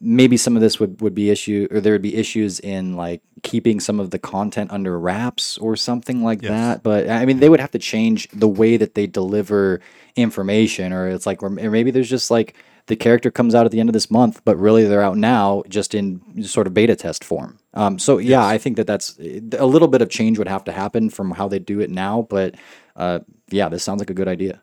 maybe 0.00 0.36
some 0.36 0.56
of 0.56 0.62
this 0.62 0.78
would, 0.78 1.00
would 1.00 1.14
be 1.14 1.30
issue 1.30 1.66
or 1.70 1.80
there 1.80 1.94
would 1.94 2.02
be 2.02 2.16
issues 2.16 2.60
in 2.60 2.96
like 2.96 3.22
keeping 3.42 3.80
some 3.80 3.98
of 3.98 4.10
the 4.10 4.18
content 4.18 4.70
under 4.70 4.98
wraps 4.98 5.56
or 5.58 5.74
something 5.74 6.22
like 6.22 6.42
yes. 6.42 6.50
that. 6.50 6.82
But 6.82 7.08
i 7.08 7.24
mean 7.24 7.40
they 7.40 7.48
would 7.48 7.60
have 7.60 7.70
to 7.72 7.78
change 7.78 8.28
the 8.32 8.48
way 8.48 8.76
that 8.76 8.94
they 8.94 9.06
deliver 9.06 9.80
information 10.14 10.92
or 10.92 11.08
it's 11.08 11.26
like 11.26 11.42
or 11.42 11.50
maybe 11.50 11.90
there's 11.90 12.10
just 12.10 12.30
like 12.30 12.54
the 12.86 12.96
character 12.96 13.30
comes 13.30 13.54
out 13.54 13.66
at 13.66 13.72
the 13.72 13.80
end 13.80 13.88
of 13.88 13.94
this 13.94 14.10
month 14.10 14.42
but 14.44 14.56
really 14.56 14.84
they're 14.84 15.02
out 15.02 15.16
now 15.16 15.62
just 15.68 15.94
in 15.94 16.42
sort 16.44 16.66
of 16.66 16.74
beta 16.74 16.94
test 16.94 17.24
form. 17.24 17.58
Um, 17.74 17.98
so 17.98 18.18
yeah 18.18 18.46
i 18.46 18.58
think 18.58 18.76
that 18.76 18.86
that's 18.86 19.18
a 19.18 19.66
little 19.66 19.88
bit 19.88 20.02
of 20.02 20.10
change 20.10 20.38
would 20.38 20.48
have 20.48 20.64
to 20.64 20.72
happen 20.72 21.10
from 21.10 21.30
how 21.30 21.48
they 21.48 21.58
do 21.58 21.80
it 21.80 21.90
now 21.90 22.26
but 22.28 22.54
uh, 22.96 23.20
yeah 23.50 23.68
this 23.68 23.82
sounds 23.82 24.00
like 24.00 24.10
a 24.10 24.14
good 24.14 24.28
idea 24.28 24.60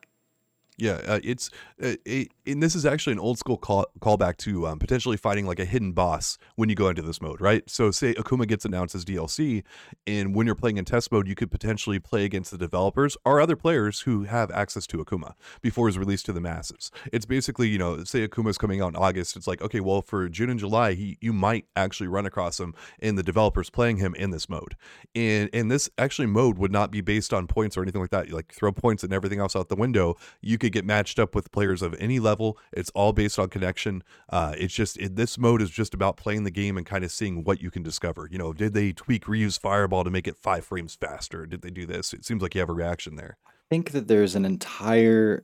yeah, 0.78 1.00
uh, 1.06 1.20
it's 1.24 1.50
uh, 1.82 1.96
it, 2.06 2.30
and 2.46 2.62
this 2.62 2.76
is 2.76 2.86
actually 2.86 3.14
an 3.14 3.20
old 3.20 3.38
school 3.38 3.58
call 3.58 3.86
callback 4.00 4.38
to 4.38 4.68
um, 4.68 4.80
potentially 4.80 5.18
fighting 5.18 5.46
like 5.46 5.60
a 5.60 5.66
hidden 5.66 5.92
boss 5.92 6.38
when 6.56 6.70
you 6.70 6.76
go 6.76 6.90
into 6.90 7.02
this 7.02 7.22
mode, 7.22 7.40
right? 7.42 7.68
So, 7.70 7.92
say 7.92 8.14
Akuma 8.16 8.48
gets 8.48 8.66
announced 8.66 8.96
as 8.96 9.06
DLC, 9.06 9.64
and 10.08 10.36
when 10.36 10.46
you're 10.46 10.56
playing 10.56 10.78
in 10.78 10.86
test 10.86 11.12
mode, 11.12 11.28
you 11.28 11.36
could 11.36 11.52
potentially 11.52 12.00
play 12.00 12.26
against 12.26 12.52
the 12.52 12.58
developers 12.58 13.16
or 13.26 13.40
other 13.40 13.56
players 13.56 14.02
who 14.02 14.24
have 14.24 14.50
access 14.52 14.88
to 14.88 14.98
Akuma 14.98 15.34
before 15.62 15.88
his 15.88 15.98
release 15.98 16.24
to 16.24 16.34
the 16.34 16.42
masses. 16.42 16.92
It's 17.12 17.26
basically, 17.26 17.68
you 17.70 17.78
know, 17.78 18.04
say 18.04 18.28
Akuma 18.28 18.50
is 18.50 18.58
coming 18.58 18.82
out 18.82 18.90
in 18.90 18.96
August. 18.96 19.36
It's 19.36 19.48
like, 19.48 19.62
okay, 19.62 19.80
well, 19.80 20.02
for 20.02 20.28
June 20.28 20.50
and 20.50 20.60
July, 20.60 20.94
he 20.94 21.18
you 21.22 21.34
might 21.34 21.66
actually 21.76 22.08
run 22.08 22.26
across 22.26 22.60
him, 22.60 22.74
and 23.00 23.18
the 23.18 23.24
developers 23.24 23.70
playing 23.70 23.98
him 23.98 24.16
in 24.16 24.32
this 24.32 24.50
mode. 24.50 24.76
And 25.14 25.50
and 25.54 25.70
this 25.70 25.90
actually 25.98 26.28
mode 26.28 26.58
would 26.58 26.72
not 26.72 26.90
be 26.90 27.02
based 27.02 27.34
on 27.34 27.48
points 27.48 27.78
or 27.78 27.84
anything 27.84 28.02
like 28.02 28.10
that. 28.10 28.28
You 28.28 28.36
like 28.36 28.52
throw 28.52 28.72
points 28.72 29.04
and 29.04 29.14
everything 29.14 29.40
else 29.40 29.56
out 29.56 29.70
the 29.70 29.76
window. 29.76 30.16
You 30.42 30.58
could 30.64 30.74
get 30.74 30.86
matched 30.86 31.20
up 31.20 31.36
with 31.36 31.52
players 31.52 31.82
of 31.82 31.94
any 32.00 32.20
level. 32.20 32.58
It's 32.72 32.90
all 32.92 33.14
based 33.14 33.38
on 33.38 33.50
connection. 33.50 34.04
Uh, 34.30 34.56
it's 34.58 34.74
just 34.74 34.98
it, 34.98 35.16
this 35.16 35.38
mode 35.38 35.62
is 35.62 35.70
just 35.70 35.94
about 35.94 36.18
playing 36.18 36.44
the 36.44 36.52
game 36.52 36.78
and 36.78 36.86
kind 36.86 37.04
of 37.04 37.12
seeing 37.12 37.44
what 37.44 37.62
you 37.62 37.70
can 37.70 37.84
discover. 37.84 38.28
You 38.32 38.38
know, 38.38 38.54
did 38.54 38.74
they 38.74 38.94
tweak 38.94 39.28
Ryu's 39.28 39.58
fireball 39.58 40.04
to 40.04 40.10
make 40.10 40.28
it 40.28 40.38
five 40.38 40.66
frames 40.66 40.96
faster? 40.96 41.46
Did 41.46 41.62
they 41.62 41.70
do 41.70 41.86
this? 41.86 42.14
It 42.14 42.26
seems 42.26 42.42
like 42.42 42.56
you 42.56 42.62
have 42.62 42.70
a 42.70 42.74
reaction 42.74 43.16
there. 43.16 43.38
I 43.46 43.52
think 43.70 43.92
that 43.92 44.08
there's 44.08 44.36
an 44.36 44.46
entire 44.46 45.44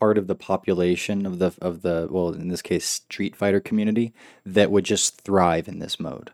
part 0.00 0.16
of 0.18 0.26
the 0.26 0.34
population 0.34 1.26
of 1.26 1.38
the 1.38 1.52
of 1.60 1.82
the 1.82 2.08
well 2.10 2.30
in 2.30 2.48
this 2.48 2.62
case 2.62 2.86
Street 2.86 3.36
Fighter 3.36 3.60
community 3.60 4.12
that 4.44 4.70
would 4.70 4.84
just 4.84 5.20
thrive 5.20 5.68
in 5.68 5.78
this 5.78 6.00
mode 6.00 6.30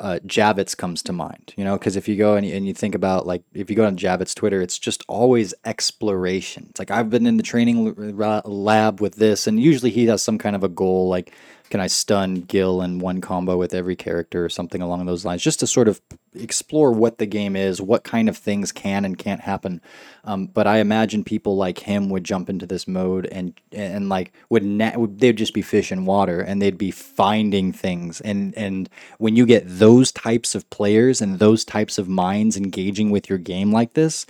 uh, 0.00 0.18
Javits 0.26 0.76
comes 0.76 1.02
to 1.02 1.12
mind, 1.12 1.52
you 1.56 1.64
know, 1.64 1.78
because 1.78 1.96
if 1.96 2.08
you 2.08 2.16
go 2.16 2.36
and 2.36 2.46
you, 2.46 2.54
and 2.54 2.66
you 2.66 2.74
think 2.74 2.94
about 2.94 3.26
like 3.26 3.42
if 3.52 3.68
you 3.70 3.76
go 3.76 3.84
on 3.84 3.96
Javits 3.96 4.34
Twitter, 4.34 4.60
it's 4.60 4.78
just 4.78 5.04
always 5.08 5.54
exploration. 5.64 6.66
It's 6.70 6.78
like 6.78 6.90
I've 6.90 7.10
been 7.10 7.26
in 7.26 7.36
the 7.36 7.42
training 7.42 8.16
lab 8.16 9.00
with 9.00 9.16
this, 9.16 9.46
and 9.46 9.60
usually 9.60 9.90
he 9.90 10.06
has 10.06 10.22
some 10.22 10.38
kind 10.38 10.56
of 10.56 10.64
a 10.64 10.68
goal, 10.68 11.08
like 11.08 11.32
can 11.70 11.80
I 11.80 11.86
stun 11.86 12.42
Gil 12.42 12.82
in 12.82 12.98
one 12.98 13.22
combo 13.22 13.56
with 13.56 13.72
every 13.72 13.96
character 13.96 14.44
or 14.44 14.50
something 14.50 14.82
along 14.82 15.06
those 15.06 15.24
lines, 15.24 15.42
just 15.42 15.60
to 15.60 15.66
sort 15.66 15.88
of 15.88 16.00
explore 16.34 16.92
what 16.92 17.18
the 17.18 17.26
game 17.26 17.56
is, 17.56 17.80
what 17.80 18.04
kind 18.04 18.28
of 18.28 18.36
things 18.36 18.72
can 18.72 19.04
and 19.04 19.18
can't 19.18 19.40
happen. 19.40 19.80
Um, 20.24 20.46
but 20.46 20.66
I 20.66 20.78
imagine 20.78 21.24
people 21.24 21.56
like 21.56 21.80
him 21.80 22.08
would 22.10 22.24
jump 22.24 22.48
into 22.48 22.66
this 22.66 22.86
mode 22.86 23.26
and 23.26 23.54
and 23.72 24.08
like 24.08 24.32
would 24.48 24.64
na- 24.64 25.06
they'd 25.16 25.36
just 25.36 25.54
be 25.54 25.62
fish 25.62 25.90
in 25.92 26.04
water 26.04 26.40
and 26.40 26.62
they'd 26.62 26.78
be 26.78 26.90
finding 26.90 27.72
things. 27.72 28.20
And 28.20 28.56
and 28.56 28.88
when 29.18 29.36
you 29.36 29.46
get 29.46 29.64
those 29.66 30.12
types 30.12 30.54
of 30.54 30.68
players 30.70 31.20
and 31.20 31.38
those 31.38 31.64
types 31.64 31.98
of 31.98 32.08
minds 32.08 32.56
engaging 32.56 33.10
with 33.10 33.28
your 33.28 33.38
game 33.38 33.72
like 33.72 33.94
this, 33.94 34.26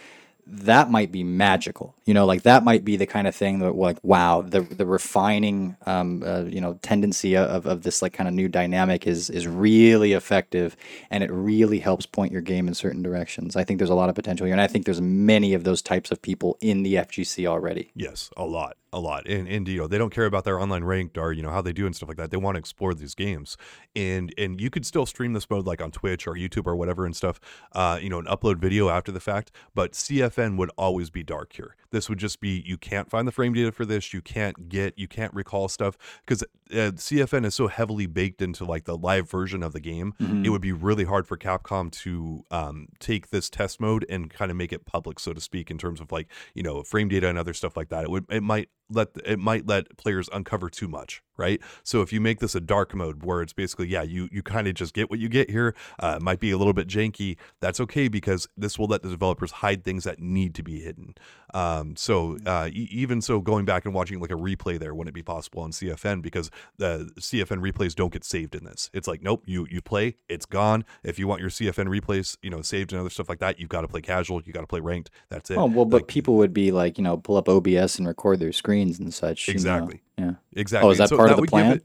that 0.47 0.91
might 0.91 1.13
be 1.13 1.23
magical. 1.23 1.95
You 2.05 2.15
know, 2.15 2.27
like 2.27 2.43
that 2.43 2.65
might 2.65 2.85
be 2.85 2.97
the 2.97 3.07
kind 3.07 3.27
of 3.27 3.35
thing 3.35 3.61
that 3.61 3.75
like 3.77 3.99
wow, 4.03 4.43
the 4.43 4.61
the 4.61 4.87
refining 4.87 5.77
um 5.87 6.23
uh, 6.25 6.43
you 6.43 6.61
know 6.61 6.79
tendency 6.83 7.37
of, 7.37 7.67
of 7.67 7.83
this 7.83 8.03
like 8.03 8.13
kind 8.13 8.29
of 8.29 8.35
new 8.35 8.49
dynamic 8.49 9.07
is 9.07 9.31
is 9.31 9.47
really 9.47 10.13
effective 10.13 10.77
and 11.11 11.23
it 11.23 11.31
really 11.31 11.79
helps 11.79 12.07
point 12.07 12.33
your 12.33 12.43
game 12.43 12.69
in 12.69 12.75
certain 12.75 13.03
directions. 13.03 13.57
I 13.57 13.65
think 13.65 13.79
there's 13.79 13.91
a 13.91 13.95
lot 13.95 14.09
of 14.09 14.15
potential 14.15 14.47
here 14.47 14.55
and 14.55 14.61
I 14.61 14.67
think 14.67 14.85
there's 14.85 15.01
many 15.01 15.55
of 15.55 15.65
those 15.65 15.83
types 15.83 16.11
of 16.11 16.21
people 16.21 16.59
in 16.61 16.83
the 16.83 16.95
FGC 16.95 17.47
already. 17.47 17.91
Yes, 17.95 18.31
a 18.37 18.45
lot 18.45 18.77
a 18.93 19.01
lot 19.01 19.27
and, 19.27 19.49
and 19.49 19.67
you 19.67 19.79
know 19.79 19.87
they 19.87 19.97
don't 19.97 20.13
care 20.13 20.27
about 20.27 20.45
their 20.45 20.61
online 20.61 20.85
ranked 20.85 21.17
or 21.17 21.33
you 21.33 21.43
know 21.43 21.51
how 21.51 21.63
they 21.63 21.73
do 21.73 21.87
and 21.87 21.97
stuff 21.97 22.09
like 22.09 22.19
that 22.19 22.31
they 22.31 22.37
want 22.37 22.57
to 22.57 22.59
explore 22.59 22.93
these 22.93 23.15
games 23.15 23.57
and 23.97 24.35
and 24.37 24.61
you 24.61 24.69
could 24.69 24.85
still 24.85 25.07
stream 25.07 25.33
this 25.33 25.49
mode 25.49 25.67
like 25.67 25.81
on 25.81 25.91
twitch 25.91 26.27
or 26.27 26.35
youtube 26.35 26.67
or 26.67 26.77
whatever 26.77 27.07
and 27.07 27.17
stuff 27.17 27.41
uh 27.73 27.99
you 28.01 28.11
know 28.11 28.19
and 28.19 28.29
upload 28.29 28.59
video 28.59 28.91
after 28.91 29.11
the 29.11 29.21
fact 29.21 29.51
but 29.75 29.93
cfn 29.93 30.59
would 30.59 30.71
always 30.77 31.09
be 31.09 31.23
dark 31.23 31.55
here 31.55 31.75
this 31.93 32.09
would 32.09 32.19
just 32.19 32.41
be 32.41 32.63
you 32.67 32.77
can't 32.77 33.09
find 33.09 33.29
the 33.29 33.33
frame 33.33 33.53
data 33.53 33.71
for 33.71 33.85
this 33.85 34.13
you 34.13 34.21
can't 34.21 34.69
get 34.69 34.99
you 34.99 35.07
can't 35.07 35.33
recall 35.33 35.69
stuff 35.69 35.97
because 36.27 36.43
uh, 36.73 36.91
cfn 36.97 37.45
is 37.45 37.55
so 37.55 37.69
heavily 37.69 38.07
baked 38.07 38.43
into 38.43 38.65
like 38.65 38.85
the 38.85 38.97
live 38.97 39.31
version 39.31 39.63
of 39.63 39.73
the 39.73 39.81
game 39.81 40.13
mm-hmm. 40.21 40.45
it 40.45 40.49
would 40.49 40.61
be 40.61 40.73
really 40.73 41.05
hard 41.05 41.27
for 41.27 41.37
capcom 41.37 41.91
to 41.93 42.45
um, 42.51 42.89
take 42.99 43.31
this 43.31 43.49
test 43.49 43.81
mode 43.81 44.05
and 44.09 44.31
kind 44.31 44.51
of 44.51 44.57
make 44.57 44.73
it 44.73 44.85
public 44.85 45.21
so 45.21 45.33
to 45.33 45.41
speak 45.41 45.71
in 45.71 45.79
terms 45.79 46.01
of 46.01 46.11
like 46.11 46.27
you 46.55 46.63
know 46.63 46.83
frame 46.83 47.09
data 47.09 47.29
and 47.29 47.39
other 47.39 47.55
stuff 47.55 47.77
like 47.77 47.89
that 47.89 48.05
it 48.05 48.11
would 48.11 48.25
it 48.29 48.43
might 48.43 48.69
let 48.93 49.09
it 49.25 49.39
might 49.39 49.67
let 49.67 49.97
players 49.97 50.29
uncover 50.33 50.69
too 50.69 50.89
much 50.89 51.23
right? 51.37 51.61
So 51.83 52.03
if 52.03 52.13
you 52.13 52.21
make 52.21 52.39
this 52.41 52.55
a 52.55 52.61
dark 52.61 52.95
mode 52.95 53.25
where 53.25 53.43
it's 53.43 53.53
basically 53.53 53.89
yeah 53.89 54.03
you 54.03 54.29
you 54.31 54.43
kind 54.43 54.69
of 54.69 54.75
just 54.75 54.95
get 54.95 55.11
what 55.11 55.19
you 55.19 55.29
get 55.29 55.51
here 55.51 55.75
uh, 55.99 56.19
might 56.21 56.41
be 56.41 56.51
a 56.51 56.59
little 56.59 56.73
bit 56.73 56.89
janky 56.89 57.37
that's 57.61 57.81
okay 57.81 58.09
because 58.09 58.47
this 58.57 58.79
will 58.79 58.87
let 58.87 59.03
the 59.03 59.09
developers 59.09 59.51
hide 59.51 59.85
things 59.85 60.05
that 60.05 60.21
need 60.21 60.55
to 60.55 60.63
be 60.63 60.81
hidden. 60.81 61.15
Um, 61.55 61.97
so 61.97 62.39
uh, 62.47 62.69
e- 62.73 62.89
even 62.91 63.21
so 63.21 63.41
going 63.41 63.65
back 63.65 63.85
and 63.85 63.95
watching 63.95 64.21
like 64.21 64.31
a 64.31 64.35
replay 64.35 64.79
there 64.79 64.95
wouldn't 64.95 65.15
be 65.15 65.23
possible 65.23 65.63
on 65.63 65.71
cfn 65.71 66.23
because 66.23 66.51
the 66.79 67.11
cfn 67.19 67.61
replays 67.61 67.95
don't 67.95 68.13
get 68.13 68.25
saved 68.25 68.55
in 68.55 68.65
this. 68.65 68.91
It's 68.93 69.09
like 69.09 69.23
nope 69.23 69.43
you 69.47 69.67
you 69.71 69.83
play 69.83 70.17
it's 70.29 70.47
gone. 70.47 70.85
If 71.03 71.19
you 71.19 71.27
want 71.27 71.41
your 71.41 71.51
cfn 71.51 71.89
replays 71.89 72.37
you 72.43 72.51
know 72.51 72.63
saved 72.63 72.93
and 72.93 73.01
other 73.01 73.11
stuff 73.11 73.29
like 73.29 73.41
that 73.41 73.59
you've 73.59 73.69
got 73.69 73.83
to 73.83 73.89
play 73.89 74.01
casual 74.01 74.43
you 74.45 74.53
got 74.53 74.61
to 74.61 74.67
play 74.67 74.81
ranked 74.81 75.11
that's 75.29 75.51
it. 75.51 75.59
Oh 75.59 75.67
well, 75.67 75.85
but 75.85 76.03
Like, 76.03 76.09
people 76.09 76.37
would 76.37 76.53
be 76.53 76.71
like, 76.71 76.99
you 76.99 77.05
know, 77.05 77.17
pull 77.17 77.37
up 77.37 77.49
OBS 77.49 77.99
and 77.99 78.07
record 78.07 78.39
their 78.39 78.53
screens 78.83 78.99
and 79.01 79.15
such. 79.15 79.49
you 79.49 79.55
know? 79.55 79.57
Exactly. 79.59 80.03
Yeah. 80.19 80.33
Exactly. 80.55 80.89
Oh, 80.89 80.91
is 80.93 80.99
that 80.99 81.09
So 81.09 81.17
part 81.17 81.31
of 81.31 81.37
the 81.37 81.47
plan? 81.47 81.73
it- 81.73 81.85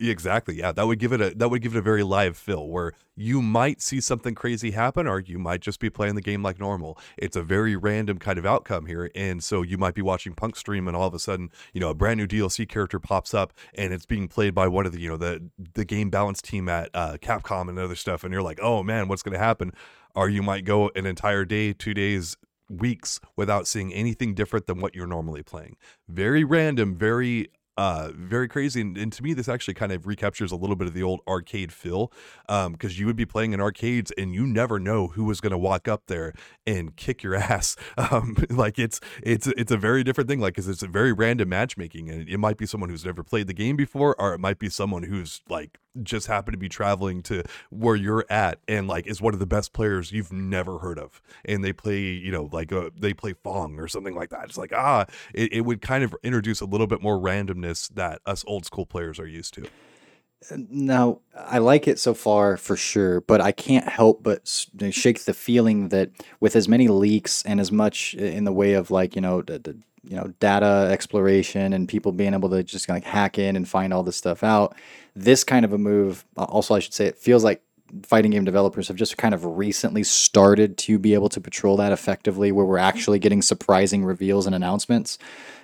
exactly. 0.00 0.56
Yeah, 0.56 0.70
that 0.72 0.86
would 0.86 0.98
give 1.00 1.12
it 1.12 1.20
a 1.20 1.30
that 1.36 1.48
would 1.50 1.60
give 1.60 1.74
it 1.74 1.78
a 1.78 1.82
very 1.82 2.02
live 2.04 2.36
feel 2.36 2.68
where 2.68 2.92
you 3.16 3.42
might 3.42 3.82
see 3.82 4.00
something 4.00 4.32
crazy 4.34 4.70
happen, 4.70 5.08
or 5.08 5.18
you 5.18 5.38
might 5.40 5.60
just 5.60 5.80
be 5.80 5.90
playing 5.90 6.14
the 6.14 6.20
game 6.22 6.40
like 6.42 6.60
normal. 6.60 6.96
It's 7.16 7.34
a 7.36 7.42
very 7.42 7.74
random 7.74 8.18
kind 8.18 8.38
of 8.38 8.46
outcome 8.46 8.86
here, 8.86 9.10
and 9.16 9.42
so 9.42 9.62
you 9.62 9.76
might 9.76 9.94
be 9.94 10.02
watching 10.02 10.34
Punk 10.34 10.54
stream, 10.56 10.86
and 10.86 10.96
all 10.96 11.08
of 11.08 11.14
a 11.14 11.18
sudden, 11.18 11.50
you 11.72 11.80
know, 11.80 11.90
a 11.90 11.94
brand 11.94 12.18
new 12.18 12.28
DLC 12.28 12.68
character 12.68 13.00
pops 13.00 13.34
up, 13.34 13.52
and 13.74 13.92
it's 13.92 14.06
being 14.06 14.28
played 14.28 14.54
by 14.54 14.68
one 14.68 14.86
of 14.86 14.92
the 14.92 15.00
you 15.00 15.08
know 15.08 15.16
the 15.16 15.42
the 15.74 15.84
game 15.84 16.10
balance 16.10 16.40
team 16.40 16.68
at 16.68 16.90
uh, 16.94 17.16
Capcom 17.20 17.68
and 17.68 17.76
other 17.78 17.96
stuff, 17.96 18.22
and 18.22 18.32
you're 18.32 18.42
like, 18.42 18.60
oh 18.62 18.82
man, 18.84 19.08
what's 19.08 19.22
going 19.22 19.32
to 19.34 19.38
happen? 19.44 19.72
Or 20.14 20.28
you 20.28 20.42
might 20.42 20.64
go 20.64 20.90
an 20.94 21.06
entire 21.06 21.44
day, 21.44 21.72
two 21.72 21.94
days, 21.94 22.36
weeks 22.68 23.20
without 23.36 23.66
seeing 23.66 23.92
anything 23.92 24.34
different 24.34 24.66
than 24.66 24.80
what 24.80 24.94
you're 24.94 25.06
normally 25.06 25.42
playing. 25.42 25.76
Very 26.08 26.44
random, 26.44 26.96
very 26.96 27.50
uh 27.78 28.10
very 28.16 28.48
crazy 28.48 28.80
and, 28.80 28.98
and 28.98 29.12
to 29.12 29.22
me 29.22 29.32
this 29.32 29.48
actually 29.48 29.72
kind 29.72 29.92
of 29.92 30.04
recaptures 30.04 30.50
a 30.50 30.56
little 30.56 30.74
bit 30.74 30.88
of 30.88 30.94
the 30.94 31.02
old 31.02 31.20
arcade 31.28 31.72
feel 31.72 32.12
um 32.48 32.72
because 32.72 32.98
you 32.98 33.06
would 33.06 33.14
be 33.14 33.24
playing 33.24 33.52
in 33.52 33.60
arcades 33.60 34.12
and 34.18 34.34
you 34.34 34.44
never 34.44 34.80
know 34.80 35.06
who 35.06 35.24
was 35.24 35.40
going 35.40 35.52
to 35.52 35.58
walk 35.58 35.86
up 35.86 36.02
there 36.08 36.34
and 36.66 36.96
kick 36.96 37.22
your 37.22 37.34
ass 37.36 37.76
um 37.96 38.36
like 38.50 38.78
it's 38.80 39.00
it's 39.22 39.46
it's 39.46 39.70
a 39.70 39.76
very 39.76 40.02
different 40.02 40.28
thing 40.28 40.40
like 40.40 40.54
because 40.54 40.68
it's 40.68 40.82
a 40.82 40.88
very 40.88 41.12
random 41.12 41.48
matchmaking 41.48 42.10
and 42.10 42.28
it 42.28 42.38
might 42.38 42.56
be 42.56 42.66
someone 42.66 42.90
who's 42.90 43.04
never 43.04 43.22
played 43.22 43.46
the 43.46 43.54
game 43.54 43.76
before 43.76 44.20
or 44.20 44.34
it 44.34 44.40
might 44.40 44.58
be 44.58 44.68
someone 44.68 45.04
who's 45.04 45.40
like 45.48 45.78
just 46.02 46.26
happened 46.26 46.54
to 46.54 46.58
be 46.58 46.68
traveling 46.68 47.22
to 47.22 47.42
where 47.70 47.96
you're 47.96 48.24
at 48.30 48.58
and 48.68 48.88
like 48.88 49.06
is 49.06 49.20
one 49.20 49.34
of 49.34 49.40
the 49.40 49.46
best 49.46 49.72
players 49.72 50.12
you've 50.12 50.32
never 50.32 50.78
heard 50.78 50.98
of. 50.98 51.20
And 51.44 51.64
they 51.64 51.72
play 51.72 52.00
you 52.00 52.30
know 52.30 52.48
like 52.52 52.72
uh 52.72 52.90
they 52.98 53.14
play 53.14 53.30
F.A.N.G 53.30 53.80
or 53.80 53.88
something 53.88 54.14
like 54.14 54.30
that. 54.30 54.44
It's 54.44 54.58
like 54.58 54.72
ah 54.72 55.06
it, 55.34 55.52
it 55.52 55.60
would 55.62 55.80
kind 55.80 56.04
of 56.04 56.14
introduce 56.22 56.60
a 56.60 56.66
little 56.66 56.86
bit 56.86 57.02
more 57.02 57.18
randomness 57.18 57.88
that 57.94 58.20
us 58.26 58.44
old 58.46 58.64
school 58.64 58.86
players 58.86 59.18
are 59.18 59.26
used 59.26 59.54
to 59.54 59.66
Now, 60.70 61.20
I 61.34 61.58
like 61.58 61.88
it 61.88 61.98
so 61.98 62.14
far 62.14 62.56
for 62.56 62.76
sure, 62.76 63.20
but 63.22 63.40
I 63.40 63.52
can't 63.52 63.88
help 63.88 64.22
but 64.22 64.46
shake 64.90 65.24
the 65.24 65.34
feeling 65.34 65.88
that 65.88 66.10
with 66.40 66.54
as 66.54 66.68
many 66.68 66.88
leaks 66.88 67.42
and 67.44 67.60
as 67.60 67.72
much 67.72 68.14
in 68.14 68.44
the 68.44 68.52
way 68.52 68.74
of 68.74 68.90
like, 68.90 69.16
you 69.16 69.20
know, 69.20 69.42
the, 69.42 69.58
the 69.58 69.76
you 70.04 70.16
know, 70.16 70.32
data 70.40 70.88
exploration 70.90 71.72
and 71.72 71.88
people 71.88 72.12
being 72.12 72.34
able 72.34 72.48
to 72.50 72.62
just 72.62 72.88
like 72.88 73.04
hack 73.04 73.38
in 73.38 73.56
and 73.56 73.68
find 73.68 73.92
all 73.92 74.02
this 74.02 74.16
stuff 74.16 74.42
out, 74.44 74.76
this 75.14 75.44
kind 75.44 75.64
of 75.64 75.72
a 75.72 75.78
move, 75.78 76.24
uh, 76.36 76.44
also 76.44 76.74
I 76.74 76.78
should 76.78 76.94
say 76.94 77.06
it 77.06 77.18
feels 77.18 77.44
like 77.44 77.62
fighting 78.02 78.30
game 78.30 78.44
developers 78.44 78.88
have 78.88 78.96
just 78.96 79.16
kind 79.16 79.34
of 79.34 79.44
recently 79.44 80.02
started 80.02 80.76
to 80.76 80.98
be 80.98 81.14
able 81.14 81.28
to 81.30 81.40
patrol 81.40 81.76
that 81.76 81.92
effectively 81.92 82.52
where 82.52 82.66
we're 82.66 82.78
actually 82.78 83.18
getting 83.18 83.42
surprising 83.42 84.04
reveals 84.04 84.46
and 84.46 84.54
announcements. 84.54 85.18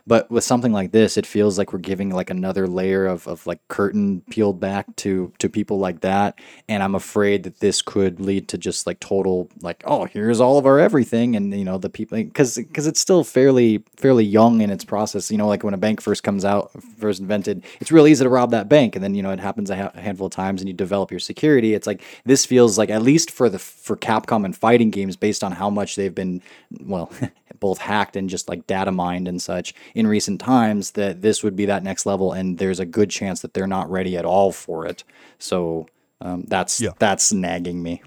But 0.06 0.30
with 0.30 0.44
something 0.44 0.72
like 0.72 0.92
this, 0.92 1.16
it 1.16 1.24
feels 1.24 1.56
like 1.56 1.72
we're 1.72 1.78
giving 1.78 2.10
like 2.10 2.28
another 2.28 2.66
layer 2.66 3.06
of, 3.06 3.26
of 3.26 3.46
like 3.46 3.66
curtain 3.68 4.22
peeled 4.28 4.60
back 4.60 4.94
to 4.96 5.32
to 5.38 5.48
people 5.48 5.78
like 5.78 6.00
that. 6.02 6.38
And 6.68 6.82
I'm 6.82 6.94
afraid 6.94 7.44
that 7.44 7.60
this 7.60 7.80
could 7.80 8.20
lead 8.20 8.48
to 8.48 8.58
just 8.58 8.86
like 8.86 9.00
total 9.00 9.48
like, 9.62 9.82
oh, 9.86 10.04
here's 10.04 10.40
all 10.40 10.58
of 10.58 10.66
our 10.66 10.78
everything, 10.78 11.36
and 11.36 11.54
you 11.54 11.64
know 11.64 11.78
the 11.78 11.88
people 11.88 12.18
because 12.18 12.56
because 12.56 12.86
it's 12.86 13.00
still 13.00 13.24
fairly 13.24 13.82
fairly 13.96 14.24
young 14.24 14.60
in 14.60 14.70
its 14.70 14.84
process. 14.84 15.30
You 15.30 15.38
know, 15.38 15.48
like 15.48 15.64
when 15.64 15.74
a 15.74 15.78
bank 15.78 16.02
first 16.02 16.22
comes 16.22 16.44
out, 16.44 16.70
first 16.98 17.20
invented, 17.20 17.64
it's 17.80 17.90
real 17.90 18.06
easy 18.06 18.24
to 18.24 18.28
rob 18.30 18.50
that 18.50 18.68
bank, 18.68 18.96
and 18.96 19.02
then 19.02 19.14
you 19.14 19.22
know 19.22 19.30
it 19.30 19.40
happens 19.40 19.70
a, 19.70 19.76
ha- 19.76 19.92
a 19.94 20.00
handful 20.02 20.26
of 20.26 20.32
times, 20.32 20.60
and 20.60 20.68
you 20.68 20.74
develop 20.74 21.10
your 21.10 21.20
security. 21.20 21.72
It's 21.72 21.86
like 21.86 22.02
this 22.26 22.44
feels 22.44 22.76
like 22.76 22.90
at 22.90 23.02
least 23.02 23.30
for 23.30 23.48
the 23.48 23.58
for 23.58 23.96
Capcom 23.96 24.44
and 24.44 24.54
fighting 24.54 24.90
games, 24.90 25.16
based 25.16 25.42
on 25.42 25.52
how 25.52 25.70
much 25.70 25.96
they've 25.96 26.14
been 26.14 26.42
well 26.80 27.10
both 27.60 27.78
hacked 27.78 28.16
and 28.16 28.28
just 28.28 28.48
like 28.48 28.66
data 28.66 28.92
mined 28.92 29.26
and 29.28 29.40
such 29.40 29.72
in 29.94 30.06
recent 30.06 30.40
times 30.40 30.92
that 30.92 31.22
this 31.22 31.42
would 31.42 31.54
be 31.56 31.66
that 31.66 31.82
next 31.84 32.04
level 32.06 32.32
and 32.32 32.58
there's 32.58 32.80
a 32.80 32.86
good 32.86 33.10
chance 33.10 33.40
that 33.40 33.54
they're 33.54 33.66
not 33.66 33.90
ready 33.90 34.16
at 34.16 34.24
all 34.24 34.52
for 34.52 34.86
it 34.86 35.04
so 35.38 35.86
um, 36.20 36.44
that's 36.48 36.80
Yeah. 36.80 36.90
that's 36.98 37.32
nagging 37.32 37.82
me 37.82 38.02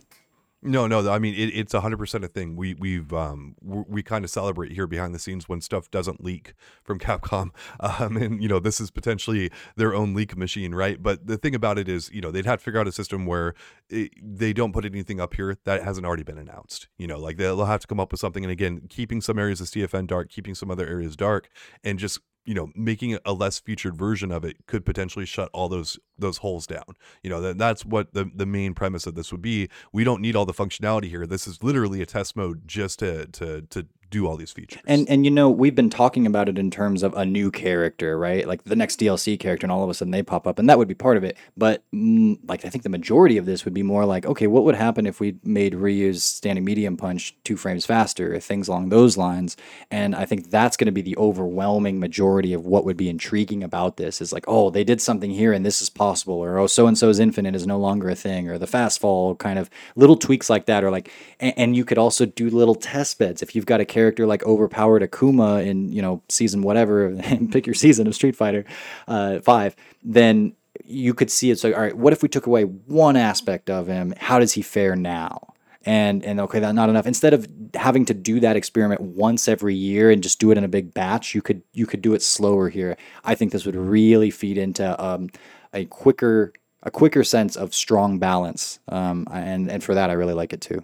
No, 0.64 0.88
no. 0.88 1.08
I 1.12 1.20
mean, 1.20 1.36
it, 1.36 1.50
it's 1.54 1.74
hundred 1.74 1.98
percent 1.98 2.24
a 2.24 2.28
thing. 2.28 2.56
We 2.56 2.74
we've 2.74 3.14
um 3.14 3.56
we, 3.62 4.02
kind 4.02 4.26
of 4.26 4.32
celebrate 4.32 4.72
here 4.72 4.88
behind 4.88 5.14
the 5.14 5.20
scenes 5.20 5.48
when 5.48 5.62
stuff 5.62 5.92
doesn't 5.92 6.24
leak 6.24 6.56
from 6.84 6.98
Capcom, 7.08 7.52
um, 7.80 8.18
and 8.18 8.42
you 8.42 8.50
know 8.50 8.60
this 8.60 8.82
is 8.82 8.90
potentially 8.90 9.52
their 9.76 9.94
own 9.94 10.16
leak 10.16 10.36
machine, 10.36 10.74
right? 10.74 11.02
But 11.02 11.28
the 11.28 11.38
thing 11.38 11.54
about 11.54 11.78
it 11.78 11.88
is, 11.88 12.10
you 12.12 12.22
know, 12.22 12.32
they'd 12.32 12.46
have 12.46 12.60
to 12.60 12.64
figure 12.64 12.80
out 12.80 12.88
a 12.88 12.92
system 12.92 13.28
where 13.28 13.54
it, 13.90 14.12
they 14.22 14.52
don't 14.52 14.74
put 14.74 14.84
anything 14.84 15.22
up 15.22 15.36
here 15.36 15.58
that 15.66 15.84
hasn't 15.84 16.08
already 16.08 16.24
been 16.24 16.40
announced. 16.40 16.88
You 16.98 17.06
know, 17.06 17.20
like 17.20 17.38
they'll 17.38 17.66
have 17.66 17.82
to 17.82 17.88
come 17.88 18.00
up 18.00 18.12
with 18.12 18.20
something, 18.20 18.44
and 18.44 18.52
again, 18.52 18.82
keeping 18.90 19.22
some 19.22 19.38
areas 19.38 19.62
of 19.62 19.68
CFN 19.68 20.08
dark, 20.08 20.30
keeping 20.30 20.56
some 20.56 20.72
other 20.72 20.88
areas 20.88 21.16
dark, 21.16 21.50
and 21.84 22.00
just 22.00 22.20
you 22.48 22.54
know 22.54 22.72
making 22.76 23.20
a 23.26 23.34
less 23.34 23.60
featured 23.60 23.96
version 23.96 24.32
of 24.32 24.44
it 24.44 24.66
could 24.66 24.86
potentially 24.86 25.26
shut 25.26 25.50
all 25.54 25.68
those 25.68 26.00
those 26.18 26.38
holes 26.38 26.66
down. 26.66 26.96
You 27.22 27.30
know 27.30 27.42
that 27.42 27.58
that's 27.58 27.86
what 27.86 28.14
the 28.14 28.32
the 28.34 28.46
main 28.46 28.74
premise 28.74 29.06
of 29.06 29.14
this 29.14 29.32
would 29.32 29.42
be. 29.42 29.70
We 29.92 30.04
don't 30.04 30.22
need 30.22 30.36
all 30.36 30.46
the 30.46 30.54
functionality 30.54 31.10
here. 31.10 31.28
This 31.28 31.46
is 31.46 31.62
literally 31.62 32.02
a 32.02 32.06
test 32.06 32.36
mode 32.36 32.66
just 32.66 33.00
to 33.00 33.28
to 33.28 33.62
to 33.64 33.86
do 34.10 34.28
all 34.28 34.38
these 34.38 34.52
features 34.52 34.82
And 34.88 35.08
and 35.10 35.26
you 35.26 35.32
know 35.32 35.50
we've 35.50 35.76
been 35.76 35.90
talking 35.90 36.26
about 36.26 36.48
it 36.48 36.58
in 36.58 36.72
terms 36.72 37.04
of 37.04 37.14
a 37.14 37.26
new 37.26 37.52
character, 37.52 38.18
right? 38.18 38.48
Like 38.48 38.64
the 38.64 38.76
next 38.76 39.00
DLC 39.00 39.40
character, 39.40 39.66
and 39.66 39.72
all 39.72 39.84
of 39.84 39.90
a 39.90 39.94
sudden 39.94 40.12
they 40.12 40.24
pop 40.24 40.48
up, 40.48 40.60
and 40.60 40.70
that 40.70 40.78
would 40.78 40.88
be 40.88 40.94
part 40.94 41.18
of 41.18 41.24
it. 41.24 41.38
But 41.56 41.84
mm, 41.94 42.38
like 42.48 42.66
I 42.66 42.70
think 42.70 42.84
the 42.84 42.90
majority 42.90 43.38
of 43.38 43.46
this 43.46 43.66
would 43.66 43.74
be 43.74 43.84
more 43.84 44.06
like, 44.06 44.26
okay, 44.26 44.48
what 44.48 44.64
would 44.64 44.76
happen 44.76 45.06
if 45.06 45.20
we 45.20 45.36
made 45.44 45.76
Ryu's 45.76 46.24
standing 46.24 46.64
medium 46.64 46.98
punch 46.98 47.36
two 47.44 47.58
frames 47.58 47.86
faster, 47.86 48.40
things 48.40 48.68
along 48.68 48.90
those 48.90 49.18
lines? 49.18 49.58
And 49.92 50.16
I 50.16 50.26
think 50.26 50.50
that's 50.50 50.78
going 50.78 50.86
to 50.86 50.92
be 50.92 51.02
the 51.02 51.18
overwhelming 51.18 52.00
majority 52.00 52.54
of 52.54 52.66
what 52.66 52.86
would 52.86 52.98
be 52.98 53.10
intriguing 53.10 53.64
about 53.64 53.98
this. 53.98 54.22
Is 54.22 54.32
like, 54.32 54.46
oh, 54.48 54.70
they 54.70 54.84
did 54.84 55.02
something 55.02 55.32
here, 55.32 55.54
and 55.54 55.66
this 55.66 55.82
is 55.82 55.90
possible, 55.90 56.36
or 56.36 56.58
oh, 56.58 56.68
so 56.68 56.88
and 56.88 56.98
so's 56.98 57.20
infinite 57.20 57.56
is 57.56 57.68
no 57.68 57.80
longer 57.80 58.10
a 58.10 58.16
thing, 58.16 58.48
or 58.50 58.58
the 58.58 58.68
fast 58.68 59.00
fall 59.00 59.36
kind 59.36 59.60
of 59.60 59.70
little 59.96 60.16
tweaks 60.16 60.50
like 60.50 60.66
that, 60.68 60.84
or 60.84 60.92
like, 60.92 61.12
and, 61.40 61.54
and 61.58 61.76
you 61.76 61.84
could 61.84 61.98
also 61.98 62.26
do 62.26 62.50
little 62.50 62.76
test 62.76 63.20
beds 63.20 63.42
if 63.42 63.56
you've 63.56 63.66
got 63.66 63.82
a 63.82 63.86
character 63.98 64.28
like 64.28 64.44
overpowered 64.46 65.02
Akuma 65.02 65.66
in 65.66 65.92
you 65.92 66.04
know 66.04 66.22
season 66.30 66.62
whatever, 66.62 67.16
pick 67.52 67.66
your 67.66 67.74
season 67.74 68.06
of 68.06 68.14
Street 68.14 68.36
Fighter 68.36 68.64
uh, 69.08 69.40
Five, 69.40 69.76
then 70.04 70.54
you 70.86 71.16
could 71.16 71.32
see 71.32 71.50
it's 71.50 71.64
like, 71.64 71.76
all 71.76 71.82
right, 71.82 71.98
what 71.98 72.14
if 72.14 72.22
we 72.22 72.30
took 72.30 72.46
away 72.46 72.64
one 72.64 73.16
aspect 73.16 73.72
of 73.72 73.88
him? 73.88 74.14
How 74.18 74.38
does 74.38 74.54
he 74.54 74.62
fare 74.62 74.96
now? 74.96 75.54
And 75.84 76.24
and 76.24 76.40
okay, 76.42 76.60
that's 76.60 76.76
not 76.76 76.90
enough. 76.90 77.08
Instead 77.08 77.34
of 77.34 77.48
having 77.74 78.06
to 78.06 78.14
do 78.14 78.40
that 78.42 78.56
experiment 78.56 79.02
once 79.02 79.48
every 79.48 79.74
year 79.74 80.12
and 80.12 80.22
just 80.22 80.40
do 80.40 80.52
it 80.52 80.58
in 80.60 80.64
a 80.64 80.68
big 80.68 80.94
batch, 80.94 81.34
you 81.34 81.42
could 81.42 81.64
you 81.74 81.88
could 81.88 82.04
do 82.04 82.14
it 82.14 82.22
slower 82.22 82.70
here. 82.70 82.98
I 83.24 83.34
think 83.34 83.52
this 83.52 83.66
would 83.66 83.76
really 83.76 84.30
feed 84.30 84.60
into 84.60 84.86
um, 85.04 85.30
a 85.74 85.86
quicker 85.86 86.54
a 86.84 86.92
quicker 86.92 87.24
sense 87.24 87.56
of 87.56 87.74
strong 87.74 88.20
balance. 88.20 88.80
Um, 88.90 89.28
and 89.32 89.72
and 89.72 89.84
for 89.84 89.96
that, 89.96 90.12
I 90.12 90.14
really 90.14 90.36
like 90.36 90.54
it 90.54 90.62
too. 90.62 90.84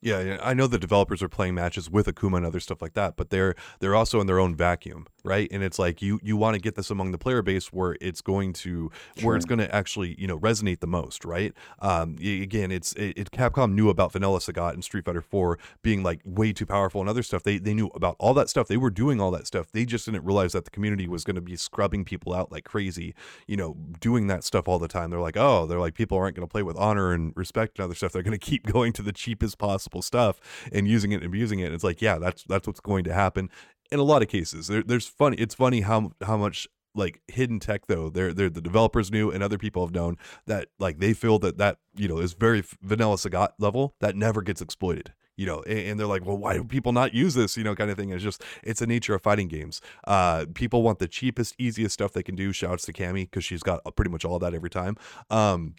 Yeah, 0.00 0.38
I 0.40 0.54
know 0.54 0.68
the 0.68 0.78
developers 0.78 1.24
are 1.24 1.28
playing 1.28 1.56
matches 1.56 1.90
with 1.90 2.06
Akuma 2.06 2.36
and 2.36 2.46
other 2.46 2.60
stuff 2.60 2.80
like 2.80 2.94
that, 2.94 3.16
but 3.16 3.30
they're 3.30 3.56
they're 3.80 3.96
also 3.96 4.20
in 4.20 4.28
their 4.28 4.38
own 4.38 4.54
vacuum, 4.54 5.08
right? 5.24 5.48
And 5.50 5.64
it's 5.64 5.76
like 5.76 6.00
you 6.00 6.20
you 6.22 6.36
want 6.36 6.54
to 6.54 6.60
get 6.60 6.76
this 6.76 6.88
among 6.88 7.10
the 7.10 7.18
player 7.18 7.42
base 7.42 7.72
where 7.72 7.96
it's 8.00 8.20
going 8.20 8.52
to 8.54 8.92
where 9.22 9.34
it's 9.34 9.44
going 9.44 9.58
to 9.58 9.74
actually 9.74 10.14
you 10.16 10.28
know 10.28 10.38
resonate 10.38 10.78
the 10.78 10.86
most, 10.86 11.24
right? 11.24 11.52
Um, 11.80 12.14
again, 12.20 12.70
it's 12.70 12.92
it, 12.92 13.18
it 13.18 13.30
Capcom 13.32 13.72
knew 13.72 13.88
about 13.88 14.12
Vanilla 14.12 14.38
Sagat 14.38 14.74
and 14.74 14.84
Street 14.84 15.04
Fighter 15.04 15.20
4 15.20 15.58
being 15.82 16.04
like 16.04 16.20
way 16.24 16.52
too 16.52 16.66
powerful 16.66 17.00
and 17.00 17.10
other 17.10 17.24
stuff. 17.24 17.42
They 17.42 17.58
they 17.58 17.74
knew 17.74 17.88
about 17.88 18.14
all 18.20 18.34
that 18.34 18.48
stuff. 18.48 18.68
They 18.68 18.76
were 18.76 18.90
doing 18.90 19.20
all 19.20 19.32
that 19.32 19.48
stuff. 19.48 19.72
They 19.72 19.84
just 19.84 20.04
didn't 20.04 20.24
realize 20.24 20.52
that 20.52 20.64
the 20.64 20.70
community 20.70 21.08
was 21.08 21.24
going 21.24 21.34
to 21.34 21.42
be 21.42 21.56
scrubbing 21.56 22.04
people 22.04 22.32
out 22.32 22.52
like 22.52 22.62
crazy, 22.62 23.16
you 23.48 23.56
know, 23.56 23.76
doing 23.98 24.28
that 24.28 24.44
stuff 24.44 24.68
all 24.68 24.78
the 24.78 24.86
time. 24.86 25.10
They're 25.10 25.18
like, 25.18 25.36
oh, 25.36 25.66
they're 25.66 25.80
like 25.80 25.94
people 25.94 26.16
aren't 26.18 26.36
going 26.36 26.46
to 26.46 26.52
play 26.52 26.62
with 26.62 26.76
honor 26.76 27.12
and 27.12 27.32
respect 27.34 27.78
and 27.78 27.84
other 27.84 27.96
stuff. 27.96 28.12
They're 28.12 28.22
going 28.22 28.30
to 28.38 28.46
keep 28.46 28.64
going 28.64 28.92
to 28.92 29.02
the 29.02 29.12
cheapest 29.12 29.58
possible 29.58 29.87
stuff 30.02 30.40
and 30.72 30.86
using 30.86 31.12
it 31.12 31.16
and 31.16 31.24
abusing 31.24 31.60
it. 31.60 31.66
And 31.66 31.74
it's 31.74 31.84
like, 31.84 32.02
yeah, 32.02 32.18
that's 32.18 32.44
that's 32.44 32.66
what's 32.66 32.80
going 32.80 33.04
to 33.04 33.12
happen 33.12 33.50
in 33.90 33.98
a 33.98 34.02
lot 34.02 34.22
of 34.22 34.28
cases. 34.28 34.68
There, 34.68 34.82
there's 34.82 35.06
funny. 35.06 35.36
It's 35.36 35.54
funny 35.54 35.80
how 35.80 36.12
how 36.22 36.36
much 36.36 36.68
like 36.94 37.20
hidden 37.28 37.60
tech 37.60 37.86
though 37.86 38.08
they're 38.08 38.32
they're 38.32 38.50
the 38.50 38.62
developers 38.62 39.10
knew 39.10 39.30
and 39.30 39.42
other 39.42 39.58
people 39.58 39.84
have 39.84 39.94
known 39.94 40.16
that 40.46 40.68
like 40.78 40.98
they 40.98 41.12
feel 41.12 41.38
that 41.38 41.58
that 41.58 41.78
you 41.94 42.08
know 42.08 42.18
is 42.18 42.32
very 42.32 42.64
vanilla 42.82 43.14
sagat 43.16 43.50
level 43.58 43.94
that 44.00 44.16
never 44.16 44.42
gets 44.42 44.60
exploited 44.60 45.12
you 45.38 45.46
know, 45.46 45.62
and, 45.62 45.78
and, 45.78 46.00
they're 46.00 46.06
like, 46.08 46.26
well, 46.26 46.36
why 46.36 46.54
do 46.54 46.64
people 46.64 46.92
not 46.92 47.14
use 47.14 47.34
this, 47.34 47.56
you 47.56 47.62
know, 47.62 47.74
kind 47.76 47.90
of 47.90 47.96
thing. 47.96 48.10
it's 48.10 48.24
just 48.24 48.42
it's 48.64 48.80
the 48.80 48.88
nature 48.88 49.14
of 49.14 49.22
fighting 49.22 49.46
games. 49.46 49.80
Uh, 50.04 50.46
people 50.52 50.82
want 50.82 50.98
the 50.98 51.06
cheapest, 51.06 51.54
easiest 51.58 51.94
stuff 51.94 52.12
they 52.12 52.24
can 52.24 52.34
do. 52.34 52.52
Shouts 52.52 52.84
to 52.86 52.92
Cammy 52.92 53.22
because 53.22 53.44
she's 53.44 53.62
got 53.62 53.80
pretty 53.94 54.10
much 54.10 54.24
all 54.24 54.40
that 54.40 54.52
every 54.52 54.68
time. 54.68 54.96
Um, 55.30 55.76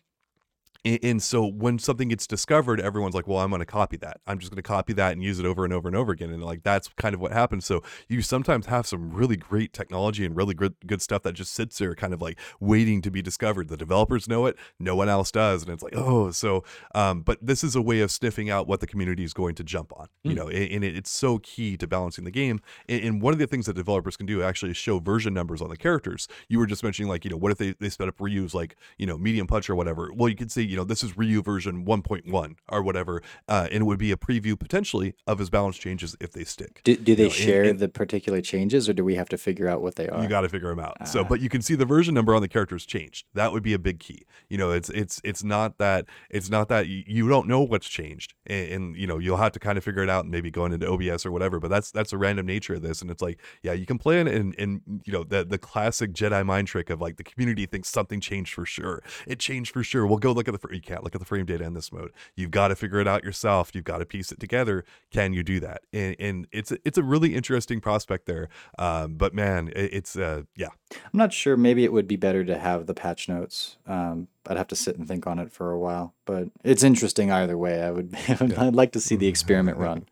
and, 0.86 1.22
so 1.22 1.46
when 1.46 1.78
something 1.78 2.08
gets 2.08 2.26
discovered, 2.26 2.80
everyone's 2.80 3.14
like, 3.14 3.28
well, 3.28 3.40
I'm 3.40 3.50
going 3.50 3.60
to 3.60 3.66
copy 3.66 3.98
that. 3.98 4.22
I'm 4.26 4.40
just 4.40 4.52
going 4.52 4.58
to 4.58 4.68
copy 4.68 4.94
that 4.94 5.12
and 5.12 5.22
use 5.22 5.38
it 5.38 5.46
over 5.46 5.66
and 5.66 5.74
over 5.74 5.90
and 5.90 5.96
over 5.96 6.14
again. 6.14 6.30
And 6.30 6.42
like, 6.42 6.64
that's 6.64 6.88
kind 6.98 7.14
of 7.14 7.20
what 7.20 7.34
happens. 7.34 7.66
So 7.66 7.84
you 8.08 8.22
sometimes 8.22 8.68
have 8.68 8.88
some 8.88 9.12
really 9.12 9.36
great 9.36 9.74
technology 9.74 10.26
and 10.26 10.36
really 10.36 10.54
good, 10.54 10.76
good 10.88 11.02
stuff 11.02 11.24
that 11.24 11.34
just 11.34 11.54
sits 11.54 11.78
there 11.78 11.96
kind 11.96 12.14
of 12.14 12.22
like 12.22 12.40
waiting 12.62 13.02
to 13.02 13.12
be 13.12 13.22
discovered. 13.22 13.68
The 13.68 13.76
developers 13.76 14.30
know 14.30 14.46
it. 14.46 14.56
No 14.80 14.96
one 14.96 15.10
else 15.10 15.32
does. 15.32 15.64
And 15.64 15.72
it's 15.72 15.84
like, 15.84 15.96
oh, 15.98 16.32
so, 16.32 16.64
um, 16.96 17.22
but 17.22 17.38
this 17.42 17.64
is 17.64 17.76
a 17.76 17.82
way 17.82 18.00
of 18.00 18.10
sniffing 18.10 18.50
out 18.50 18.68
what 18.68 18.80
the 18.80 18.88
community 18.88 19.24
is 19.24 19.34
going 19.34 19.56
to 19.56 19.64
jump 19.64 19.92
on, 19.98 20.08
you 20.24 20.32
mm. 20.32 20.36
know, 20.36 20.48
and, 20.48 20.72
and 20.72 20.84
it, 20.86 20.96
it's 20.96 21.12
so 21.12 21.40
key 21.40 21.76
to 21.76 21.88
balancing 21.88 22.24
the 22.24 22.32
game. 22.32 22.62
And, 22.88 23.04
and, 23.04 23.20
one 23.20 23.34
of 23.34 23.40
the 23.40 23.48
things 23.48 23.66
that 23.66 23.76
developers 23.76 24.16
can 24.16 24.26
do 24.26 24.42
actually 24.42 24.72
is 24.72 24.78
show 24.78 25.00
version 25.00 25.34
numbers 25.34 25.62
on 25.62 25.70
the 25.70 25.76
characters. 25.76 26.30
You 26.48 26.58
were 26.58 26.66
just 26.66 26.84
mentioning 26.84 27.10
like, 27.10 27.26
you 27.26 27.32
know, 27.32 27.38
what 27.38 27.52
if 27.52 27.58
they, 27.58 27.74
they 27.80 27.90
set 27.90 28.08
up 28.08 28.16
Ryu's 28.20 28.54
like, 28.54 28.78
you 28.98 29.06
know, 29.06 29.18
medium 29.18 29.46
punch 29.46 29.70
or 29.70 29.76
whatever? 29.76 30.10
Well, 30.14 30.30
you 30.30 30.36
could 30.36 30.52
say, 30.52 30.69
you 30.70 30.76
know, 30.76 30.84
this 30.84 31.04
is 31.04 31.18
Ryu 31.18 31.42
version 31.42 31.86
1.1 31.86 32.56
or 32.70 32.84
whatever, 32.84 33.22
uh, 33.48 33.68
and 33.72 33.82
it 33.82 33.86
would 33.86 34.00
be 34.00 34.12
a 34.12 34.18
preview 34.18 34.58
potentially 34.58 35.16
of 35.26 35.40
his 35.40 35.50
balance 35.50 35.78
changes 35.78 36.16
if 36.20 36.32
they 36.32 36.44
stick. 36.44 36.82
Do, 36.84 36.96
do 36.96 37.16
they 37.16 37.24
you 37.24 37.30
know, 37.30 37.34
share 37.34 37.62
and, 37.62 37.72
and, 37.72 37.80
the 37.80 37.90
particular 37.90 38.42
changes, 38.42 38.88
or 38.88 38.94
do 38.94 39.04
we 39.04 39.16
have 39.16 39.30
to 39.30 39.38
figure 39.38 39.68
out 39.68 39.82
what 39.82 39.96
they 39.96 40.08
are? 40.08 40.22
You 40.22 40.30
got 40.30 40.42
to 40.42 40.50
figure 40.50 40.70
them 40.70 40.80
out. 40.80 41.08
So, 41.08 41.22
ah. 41.22 41.24
but 41.24 41.42
you 41.42 41.50
can 41.50 41.62
see 41.62 41.76
the 41.76 41.86
version 41.86 42.14
number 42.14 42.36
on 42.36 42.42
the 42.42 42.48
characters 42.48 42.86
changed. 42.86 43.26
That 43.34 43.52
would 43.52 43.64
be 43.64 43.74
a 43.74 43.80
big 43.80 44.00
key. 44.00 44.26
You 44.50 44.58
know, 44.58 44.72
it's 44.72 44.90
it's 44.90 45.20
it's 45.24 45.44
not 45.44 45.78
that 45.80 46.06
it's 46.30 46.50
not 46.50 46.70
that 46.70 46.88
you, 46.88 47.04
you 47.08 47.30
don't 47.30 47.48
know 47.48 47.62
what's 47.62 47.90
changed, 47.90 48.36
and, 48.46 48.72
and, 48.72 48.96
you 48.96 49.08
know 49.08 49.18
you'll 49.18 49.38
have 49.38 49.52
to 49.54 49.60
kind 49.60 49.78
of 49.78 49.84
figure 49.84 50.04
it 50.04 50.10
out, 50.10 50.26
and 50.26 50.32
maybe 50.32 50.52
going 50.52 50.74
into 50.74 50.88
OBS 50.88 51.26
or 51.26 51.32
whatever. 51.32 51.60
But 51.60 51.70
that's 51.70 51.92
that's 51.92 52.14
a 52.14 52.18
random 52.18 52.46
nature 52.46 52.76
of 52.76 52.82
this, 52.82 53.02
and 53.02 53.10
it's 53.10 53.22
like, 53.22 53.40
yeah, 53.64 53.74
you 53.74 53.86
can 53.86 53.98
play 53.98 54.22
it, 54.22 54.28
and 54.28 54.56
and 54.58 54.82
you 55.06 55.14
know 55.14 55.24
the 55.24 55.44
the 55.44 55.58
classic 55.58 56.14
Jedi 56.14 56.46
mind 56.46 56.68
trick 56.68 56.90
of 56.90 57.02
like 57.02 57.18
the 57.18 57.24
community 57.24 57.66
thinks 57.66 57.90
something 57.90 58.20
changed 58.20 58.54
for 58.54 58.66
sure. 58.66 59.02
It 59.28 59.40
changed 59.40 59.72
for 59.72 59.84
sure. 59.84 60.06
We'll 60.06 60.18
go 60.18 60.32
look 60.32 60.48
at 60.48 60.52
the 60.52 60.59
you 60.72 60.82
can't 60.82 61.04
look 61.04 61.16
at 61.16 61.20
the 61.20 61.26
frame 61.26 61.46
data 61.46 61.64
in 61.64 61.74
this 61.74 61.92
mode. 61.92 62.12
You've 62.36 62.52
got 62.52 62.70
to 62.70 62.76
figure 62.76 63.00
it 63.00 63.08
out 63.08 63.24
yourself. 63.24 63.72
You've 63.74 63.84
got 63.84 64.00
to 64.00 64.06
piece 64.06 64.32
it 64.32 64.40
together. 64.40 64.84
Can 65.12 65.34
you 65.34 65.44
do 65.44 65.60
that? 65.60 65.82
And, 65.94 66.16
and 66.20 66.48
it's 66.52 66.72
a, 66.72 66.78
it's 66.86 66.98
a 66.98 67.04
really 67.04 67.36
interesting 67.36 67.80
prospect 67.80 68.26
there. 68.26 68.50
Um, 68.78 69.16
but 69.16 69.34
man, 69.34 69.70
it, 69.70 69.94
it's 69.94 70.16
uh, 70.16 70.44
yeah. 70.56 70.70
I'm 70.92 71.18
not 71.18 71.34
sure. 71.34 71.56
Maybe 71.58 71.84
it 71.84 71.94
would 71.94 72.08
be 72.08 72.16
better 72.16 72.44
to 72.46 72.58
have 72.58 72.86
the 72.86 72.94
patch 72.94 73.30
notes. 73.30 73.78
Um, 73.88 74.28
I'd 74.48 74.58
have 74.58 74.68
to 74.68 74.76
sit 74.76 74.98
and 74.98 75.08
think 75.08 75.28
on 75.28 75.40
it 75.40 75.52
for 75.52 75.72
a 75.72 75.80
while. 75.80 76.16
But 76.26 76.50
it's 76.64 76.84
interesting 76.84 77.32
either 77.32 77.58
way. 77.58 77.82
I 77.82 77.92
would. 77.92 78.16
I'd 78.30 78.76
like 78.76 78.92
to 78.94 79.00
see 79.00 79.16
the 79.16 79.28
experiment 79.28 79.78
run. 79.80 80.06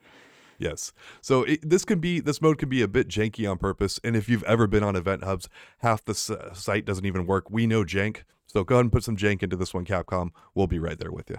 Yes. 0.59 0.91
So 1.21 1.43
it, 1.43 1.67
this 1.67 1.85
can 1.85 1.99
be 1.99 2.19
this 2.19 2.41
mode 2.41 2.57
can 2.57 2.69
be 2.69 2.81
a 2.81 2.87
bit 2.87 3.07
janky 3.07 3.49
on 3.49 3.57
purpose, 3.57 3.99
and 4.03 4.15
if 4.15 4.27
you've 4.27 4.43
ever 4.43 4.67
been 4.67 4.83
on 4.83 4.95
event 4.95 5.23
hubs, 5.23 5.49
half 5.79 6.03
the 6.03 6.11
s- 6.11 6.31
site 6.53 6.85
doesn't 6.85 7.05
even 7.05 7.25
work. 7.25 7.49
We 7.49 7.67
know 7.67 7.83
jank, 7.83 8.23
so 8.47 8.63
go 8.63 8.75
ahead 8.75 8.85
and 8.85 8.91
put 8.91 9.03
some 9.03 9.17
jank 9.17 9.43
into 9.43 9.55
this 9.55 9.73
one, 9.73 9.85
Capcom. 9.85 10.31
We'll 10.55 10.67
be 10.67 10.79
right 10.79 10.97
there 10.97 11.11
with 11.11 11.29
you. 11.29 11.37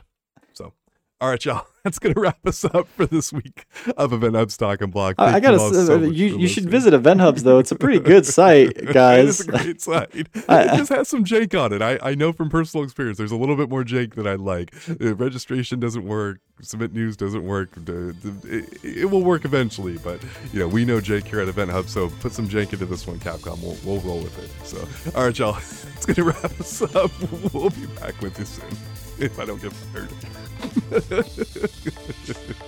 All 1.21 1.29
right, 1.29 1.45
y'all. 1.45 1.67
That's 1.85 1.99
gonna 1.99 2.15
wrap 2.17 2.47
us 2.47 2.65
up 2.65 2.87
for 2.89 3.07
this 3.07 3.33
week 3.33 3.65
of 3.97 4.13
Event 4.13 4.37
Hubs 4.37 4.57
Talkin' 4.57 4.91
Block. 4.91 5.15
I, 5.19 5.37
I 5.37 5.41
gotta. 5.41 5.57
Uh, 5.57 5.71
you, 5.71 5.87
so 5.87 6.01
you, 6.03 6.39
you 6.39 6.47
should 6.47 6.69
visit 6.69 6.93
Event 6.93 7.21
Hubs 7.21 7.43
though. 7.43 7.59
It's 7.59 7.73
a 7.73 7.77
pretty 7.77 7.99
good 7.99 8.27
site, 8.27 8.93
guys. 8.93 9.41
it's 9.41 9.49
a 9.49 9.51
great 9.51 9.81
site. 9.81 10.11
it 10.15 10.29
just 10.77 10.91
has 10.91 11.09
some 11.09 11.25
jank 11.25 11.59
on 11.59 11.73
it. 11.73 11.81
I, 11.81 11.99
I 12.11 12.15
know 12.15 12.33
from 12.33 12.51
personal 12.51 12.85
experience. 12.85 13.17
There's 13.17 13.33
a 13.33 13.37
little 13.37 13.57
bit 13.57 13.71
more 13.71 13.85
jank 13.85 14.15
than 14.15 14.27
I 14.27 14.35
like. 14.35 14.73
The 14.73 15.15
registration 15.15 15.81
doesn't 15.81 16.05
work. 16.05 16.41
Submit 16.61 16.93
news 16.93 17.17
doesn't 17.17 17.45
work. 17.45 17.71
It, 17.87 18.85
it, 18.85 19.11
will 19.11 19.23
work 19.23 19.45
eventually, 19.45 19.97
but 19.99 20.21
you 20.53 20.61
know 20.61 20.69
we 20.69 20.85
know 20.85 21.01
Jake 21.01 21.27
here 21.27 21.41
at 21.41 21.49
Event 21.49 21.71
Hub. 21.71 21.89
So 21.89 22.11
put 22.21 22.33
some 22.33 22.49
jank 22.49 22.75
into 22.75 22.87
this 22.87 23.07
one, 23.07 23.19
Capcom. 23.19 23.61
We'll 23.63 23.79
we'll 23.85 24.01
roll 24.03 24.21
with 24.21 24.39
it. 24.39 24.67
So 24.67 24.87
all 25.19 25.25
right, 25.25 25.39
y'all. 25.39 25.57
It's 25.57 26.07
gonna 26.07 26.29
wrap 26.29 26.45
us 26.61 26.83
up. 26.83 27.11
We'll 27.55 27.71
be 27.71 27.87
back 27.87 28.21
with 28.21 28.39
you 28.39 28.45
soon 28.45 28.77
if 29.21 29.39
I 29.41 29.45
don't 29.45 29.61
get 29.61 29.73
fired. 29.73 30.09